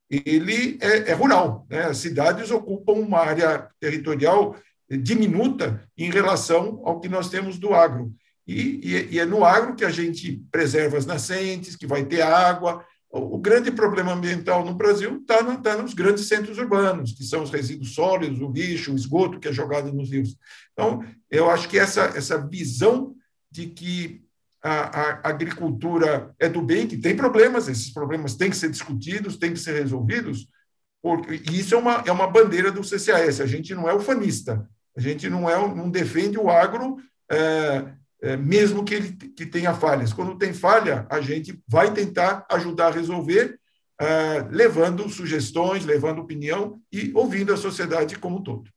ele 0.09 0.79
é, 0.81 1.11
é 1.11 1.15
rural. 1.15 1.67
Né? 1.69 1.83
As 1.83 1.99
cidades 1.99 2.51
ocupam 2.51 2.93
uma 2.93 3.19
área 3.19 3.69
territorial 3.81 4.57
diminuta 4.89 5.83
em 5.99 6.11
relação 6.11 6.81
ao 6.85 7.01
que 7.01 7.09
nós 7.09 7.29
temos 7.29 7.59
do 7.59 7.75
agro. 7.75 8.13
E, 8.47 8.81
e, 8.83 9.15
e, 9.15 9.19
é 9.19 9.27
no 9.27 9.45
agro 9.45 9.75
que 9.75 9.85
a 9.85 9.91
gente 9.91 10.41
preserva 10.51 10.97
as 10.97 11.07
nascentes, 11.07 11.75
que 11.75 11.87
vai 11.87 12.05
ter 12.05 12.23
água. 12.23 12.85
O, 13.11 13.37
o 13.37 13.39
grande 13.39 13.73
problema 13.73 14.13
ambiental 14.13 14.65
no 14.65 14.75
Brasil 14.75 15.19
está 15.19 15.43
no, 15.43 15.61
tá 15.61 15.77
nos 15.77 15.95
grandes 15.95 16.29
centros 16.29 16.57
urbanos, 16.59 17.13
que 17.13 17.25
são 17.25 17.43
os 17.43 17.51
resíduos 17.51 17.95
sólidos, 17.95 18.41
o 18.41 18.51
lixo, 18.51 18.93
o 18.93 18.97
esgoto 18.97 19.41
que 19.41 19.49
é 19.49 19.53
jogado 19.53 19.93
nos 19.93 20.11
rios. 20.11 20.37
Então, 20.73 21.05
eu 21.31 21.51
acho 21.51 21.69
que 21.69 21.79
essa, 21.79 22.05
essa 22.15 22.39
visão 22.39 23.15
de 23.51 23.67
que 23.67 24.23
a, 24.63 25.29
a 25.29 25.29
agricultura 25.29 26.35
é 26.39 26.49
do 26.49 26.63
bem, 26.63 26.87
que 26.87 26.97
tem 26.97 27.17
problemas, 27.17 27.69
esses 27.69 27.93
problemas 27.93 28.35
têm 28.35 28.51
que 28.51 28.57
ser 28.57 28.71
discutidos, 28.71 29.37
têm 29.37 29.53
que 29.53 29.59
ser 29.59 29.81
resolvidos, 29.81 30.49
porque, 31.03 31.41
e 31.51 31.61
isso 31.61 31.75
é 31.75 31.79
uma, 31.79 32.03
é 32.07 32.11
uma 32.11 32.27
bandeira 32.27 32.73
do 32.73 32.83
CCAS. 32.83 33.41
A 33.41 33.47
gente 33.47 33.75
não 33.75 33.89
é 33.89 33.95
ufanista, 33.95 34.69
a 34.97 35.01
gente 35.01 35.29
não, 35.29 35.49
é, 35.49 35.57
não 35.75 35.89
defende 35.89 36.39
o 36.39 36.51
agro. 36.51 36.97
É, 37.31 37.93
mesmo 38.37 38.85
que 38.85 38.95
ele 38.95 39.13
que 39.13 39.45
tenha 39.45 39.75
falhas. 39.75 40.13
Quando 40.13 40.39
tem 40.39 40.55
falha, 40.55 41.07
a 41.11 41.21
gente 41.21 41.61
vai 41.69 41.93
tentar 41.93 42.47
ajudar 42.51 42.89
a 42.89 42.91
resolver, 42.91 43.59
é, 44.01 44.47
levando 44.51 45.09
sugestões, 45.09 45.85
levando 45.85 46.21
opinião 46.21 46.81
e 46.93 47.13
ouvindo 47.15 47.53
a 47.53 47.57
sociedade 47.57 48.19
como 48.19 48.39
um 48.39 48.43
todo. 48.43 48.71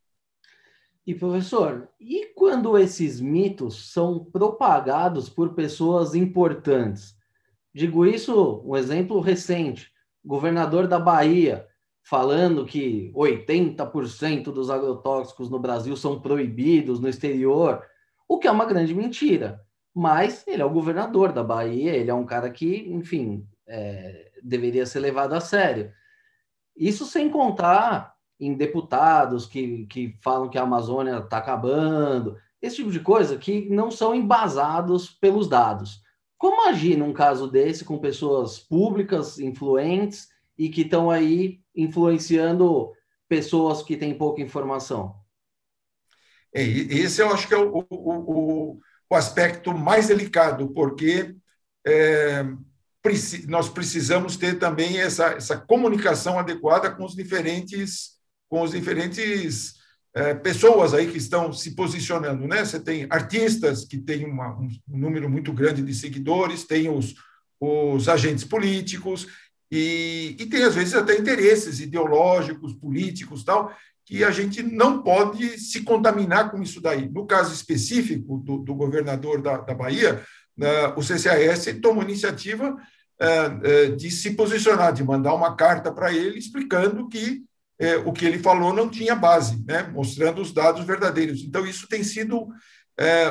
E 1.08 1.16
professor, 1.16 1.90
e 2.00 2.28
quando 2.36 2.78
esses 2.78 3.20
mitos 3.20 3.92
são 3.92 4.24
propagados 4.24 5.30
por 5.30 5.56
pessoas 5.56 6.14
importantes? 6.14 7.16
Digo 7.74 8.06
isso, 8.06 8.62
um 8.66 8.76
exemplo 8.76 9.20
recente, 9.20 9.92
governador 10.24 10.88
da 10.88 11.00
Bahia 11.00 11.66
falando 12.04 12.66
que 12.66 13.12
80% 13.16 14.46
dos 14.46 14.70
agrotóxicos 14.70 15.50
no 15.50 15.60
Brasil 15.60 15.96
são 15.96 16.20
proibidos 16.20 17.00
no 17.00 17.08
exterior 17.08 17.84
o 18.30 18.38
que 18.38 18.48
é 18.48 18.52
uma 18.52 18.66
grande 18.66 18.94
mentira. 18.94 19.66
Mas 19.94 20.48
ele 20.48 20.62
é 20.62 20.66
o 20.66 20.70
governador 20.70 21.34
da 21.34 21.44
Bahia, 21.44 21.96
ele 21.96 22.12
é 22.12 22.14
um 22.14 22.26
cara 22.26 22.50
que, 22.52 22.88
enfim, 22.88 23.46
é, 23.68 24.32
deveria 24.44 24.86
ser 24.86 25.00
levado 25.00 25.34
a 25.34 25.42
sério. 25.42 25.92
Isso 26.78 27.06
sem 27.06 27.28
contar 27.30 28.14
em 28.40 28.54
deputados 28.54 29.48
que, 29.48 29.88
que 29.88 30.16
falam 30.22 30.48
que 30.48 30.58
a 30.58 30.62
Amazônia 30.62 31.18
está 31.18 31.40
acabando, 31.40 32.38
esse 32.62 32.78
tipo 32.78 32.92
de 32.92 33.00
coisa 33.00 33.38
que 33.38 33.68
não 33.70 33.90
são 33.90 34.14
embasados 34.14 35.10
pelos 35.10 35.50
dados. 35.50 36.02
Como 36.38 36.70
agir 36.70 36.98
num 36.98 37.12
caso 37.12 37.50
desse 37.50 37.84
com 37.84 37.98
pessoas 37.98 38.60
públicas, 38.60 39.40
influentes 39.40 40.30
e 40.58 40.70
que 40.70 40.82
estão 40.82 41.10
aí 41.10 41.60
influenciando 41.76 42.94
pessoas 43.28 43.82
que 43.82 43.98
têm 43.98 44.18
pouca 44.18 44.42
informação? 44.42 45.19
Esse 46.54 47.22
eu 47.22 47.34
acho 47.34 47.48
que 47.48 47.54
é 47.54 47.58
o, 47.58 47.86
o, 47.90 48.80
o 49.10 49.16
aspecto 49.16 49.74
mais 49.74 50.08
delicado, 50.08 50.70
porque 50.74 51.36
é, 51.86 52.46
nós 53.48 53.70
precisamos 53.70 54.38
ter 54.38 54.60
também 54.60 55.00
essa, 55.00 55.28
essa 55.28 55.58
comunicação 55.58 56.38
adequada 56.38 56.92
com 56.92 57.06
os 57.06 57.16
diferentes 57.16 58.20
com 58.50 58.64
os 58.64 58.72
diferentes 58.72 59.76
é, 60.14 60.34
pessoas 60.34 60.94
aí 60.94 61.10
que 61.10 61.18
estão 61.18 61.54
se 61.54 61.76
posicionando, 61.76 62.48
né? 62.48 62.66
Você 62.66 62.80
tem 62.80 63.06
artistas 63.10 63.86
que 63.86 63.98
têm 63.98 64.26
uma, 64.26 64.58
um 64.58 64.70
número 64.88 65.30
muito 65.30 65.54
grande 65.54 65.84
de 65.84 65.94
seguidores, 65.94 66.66
tem 66.66 66.90
os, 66.90 67.14
os 67.60 68.10
agentes 68.10 68.44
políticos 68.44 69.28
e, 69.72 70.36
e 70.40 70.46
tem 70.48 70.64
às 70.64 70.74
vezes 70.74 70.96
até 70.96 71.16
interesses 71.16 71.80
ideológicos, 71.80 72.74
políticos, 72.74 73.44
tal, 73.44 73.72
que 74.10 74.24
a 74.24 74.32
gente 74.32 74.64
não 74.64 75.04
pode 75.04 75.60
se 75.60 75.84
contaminar 75.84 76.50
com 76.50 76.60
isso 76.64 76.82
daí. 76.82 77.08
No 77.08 77.28
caso 77.28 77.54
específico 77.54 78.40
do, 78.40 78.58
do 78.58 78.74
governador 78.74 79.40
da, 79.40 79.58
da 79.58 79.76
Bahia, 79.76 80.24
uh, 80.58 81.00
o 81.00 81.04
CCAS 81.04 81.80
tomou 81.80 82.02
iniciativa 82.02 82.72
uh, 82.72 83.92
uh, 83.92 83.96
de 83.96 84.10
se 84.10 84.32
posicionar, 84.32 84.94
de 84.94 85.04
mandar 85.04 85.36
uma 85.36 85.56
carta 85.56 85.92
para 85.92 86.12
ele 86.12 86.40
explicando 86.40 87.08
que 87.08 87.48
o 88.06 88.12
que 88.12 88.26
ele 88.26 88.40
falou 88.40 88.74
não 88.74 88.90
tinha 88.90 89.16
base, 89.16 89.64
né? 89.66 89.84
mostrando 89.94 90.42
os 90.42 90.52
dados 90.52 90.84
verdadeiros. 90.84 91.40
Então, 91.40 91.66
isso 91.66 91.88
tem 91.88 92.04
sido 92.04 92.50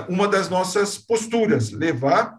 uma 0.09 0.27
das 0.27 0.49
nossas 0.49 0.97
posturas, 0.97 1.71
levar 1.71 2.35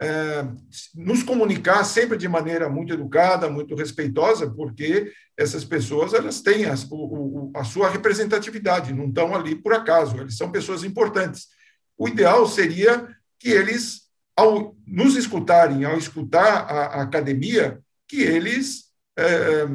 é, 0.00 0.46
nos 0.94 1.22
comunicar 1.22 1.84
sempre 1.84 2.16
de 2.16 2.26
maneira 2.26 2.68
muito 2.68 2.92
educada, 2.92 3.50
muito 3.50 3.74
respeitosa, 3.74 4.50
porque 4.50 5.12
essas 5.36 5.64
pessoas 5.64 6.14
elas 6.14 6.40
têm 6.40 6.64
a, 6.64 6.74
o, 6.90 7.52
a 7.54 7.64
sua 7.64 7.90
representatividade, 7.90 8.94
não 8.94 9.08
estão 9.08 9.34
ali 9.34 9.54
por 9.54 9.74
acaso, 9.74 10.18
eles 10.18 10.36
são 10.36 10.50
pessoas 10.50 10.84
importantes. 10.84 11.48
O 11.98 12.08
ideal 12.08 12.46
seria 12.46 13.08
que 13.38 13.50
eles, 13.50 14.08
ao 14.34 14.74
nos 14.86 15.16
escutarem, 15.16 15.84
ao 15.84 15.98
escutar 15.98 16.64
a, 16.64 16.86
a 16.86 17.02
academia, 17.02 17.80
que 18.08 18.22
eles 18.22 18.90
é, 19.18 19.66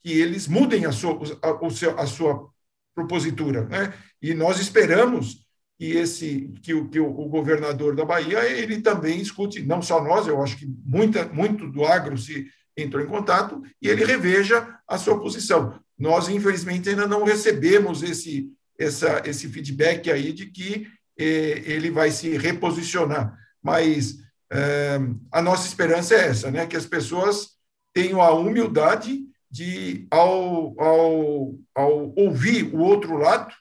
que 0.00 0.12
eles 0.12 0.48
mudem 0.48 0.86
a 0.86 0.92
sua, 0.92 1.18
a, 1.42 2.02
a 2.02 2.06
sua 2.06 2.48
propositura. 2.94 3.64
Né? 3.66 3.92
E 4.22 4.32
nós 4.32 4.58
esperamos 4.58 5.46
que 5.78 5.92
esse 5.92 6.52
que 6.60 6.74
o, 6.74 6.88
que 6.88 6.98
o, 6.98 7.10
governador 7.10 7.94
da 7.94 8.04
Bahia 8.04 8.44
ele 8.44 8.80
também 8.80 9.20
escute 9.20 9.62
não 9.62 9.80
só 9.80 10.02
nós 10.02 10.26
eu 10.26 10.42
acho 10.42 10.56
que 10.58 10.66
muita 10.84 11.26
muito 11.28 11.68
do 11.68 11.84
agro 11.84 12.18
se 12.18 12.46
entrou 12.76 13.02
em 13.02 13.06
contato 13.06 13.62
e 13.80 13.88
ele 13.88 14.04
reveja 14.04 14.76
a 14.86 14.98
sua 14.98 15.20
posição. 15.20 15.78
Nós 15.96 16.28
infelizmente 16.28 16.88
ainda 16.88 17.06
não 17.06 17.24
recebemos 17.24 18.02
esse 18.02 18.50
essa 18.76 19.22
esse 19.24 19.48
feedback 19.48 20.10
aí 20.10 20.32
de 20.32 20.46
que 20.46 20.88
eh, 21.16 21.62
ele 21.64 21.90
vai 21.90 22.10
se 22.10 22.36
reposicionar. 22.36 23.36
Mas 23.62 24.16
eh, 24.52 25.00
a 25.30 25.40
nossa 25.40 25.66
esperança 25.66 26.14
é 26.14 26.28
essa 26.28 26.50
né? 26.50 26.66
Que 26.66 26.76
as 26.76 26.86
pessoas 26.86 27.50
tenham 27.94 28.20
a 28.20 28.32
humildade 28.32 29.20
de 29.50 30.06
ao, 30.10 30.78
ao, 30.80 31.54
ao 31.74 32.12
ouvir 32.16 32.74
o 32.74 32.78
outro 32.78 33.16
lado 33.16 33.54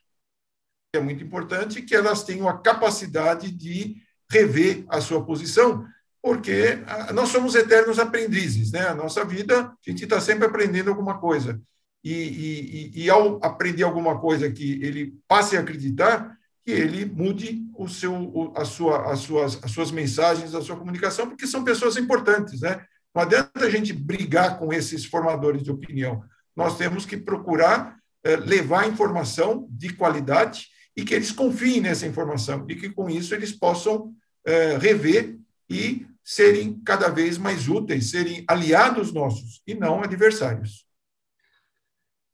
é 0.94 1.00
muito 1.00 1.24
importante, 1.24 1.82
que 1.82 1.96
elas 1.96 2.24
tenham 2.24 2.48
a 2.48 2.58
capacidade 2.58 3.52
de 3.52 3.98
rever 4.30 4.86
a 4.90 5.02
sua 5.02 5.24
posição, 5.24 5.86
porque 6.22 6.80
ah, 6.88 7.14
nós 7.14 7.30
somos 7.30 7.56
eternos 7.56 8.00
aprendizes, 8.00 8.72
né? 8.72 8.88
A 8.88 8.96
nossa 8.96 9.24
vida, 9.24 9.72
a 9.72 9.90
gente 9.90 10.04
está 10.04 10.20
sempre 10.20 10.46
aprendendo 10.46 10.90
alguma 10.90 11.20
coisa. 11.20 11.62
E, 12.04 12.12
e, 12.14 13.04
e, 13.04 13.10
ao 13.10 13.40
aprender 13.44 13.84
alguma 13.84 14.20
coisa 14.20 14.50
que 14.50 14.82
ele 14.82 15.16
passe 15.28 15.58
a 15.58 15.60
acreditar, 15.60 16.38
que 16.64 16.72
ele 16.72 17.06
mude 17.06 17.66
o 17.78 17.88
seu, 17.88 18.54
a 18.56 18.64
sua, 18.64 19.12
as, 19.12 19.20
suas, 19.20 19.64
as 19.64 19.72
suas 19.72 19.92
mensagens, 19.92 20.54
a 20.54 20.62
sua 20.62 20.78
comunicação, 20.78 21.28
porque 21.28 21.48
são 21.48 21.64
pessoas 21.64 21.98
importantes, 21.98 22.62
né? 22.62 22.86
Não 23.14 23.24
adianta 23.24 23.66
a 23.66 23.70
gente 23.70 23.92
brigar 23.92 24.60
com 24.60 24.72
esses 24.72 25.06
formadores 25.06 25.64
de 25.64 25.72
opinião. 25.72 26.24
Nós 26.56 26.78
temos 26.78 27.06
que 27.06 27.18
procurar 27.18 27.98
eh, 28.24 28.36
levar 28.36 28.88
informação 28.88 29.68
de 29.72 29.94
qualidade 29.94 30.68
e 30.98 31.06
que 31.06 31.14
eles 31.14 31.32
confiem 31.32 31.80
nessa 31.80 32.08
informação 32.08 32.66
e 32.68 32.76
que, 32.76 32.90
com 32.90 33.08
isso, 33.08 33.36
eles 33.36 33.52
possam 33.52 34.12
é, 34.44 34.76
rever 34.78 35.38
e 35.70 36.08
serem 36.24 36.82
cada 36.82 37.08
vez 37.08 37.38
mais 37.38 37.70
úteis, 37.70 38.10
serem 38.10 38.44
aliados 38.50 39.14
nossos 39.14 39.62
e 39.68 39.76
não 39.76 40.02
adversários. 40.02 40.88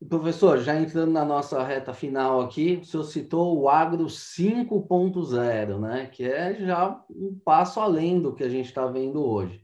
Professor, 0.08 0.58
já 0.58 0.78
entrando 0.78 1.12
na 1.12 1.24
nossa 1.24 1.62
reta 1.62 1.92
final 1.92 2.40
aqui, 2.40 2.80
o 2.82 2.84
senhor 2.84 3.04
citou 3.04 3.58
o 3.58 3.68
Agro 3.68 4.06
5.0, 4.06 5.78
né? 5.78 6.06
que 6.06 6.24
é 6.24 6.54
já 6.54 7.02
um 7.08 7.38
passo 7.44 7.80
além 7.80 8.20
do 8.20 8.34
que 8.34 8.44
a 8.44 8.48
gente 8.48 8.66
está 8.66 8.86
vendo 8.86 9.24
hoje. 9.24 9.62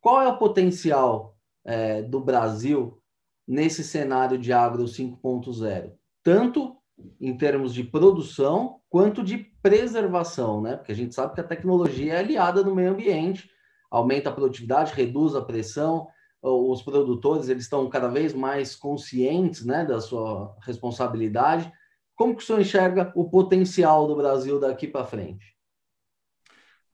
Qual 0.00 0.20
é 0.20 0.28
o 0.28 0.38
potencial 0.38 1.36
é, 1.64 2.02
do 2.02 2.20
Brasil 2.20 3.00
nesse 3.46 3.82
cenário 3.82 4.38
de 4.38 4.52
Agro 4.52 4.84
5.0? 4.84 5.92
Tanto 6.22 6.77
em 7.20 7.36
termos 7.36 7.74
de 7.74 7.84
produção 7.84 8.80
quanto 8.88 9.22
de 9.22 9.38
preservação, 9.62 10.60
né? 10.60 10.76
Porque 10.76 10.92
a 10.92 10.94
gente 10.94 11.14
sabe 11.14 11.34
que 11.34 11.40
a 11.40 11.44
tecnologia 11.44 12.14
é 12.14 12.18
aliada 12.18 12.62
no 12.62 12.74
meio 12.74 12.90
ambiente, 12.90 13.50
aumenta 13.90 14.30
a 14.30 14.32
produtividade, 14.32 14.94
reduz 14.94 15.34
a 15.34 15.42
pressão, 15.42 16.08
os 16.40 16.82
produtores 16.82 17.48
eles 17.48 17.64
estão 17.64 17.88
cada 17.88 18.08
vez 18.08 18.32
mais 18.32 18.76
conscientes, 18.76 19.64
né, 19.64 19.84
da 19.84 20.00
sua 20.00 20.56
responsabilidade. 20.62 21.72
Como 22.14 22.34
que 22.34 22.42
o 22.42 22.46
senhor 22.46 22.60
enxerga 22.60 23.12
o 23.14 23.28
potencial 23.28 24.06
do 24.06 24.16
Brasil 24.16 24.60
daqui 24.60 24.86
para 24.86 25.04
frente? 25.04 25.56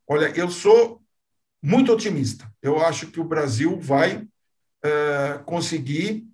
Olha, 0.09 0.33
eu 0.39 0.51
sou 0.51 1.01
muito 1.63 1.93
otimista. 1.93 2.51
Eu 2.63 2.79
acho 2.79 3.11
que 3.11 3.21
o 3.21 3.25
Brasil 3.25 3.79
vai 3.79 4.27
é, 4.83 5.39
conseguir 5.47 6.27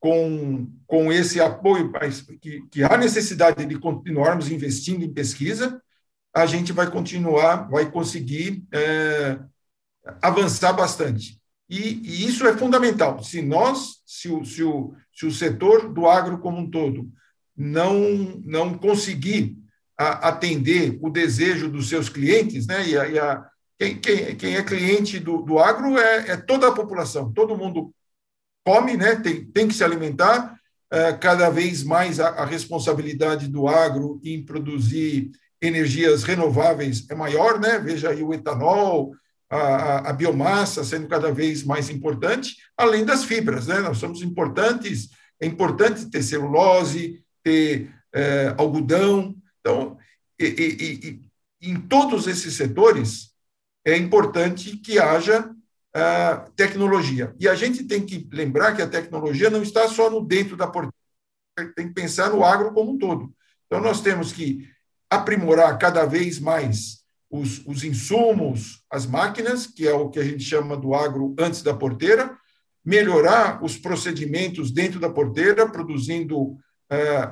com, 0.00 0.70
com 0.86 1.12
esse 1.12 1.40
apoio, 1.40 1.92
que, 2.40 2.62
que 2.70 2.84
há 2.84 2.96
necessidade 2.96 3.64
de 3.64 3.78
continuarmos 3.78 4.50
investindo 4.50 5.04
em 5.04 5.12
pesquisa, 5.12 5.82
a 6.34 6.46
gente 6.46 6.72
vai 6.72 6.90
continuar, 6.90 7.68
vai 7.68 7.90
conseguir 7.90 8.64
é, 8.72 9.38
avançar 10.22 10.72
bastante. 10.72 11.40
E, 11.68 12.00
e, 12.02 12.26
isso 12.26 12.46
é 12.46 12.56
fundamental. 12.56 13.22
Se 13.22 13.42
nós, 13.42 14.00
se 14.06 14.28
o, 14.28 14.44
se, 14.44 14.62
o, 14.62 14.94
se 15.12 15.26
o 15.26 15.32
setor 15.32 15.92
do 15.92 16.08
agro 16.08 16.38
como 16.38 16.58
um 16.58 16.70
todo 16.70 17.10
não, 17.56 18.40
não 18.44 18.78
conseguir 18.78 19.58
a, 19.98 20.28
atender 20.28 20.98
o 21.02 21.10
desejo 21.10 21.68
dos 21.68 21.88
seus 21.88 22.08
clientes, 22.08 22.66
né, 22.66 22.88
e 22.88 22.96
a, 22.96 23.08
e 23.08 23.18
a 23.18 23.46
quem, 23.78 23.98
quem, 23.98 24.36
quem, 24.36 24.56
é 24.56 24.62
cliente 24.62 25.18
do, 25.18 25.42
do 25.42 25.58
agro 25.58 25.98
é, 25.98 26.30
é 26.30 26.36
toda 26.36 26.68
a 26.68 26.74
população, 26.74 27.32
todo 27.32 27.56
mundo 27.56 27.92
come, 28.68 28.98
né? 28.98 29.16
tem, 29.16 29.46
tem 29.46 29.66
que 29.66 29.72
se 29.72 29.82
alimentar, 29.82 30.54
uh, 30.92 31.18
cada 31.18 31.48
vez 31.48 31.82
mais 31.82 32.20
a, 32.20 32.28
a, 32.28 32.44
responsabilidade 32.44 33.48
do 33.48 33.66
agro 33.66 34.20
em 34.22 34.44
produzir 34.44 35.30
energias 35.60 36.22
renováveis 36.22 37.06
é 37.08 37.14
maior, 37.14 37.58
né? 37.58 37.78
veja 37.78 38.10
aí 38.10 38.22
o 38.22 38.34
etanol, 38.34 39.14
a, 39.48 39.56
a, 39.56 40.10
a, 40.10 40.12
biomassa 40.12 40.84
sendo 40.84 41.08
cada 41.08 41.32
vez 41.32 41.64
mais 41.64 41.88
importante, 41.88 42.56
além 42.76 43.06
das 43.06 43.24
fibras. 43.24 43.68
Né? 43.68 43.78
Nós 43.78 43.96
somos 43.96 44.20
importantes, 44.20 45.08
é 45.40 45.46
importante 45.46 46.10
ter 46.10 46.22
celulose, 46.22 47.22
ter 47.42 47.90
é, 48.14 48.54
algodão. 48.58 49.34
Então, 49.60 49.96
e, 50.38 50.44
e, 50.44 51.08
e, 51.08 51.70
em 51.70 51.80
todos 51.80 52.26
esses 52.26 52.52
setores, 52.52 53.30
é 53.82 53.96
importante 53.96 54.76
que 54.76 54.98
haja 54.98 55.50
tecnologia. 56.56 57.34
E 57.38 57.48
a 57.48 57.54
gente 57.54 57.84
tem 57.84 58.04
que 58.04 58.28
lembrar 58.32 58.74
que 58.74 58.82
a 58.82 58.88
tecnologia 58.88 59.50
não 59.50 59.62
está 59.62 59.88
só 59.88 60.10
no 60.10 60.24
dentro 60.24 60.56
da 60.56 60.66
porteira, 60.66 60.94
tem 61.74 61.88
que 61.88 61.94
pensar 61.94 62.30
no 62.30 62.44
agro 62.44 62.72
como 62.72 62.92
um 62.92 62.98
todo. 62.98 63.32
Então, 63.66 63.82
nós 63.82 64.00
temos 64.00 64.32
que 64.32 64.68
aprimorar 65.10 65.78
cada 65.78 66.04
vez 66.04 66.38
mais 66.38 66.98
os, 67.30 67.64
os 67.66 67.84
insumos, 67.84 68.82
as 68.90 69.06
máquinas, 69.06 69.66
que 69.66 69.86
é 69.86 69.92
o 69.92 70.08
que 70.08 70.18
a 70.18 70.24
gente 70.24 70.42
chama 70.42 70.76
do 70.76 70.94
agro 70.94 71.34
antes 71.38 71.62
da 71.62 71.74
porteira, 71.74 72.36
melhorar 72.84 73.62
os 73.62 73.76
procedimentos 73.76 74.70
dentro 74.70 74.98
da 74.98 75.10
porteira, 75.10 75.68
produzindo 75.68 76.38
uh, 76.42 76.58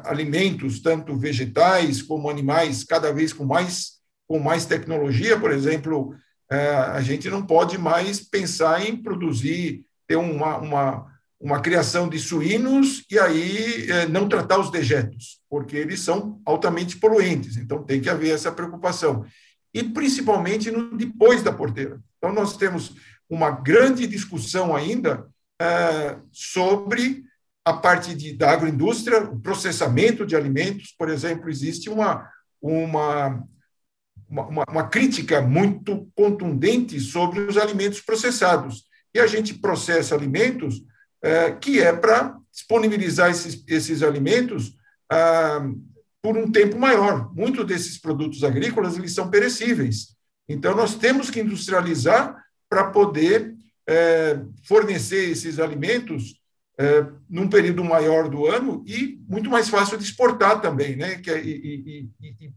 alimentos, 0.04 0.80
tanto 0.80 1.16
vegetais 1.16 2.02
como 2.02 2.28
animais, 2.28 2.84
cada 2.84 3.12
vez 3.12 3.32
com 3.32 3.44
mais, 3.44 3.92
com 4.26 4.38
mais 4.38 4.66
tecnologia, 4.66 5.38
por 5.38 5.50
exemplo, 5.50 6.14
a 6.50 7.00
gente 7.00 7.28
não 7.28 7.44
pode 7.44 7.76
mais 7.76 8.20
pensar 8.20 8.86
em 8.86 8.96
produzir, 8.96 9.84
ter 10.06 10.16
uma, 10.16 10.58
uma, 10.58 11.06
uma 11.40 11.60
criação 11.60 12.08
de 12.08 12.18
suínos 12.18 13.04
e 13.10 13.18
aí 13.18 13.90
é, 13.90 14.06
não 14.06 14.28
tratar 14.28 14.58
os 14.58 14.70
dejetos, 14.70 15.40
porque 15.50 15.76
eles 15.76 16.00
são 16.00 16.40
altamente 16.44 16.96
poluentes. 16.96 17.56
Então, 17.56 17.82
tem 17.82 18.00
que 18.00 18.08
haver 18.08 18.34
essa 18.34 18.52
preocupação. 18.52 19.24
E 19.74 19.82
principalmente 19.82 20.70
no 20.70 20.96
depois 20.96 21.42
da 21.42 21.52
porteira. 21.52 22.00
Então, 22.18 22.32
nós 22.32 22.56
temos 22.56 22.94
uma 23.28 23.50
grande 23.50 24.06
discussão 24.06 24.74
ainda 24.74 25.26
é, 25.60 26.16
sobre 26.32 27.24
a 27.64 27.72
parte 27.72 28.14
de, 28.14 28.32
da 28.32 28.52
agroindústria, 28.52 29.24
o 29.24 29.40
processamento 29.40 30.24
de 30.24 30.36
alimentos, 30.36 30.94
por 30.96 31.08
exemplo, 31.08 31.50
existe 31.50 31.90
uma, 31.90 32.30
uma, 32.62 33.42
uma, 34.28 34.64
uma 34.68 34.88
crítica 34.88 35.40
muito 35.40 36.10
contundente 36.14 36.98
sobre 37.00 37.40
os 37.40 37.56
alimentos 37.56 38.00
processados. 38.00 38.84
E 39.14 39.20
a 39.20 39.26
gente 39.26 39.54
processa 39.54 40.14
alimentos 40.14 40.82
é, 41.22 41.52
que 41.52 41.80
é 41.80 41.92
para 41.92 42.36
disponibilizar 42.52 43.30
esses, 43.30 43.62
esses 43.66 44.02
alimentos 44.02 44.76
ah, 45.10 45.66
por 46.22 46.36
um 46.36 46.50
tempo 46.50 46.78
maior. 46.78 47.32
Muitos 47.34 47.64
desses 47.66 47.98
produtos 47.98 48.42
agrícolas 48.42 48.96
eles 48.96 49.12
são 49.12 49.30
perecíveis. 49.30 50.16
Então, 50.48 50.74
nós 50.74 50.94
temos 50.96 51.30
que 51.30 51.40
industrializar 51.40 52.36
para 52.68 52.90
poder 52.90 53.54
é, 53.88 54.40
fornecer 54.64 55.30
esses 55.30 55.58
alimentos 55.58 56.40
é, 56.78 57.06
num 57.28 57.48
período 57.48 57.82
maior 57.84 58.28
do 58.28 58.46
ano 58.46 58.84
e 58.86 59.18
muito 59.28 59.48
mais 59.48 59.68
fácil 59.68 59.96
de 59.96 60.04
exportar 60.04 60.60
também, 60.60 60.96
né? 60.96 61.16
Que, 61.16 61.30
e, 61.30 61.50
e, 61.50 62.10
e, 62.20 62.52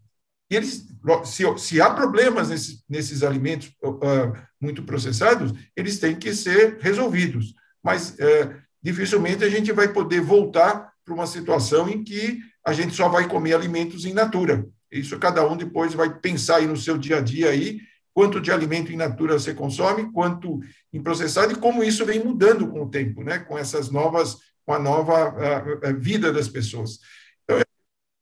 e 0.49 0.55
eles, 0.55 0.87
se, 1.25 1.43
se, 1.57 1.81
há 1.81 1.91
problemas 1.91 2.49
nesses, 2.49 2.83
nesses 2.89 3.23
alimentos 3.23 3.67
uh, 3.83 4.33
muito 4.59 4.83
processados, 4.83 5.53
eles 5.75 5.99
têm 5.99 6.15
que 6.15 6.33
ser 6.33 6.77
resolvidos. 6.79 7.53
Mas 7.83 8.11
uh, 8.11 8.55
dificilmente 8.81 9.43
a 9.43 9.49
gente 9.49 9.71
vai 9.71 9.93
poder 9.93 10.21
voltar 10.21 10.91
para 11.05 11.13
uma 11.13 11.27
situação 11.27 11.87
em 11.87 12.03
que 12.03 12.39
a 12.65 12.73
gente 12.73 12.95
só 12.95 13.07
vai 13.07 13.27
comer 13.27 13.53
alimentos 13.53 14.05
em 14.05 14.13
natura. 14.13 14.65
Isso 14.91 15.19
cada 15.19 15.47
um 15.47 15.55
depois 15.55 15.93
vai 15.93 16.19
pensar 16.19 16.57
aí 16.57 16.67
no 16.67 16.77
seu 16.77 16.97
dia 16.97 17.17
a 17.17 17.21
dia 17.21 17.49
aí 17.49 17.79
quanto 18.13 18.41
de 18.41 18.51
alimento 18.51 18.91
in 18.91 18.97
natura 18.97 19.39
você 19.39 19.53
consome, 19.53 20.11
quanto 20.11 20.59
em 20.91 21.01
processado 21.01 21.53
e 21.53 21.55
como 21.55 21.83
isso 21.83 22.05
vem 22.05 22.23
mudando 22.23 22.67
com 22.67 22.83
o 22.83 22.89
tempo, 22.89 23.23
né? 23.23 23.39
Com 23.39 23.57
essas 23.57 23.89
novas, 23.89 24.37
com 24.65 24.73
a 24.73 24.79
nova 24.79 25.29
uh, 25.29 25.99
vida 25.99 26.33
das 26.33 26.49
pessoas. 26.49 26.99
Então, 27.43 27.59
eu 27.59 27.65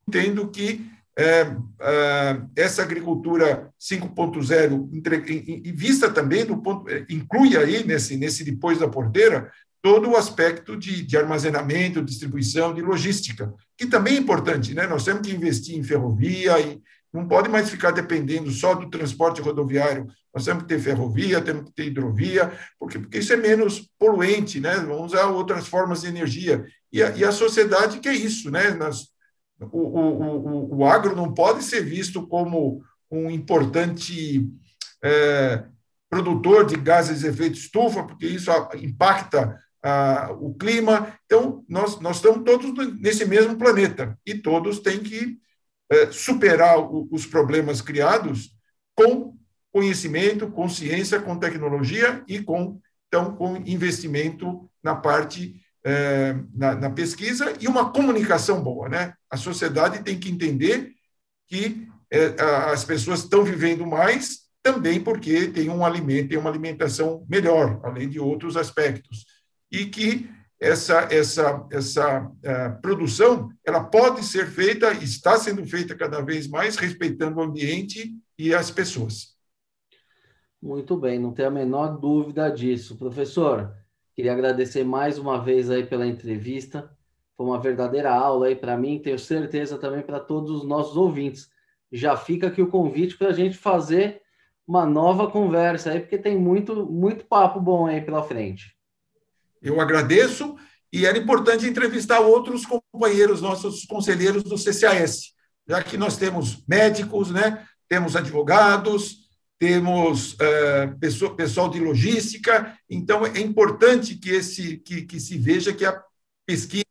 entendo 0.08 0.50
que 0.50 0.86
é, 1.18 1.44
uh, 1.44 2.50
essa 2.56 2.84
agricultura 2.84 3.72
5.0 3.82 4.90
e 5.66 5.72
vista 5.72 6.12
também 6.12 6.46
do 6.46 6.62
ponto 6.62 6.86
inclui 7.10 7.58
aí 7.58 7.84
nesse 7.84 8.16
nesse 8.16 8.44
depois 8.44 8.78
da 8.78 8.88
porteira 8.88 9.52
todo 9.82 10.10
o 10.10 10.18
aspecto 10.18 10.76
de, 10.76 11.02
de, 11.02 11.18
armazenamento, 11.18 12.04
distribuição, 12.04 12.74
de 12.74 12.82
logística, 12.82 13.54
que 13.78 13.86
também 13.86 14.16
é 14.16 14.20
importante, 14.20 14.74
né? 14.74 14.86
Nós 14.86 15.06
temos 15.06 15.26
que 15.26 15.34
investir 15.34 15.78
em 15.78 15.84
ferrovia 15.84 16.60
e 16.60 16.82
não 17.14 17.28
pode 17.28 17.48
mais 17.48 17.70
ficar 17.70 17.92
dependendo 17.92 18.52
só 18.52 18.74
do 18.74 18.90
transporte 18.90 19.42
rodoviário. 19.42 20.08
Nós 20.34 20.44
temos 20.44 20.64
que 20.64 20.70
ter 20.70 20.80
ferrovia, 20.80 21.42
temos 21.42 21.66
que 21.66 21.74
ter 21.74 21.86
hidrovia, 21.86 22.52
porque, 22.78 23.00
porque 23.00 23.20
isso 23.20 23.32
é 23.32 23.38
menos 23.38 23.90
poluente, 23.98 24.60
né? 24.60 24.76
Vamos 24.76 25.14
usar 25.14 25.28
outras 25.28 25.68
formas 25.68 26.02
de 26.02 26.08
energia. 26.08 26.66
E 26.92 27.02
a, 27.02 27.10
e 27.12 27.24
a 27.24 27.32
sociedade 27.32 28.00
que 28.00 28.10
é 28.10 28.14
isso, 28.14 28.52
né? 28.52 28.72
Nós, 28.72 29.08
o, 29.60 29.78
o, 29.78 30.68
o, 30.72 30.78
o 30.78 30.86
agro 30.86 31.16
não 31.16 31.34
pode 31.34 31.64
ser 31.64 31.82
visto 31.84 32.28
como 32.28 32.82
um 33.10 33.30
importante 33.30 34.48
é, 35.04 35.64
produtor 36.10 36.66
de 36.66 36.76
gases 36.76 37.22
de 37.22 37.28
efeito 37.28 37.58
estufa, 37.58 38.04
porque 38.04 38.28
isso 38.28 38.52
impacta 38.76 39.60
o 40.40 40.54
clima. 40.54 41.14
Então, 41.26 41.64
nós, 41.68 42.00
nós 42.00 42.18
estamos 42.18 42.44
todos 42.44 43.00
nesse 43.00 43.26
mesmo 43.26 43.58
planeta 43.58 44.18
e 44.26 44.36
todos 44.36 44.80
têm 44.80 45.00
que 45.00 45.38
é, 45.90 46.12
superar 46.12 46.78
os 47.12 47.26
problemas 47.26 47.82
criados 47.82 48.52
com 48.96 49.38
conhecimento, 49.72 50.50
com 50.52 50.68
ciência, 50.68 51.22
com 51.22 51.38
tecnologia 51.38 52.24
e 52.28 52.42
com, 52.42 52.80
então, 53.08 53.36
com 53.36 53.58
investimento 53.58 54.70
na 54.84 54.96
parte, 54.96 55.56
é, 55.88 56.36
na, 56.54 56.76
na, 56.76 56.90
pesquisa 56.90 57.54
e 57.62 57.68
uma 57.68 57.94
comunicação 57.94 58.62
boa. 58.62 58.90
Né? 58.90 59.14
A 59.32 59.38
sociedade 59.38 60.04
tem 60.04 60.20
que 60.20 60.30
entender 60.30 60.92
que 61.48 61.88
é, 62.12 62.36
as 62.72 62.84
pessoas 62.84 63.20
estão 63.20 63.42
vivendo 63.42 63.88
mais 63.88 64.48
também 64.62 65.02
porque 65.02 65.48
tem 65.48 65.70
um 65.70 65.86
alimento, 65.86 66.30
tem 66.30 66.38
uma 66.38 66.50
alimentação 66.50 67.26
melhor, 67.30 67.80
além 67.84 68.10
de 68.10 68.20
outros 68.20 68.58
aspectos. 68.58 69.26
E 69.72 69.86
que 69.86 70.30
essa, 70.60 71.08
essa, 71.10 71.66
essa 71.72 72.26
uh, 72.26 72.82
produção 72.82 73.50
ela 73.66 73.82
pode 73.84 74.26
ser 74.26 74.48
feita, 74.48 74.92
está 74.92 75.38
sendo 75.38 75.66
feita 75.66 75.96
cada 75.96 76.20
vez 76.20 76.50
mais, 76.50 76.76
respeitando 76.76 77.38
o 77.38 77.44
ambiente 77.44 78.14
e 78.38 78.54
as 78.54 78.70
pessoas. 78.70 79.38
Muito 80.62 80.98
bem, 80.98 81.18
não 81.18 81.32
tenho 81.32 81.48
a 81.48 81.52
menor 81.52 81.98
dúvida 81.98 82.50
disso. 82.50 82.98
Professor, 82.98 83.74
queria 84.18 84.34
agradecer 84.34 84.84
mais 84.84 85.20
uma 85.20 85.40
vez 85.40 85.70
aí 85.70 85.86
pela 85.86 86.08
entrevista. 86.08 86.92
Foi 87.38 87.46
uma 87.46 87.62
verdadeira 87.62 88.12
aula 88.12 88.48
aí 88.48 88.56
para 88.56 88.76
mim, 88.76 88.98
tenho 88.98 89.20
certeza 89.20 89.78
também 89.78 90.02
para 90.02 90.20
todos 90.20 90.50
os 90.50 90.68
nossos 90.68 90.98
ouvintes. 90.98 91.48
Já 91.92 92.18
fica 92.18 92.48
aqui 92.48 92.60
o 92.60 92.68
convite 92.68 93.16
para 93.16 93.28
a 93.28 93.34
gente 93.34 93.56
fazer 93.56 94.20
uma 94.68 94.88
nova 94.88 95.30
conversa 95.30 95.92
aí, 95.92 96.00
porque 96.00 96.18
tem 96.18 96.36
muito, 96.36 96.84
muito 96.88 97.26
papo 97.26 97.62
bom 97.62 97.86
aí 97.86 98.02
pela 98.02 98.24
frente. 98.24 98.76
Eu 99.62 99.80
agradeço 99.80 100.56
e 100.92 101.06
era 101.06 101.18
importante 101.18 101.68
entrevistar 101.68 102.20
outros 102.20 102.66
companheiros, 102.66 103.40
nossos 103.40 103.86
conselheiros 103.86 104.42
do 104.42 104.58
CCAS, 104.58 105.36
já 105.68 105.84
que 105.84 105.96
nós 105.96 106.18
temos 106.18 106.66
médicos, 106.68 107.30
né, 107.30 107.68
temos 107.88 108.16
advogados, 108.16 109.27
temos 109.60 110.40
é, 110.40 110.88
pessoa, 111.00 111.36
pessoal 111.36 111.70
de 111.70 111.80
logística, 111.80 112.78
então 112.90 113.26
é 113.26 113.40
importante 113.40 114.16
que, 114.16 114.30
esse, 114.30 114.78
que, 114.78 115.02
que 115.04 115.20
se 115.20 115.38
veja 115.38 115.74
que 115.74 115.86
a 115.86 116.04
pesquisa 116.46 116.86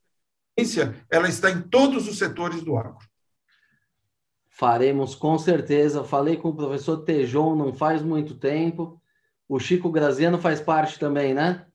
ela 1.10 1.28
está 1.28 1.50
em 1.50 1.62
todos 1.62 2.08
os 2.08 2.18
setores 2.18 2.62
do 2.62 2.76
agro. 2.76 2.98
Faremos 4.48 5.14
com 5.14 5.38
certeza. 5.38 6.02
Falei 6.02 6.36
com 6.36 6.48
o 6.48 6.56
professor 6.56 6.98
Tejon 7.04 7.54
não 7.54 7.74
faz 7.74 8.00
muito 8.02 8.34
tempo. 8.34 9.00
O 9.46 9.60
Chico 9.60 9.90
Graziano 9.90 10.38
faz 10.38 10.60
parte 10.60 10.98
também, 10.98 11.34
né? 11.34 11.66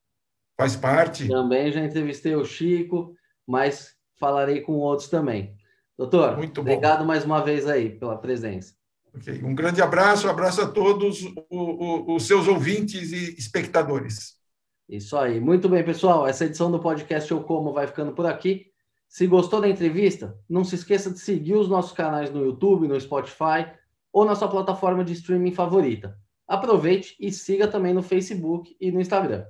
Faz 0.57 0.75
parte. 0.75 1.27
Também 1.27 1.71
já 1.71 1.79
entrevistei 1.83 2.35
o 2.35 2.43
Chico, 2.43 3.15
mas 3.47 3.95
falarei 4.19 4.61
com 4.61 4.73
outros 4.73 5.09
também. 5.09 5.55
Doutor, 5.97 6.37
Muito 6.37 6.61
obrigado 6.61 6.99
bom. 6.99 7.05
mais 7.05 7.23
uma 7.23 7.43
vez 7.43 7.67
aí 7.67 7.91
pela 7.99 8.17
presença. 8.17 8.73
Okay. 9.15 9.43
Um 9.43 9.53
grande 9.53 9.81
abraço, 9.81 10.29
abraço 10.29 10.61
a 10.61 10.67
todos 10.67 11.25
os 11.49 12.23
seus 12.25 12.47
ouvintes 12.47 13.11
e 13.11 13.37
espectadores. 13.37 14.39
Isso 14.87 15.17
aí. 15.17 15.39
Muito 15.39 15.67
bem, 15.67 15.83
pessoal. 15.83 16.27
Essa 16.27 16.45
edição 16.45 16.71
do 16.71 16.79
podcast 16.79 17.29
Eu 17.29 17.43
Como 17.43 17.73
vai 17.73 17.87
ficando 17.87 18.13
por 18.13 18.25
aqui. 18.25 18.67
Se 19.07 19.27
gostou 19.27 19.59
da 19.59 19.67
entrevista, 19.67 20.37
não 20.49 20.63
se 20.63 20.75
esqueça 20.75 21.11
de 21.11 21.19
seguir 21.19 21.55
os 21.55 21.67
nossos 21.67 21.91
canais 21.91 22.31
no 22.31 22.45
YouTube, 22.45 22.87
no 22.87 22.99
Spotify 22.99 23.69
ou 24.11 24.23
na 24.23 24.35
sua 24.35 24.47
plataforma 24.47 25.03
de 25.03 25.13
streaming 25.13 25.51
favorita. 25.51 26.17
Aproveite 26.47 27.15
e 27.19 27.31
siga 27.31 27.67
também 27.67 27.93
no 27.93 28.01
Facebook 28.01 28.75
e 28.79 28.91
no 28.91 29.01
Instagram. 29.01 29.45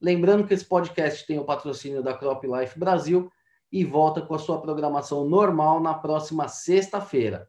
Lembrando 0.00 0.46
que 0.46 0.54
esse 0.54 0.64
podcast 0.64 1.26
tem 1.26 1.38
o 1.38 1.44
patrocínio 1.44 2.02
da 2.02 2.14
Crop 2.14 2.44
Life 2.46 2.78
Brasil 2.78 3.30
e 3.70 3.84
volta 3.84 4.22
com 4.22 4.34
a 4.34 4.38
sua 4.38 4.60
programação 4.60 5.28
normal 5.28 5.80
na 5.80 5.94
próxima 5.94 6.48
sexta-feira. 6.48 7.48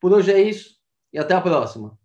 Por 0.00 0.12
hoje 0.12 0.32
é 0.32 0.40
isso 0.40 0.73
e 1.14 1.18
até 1.18 1.34
a 1.34 1.40
próxima. 1.40 1.96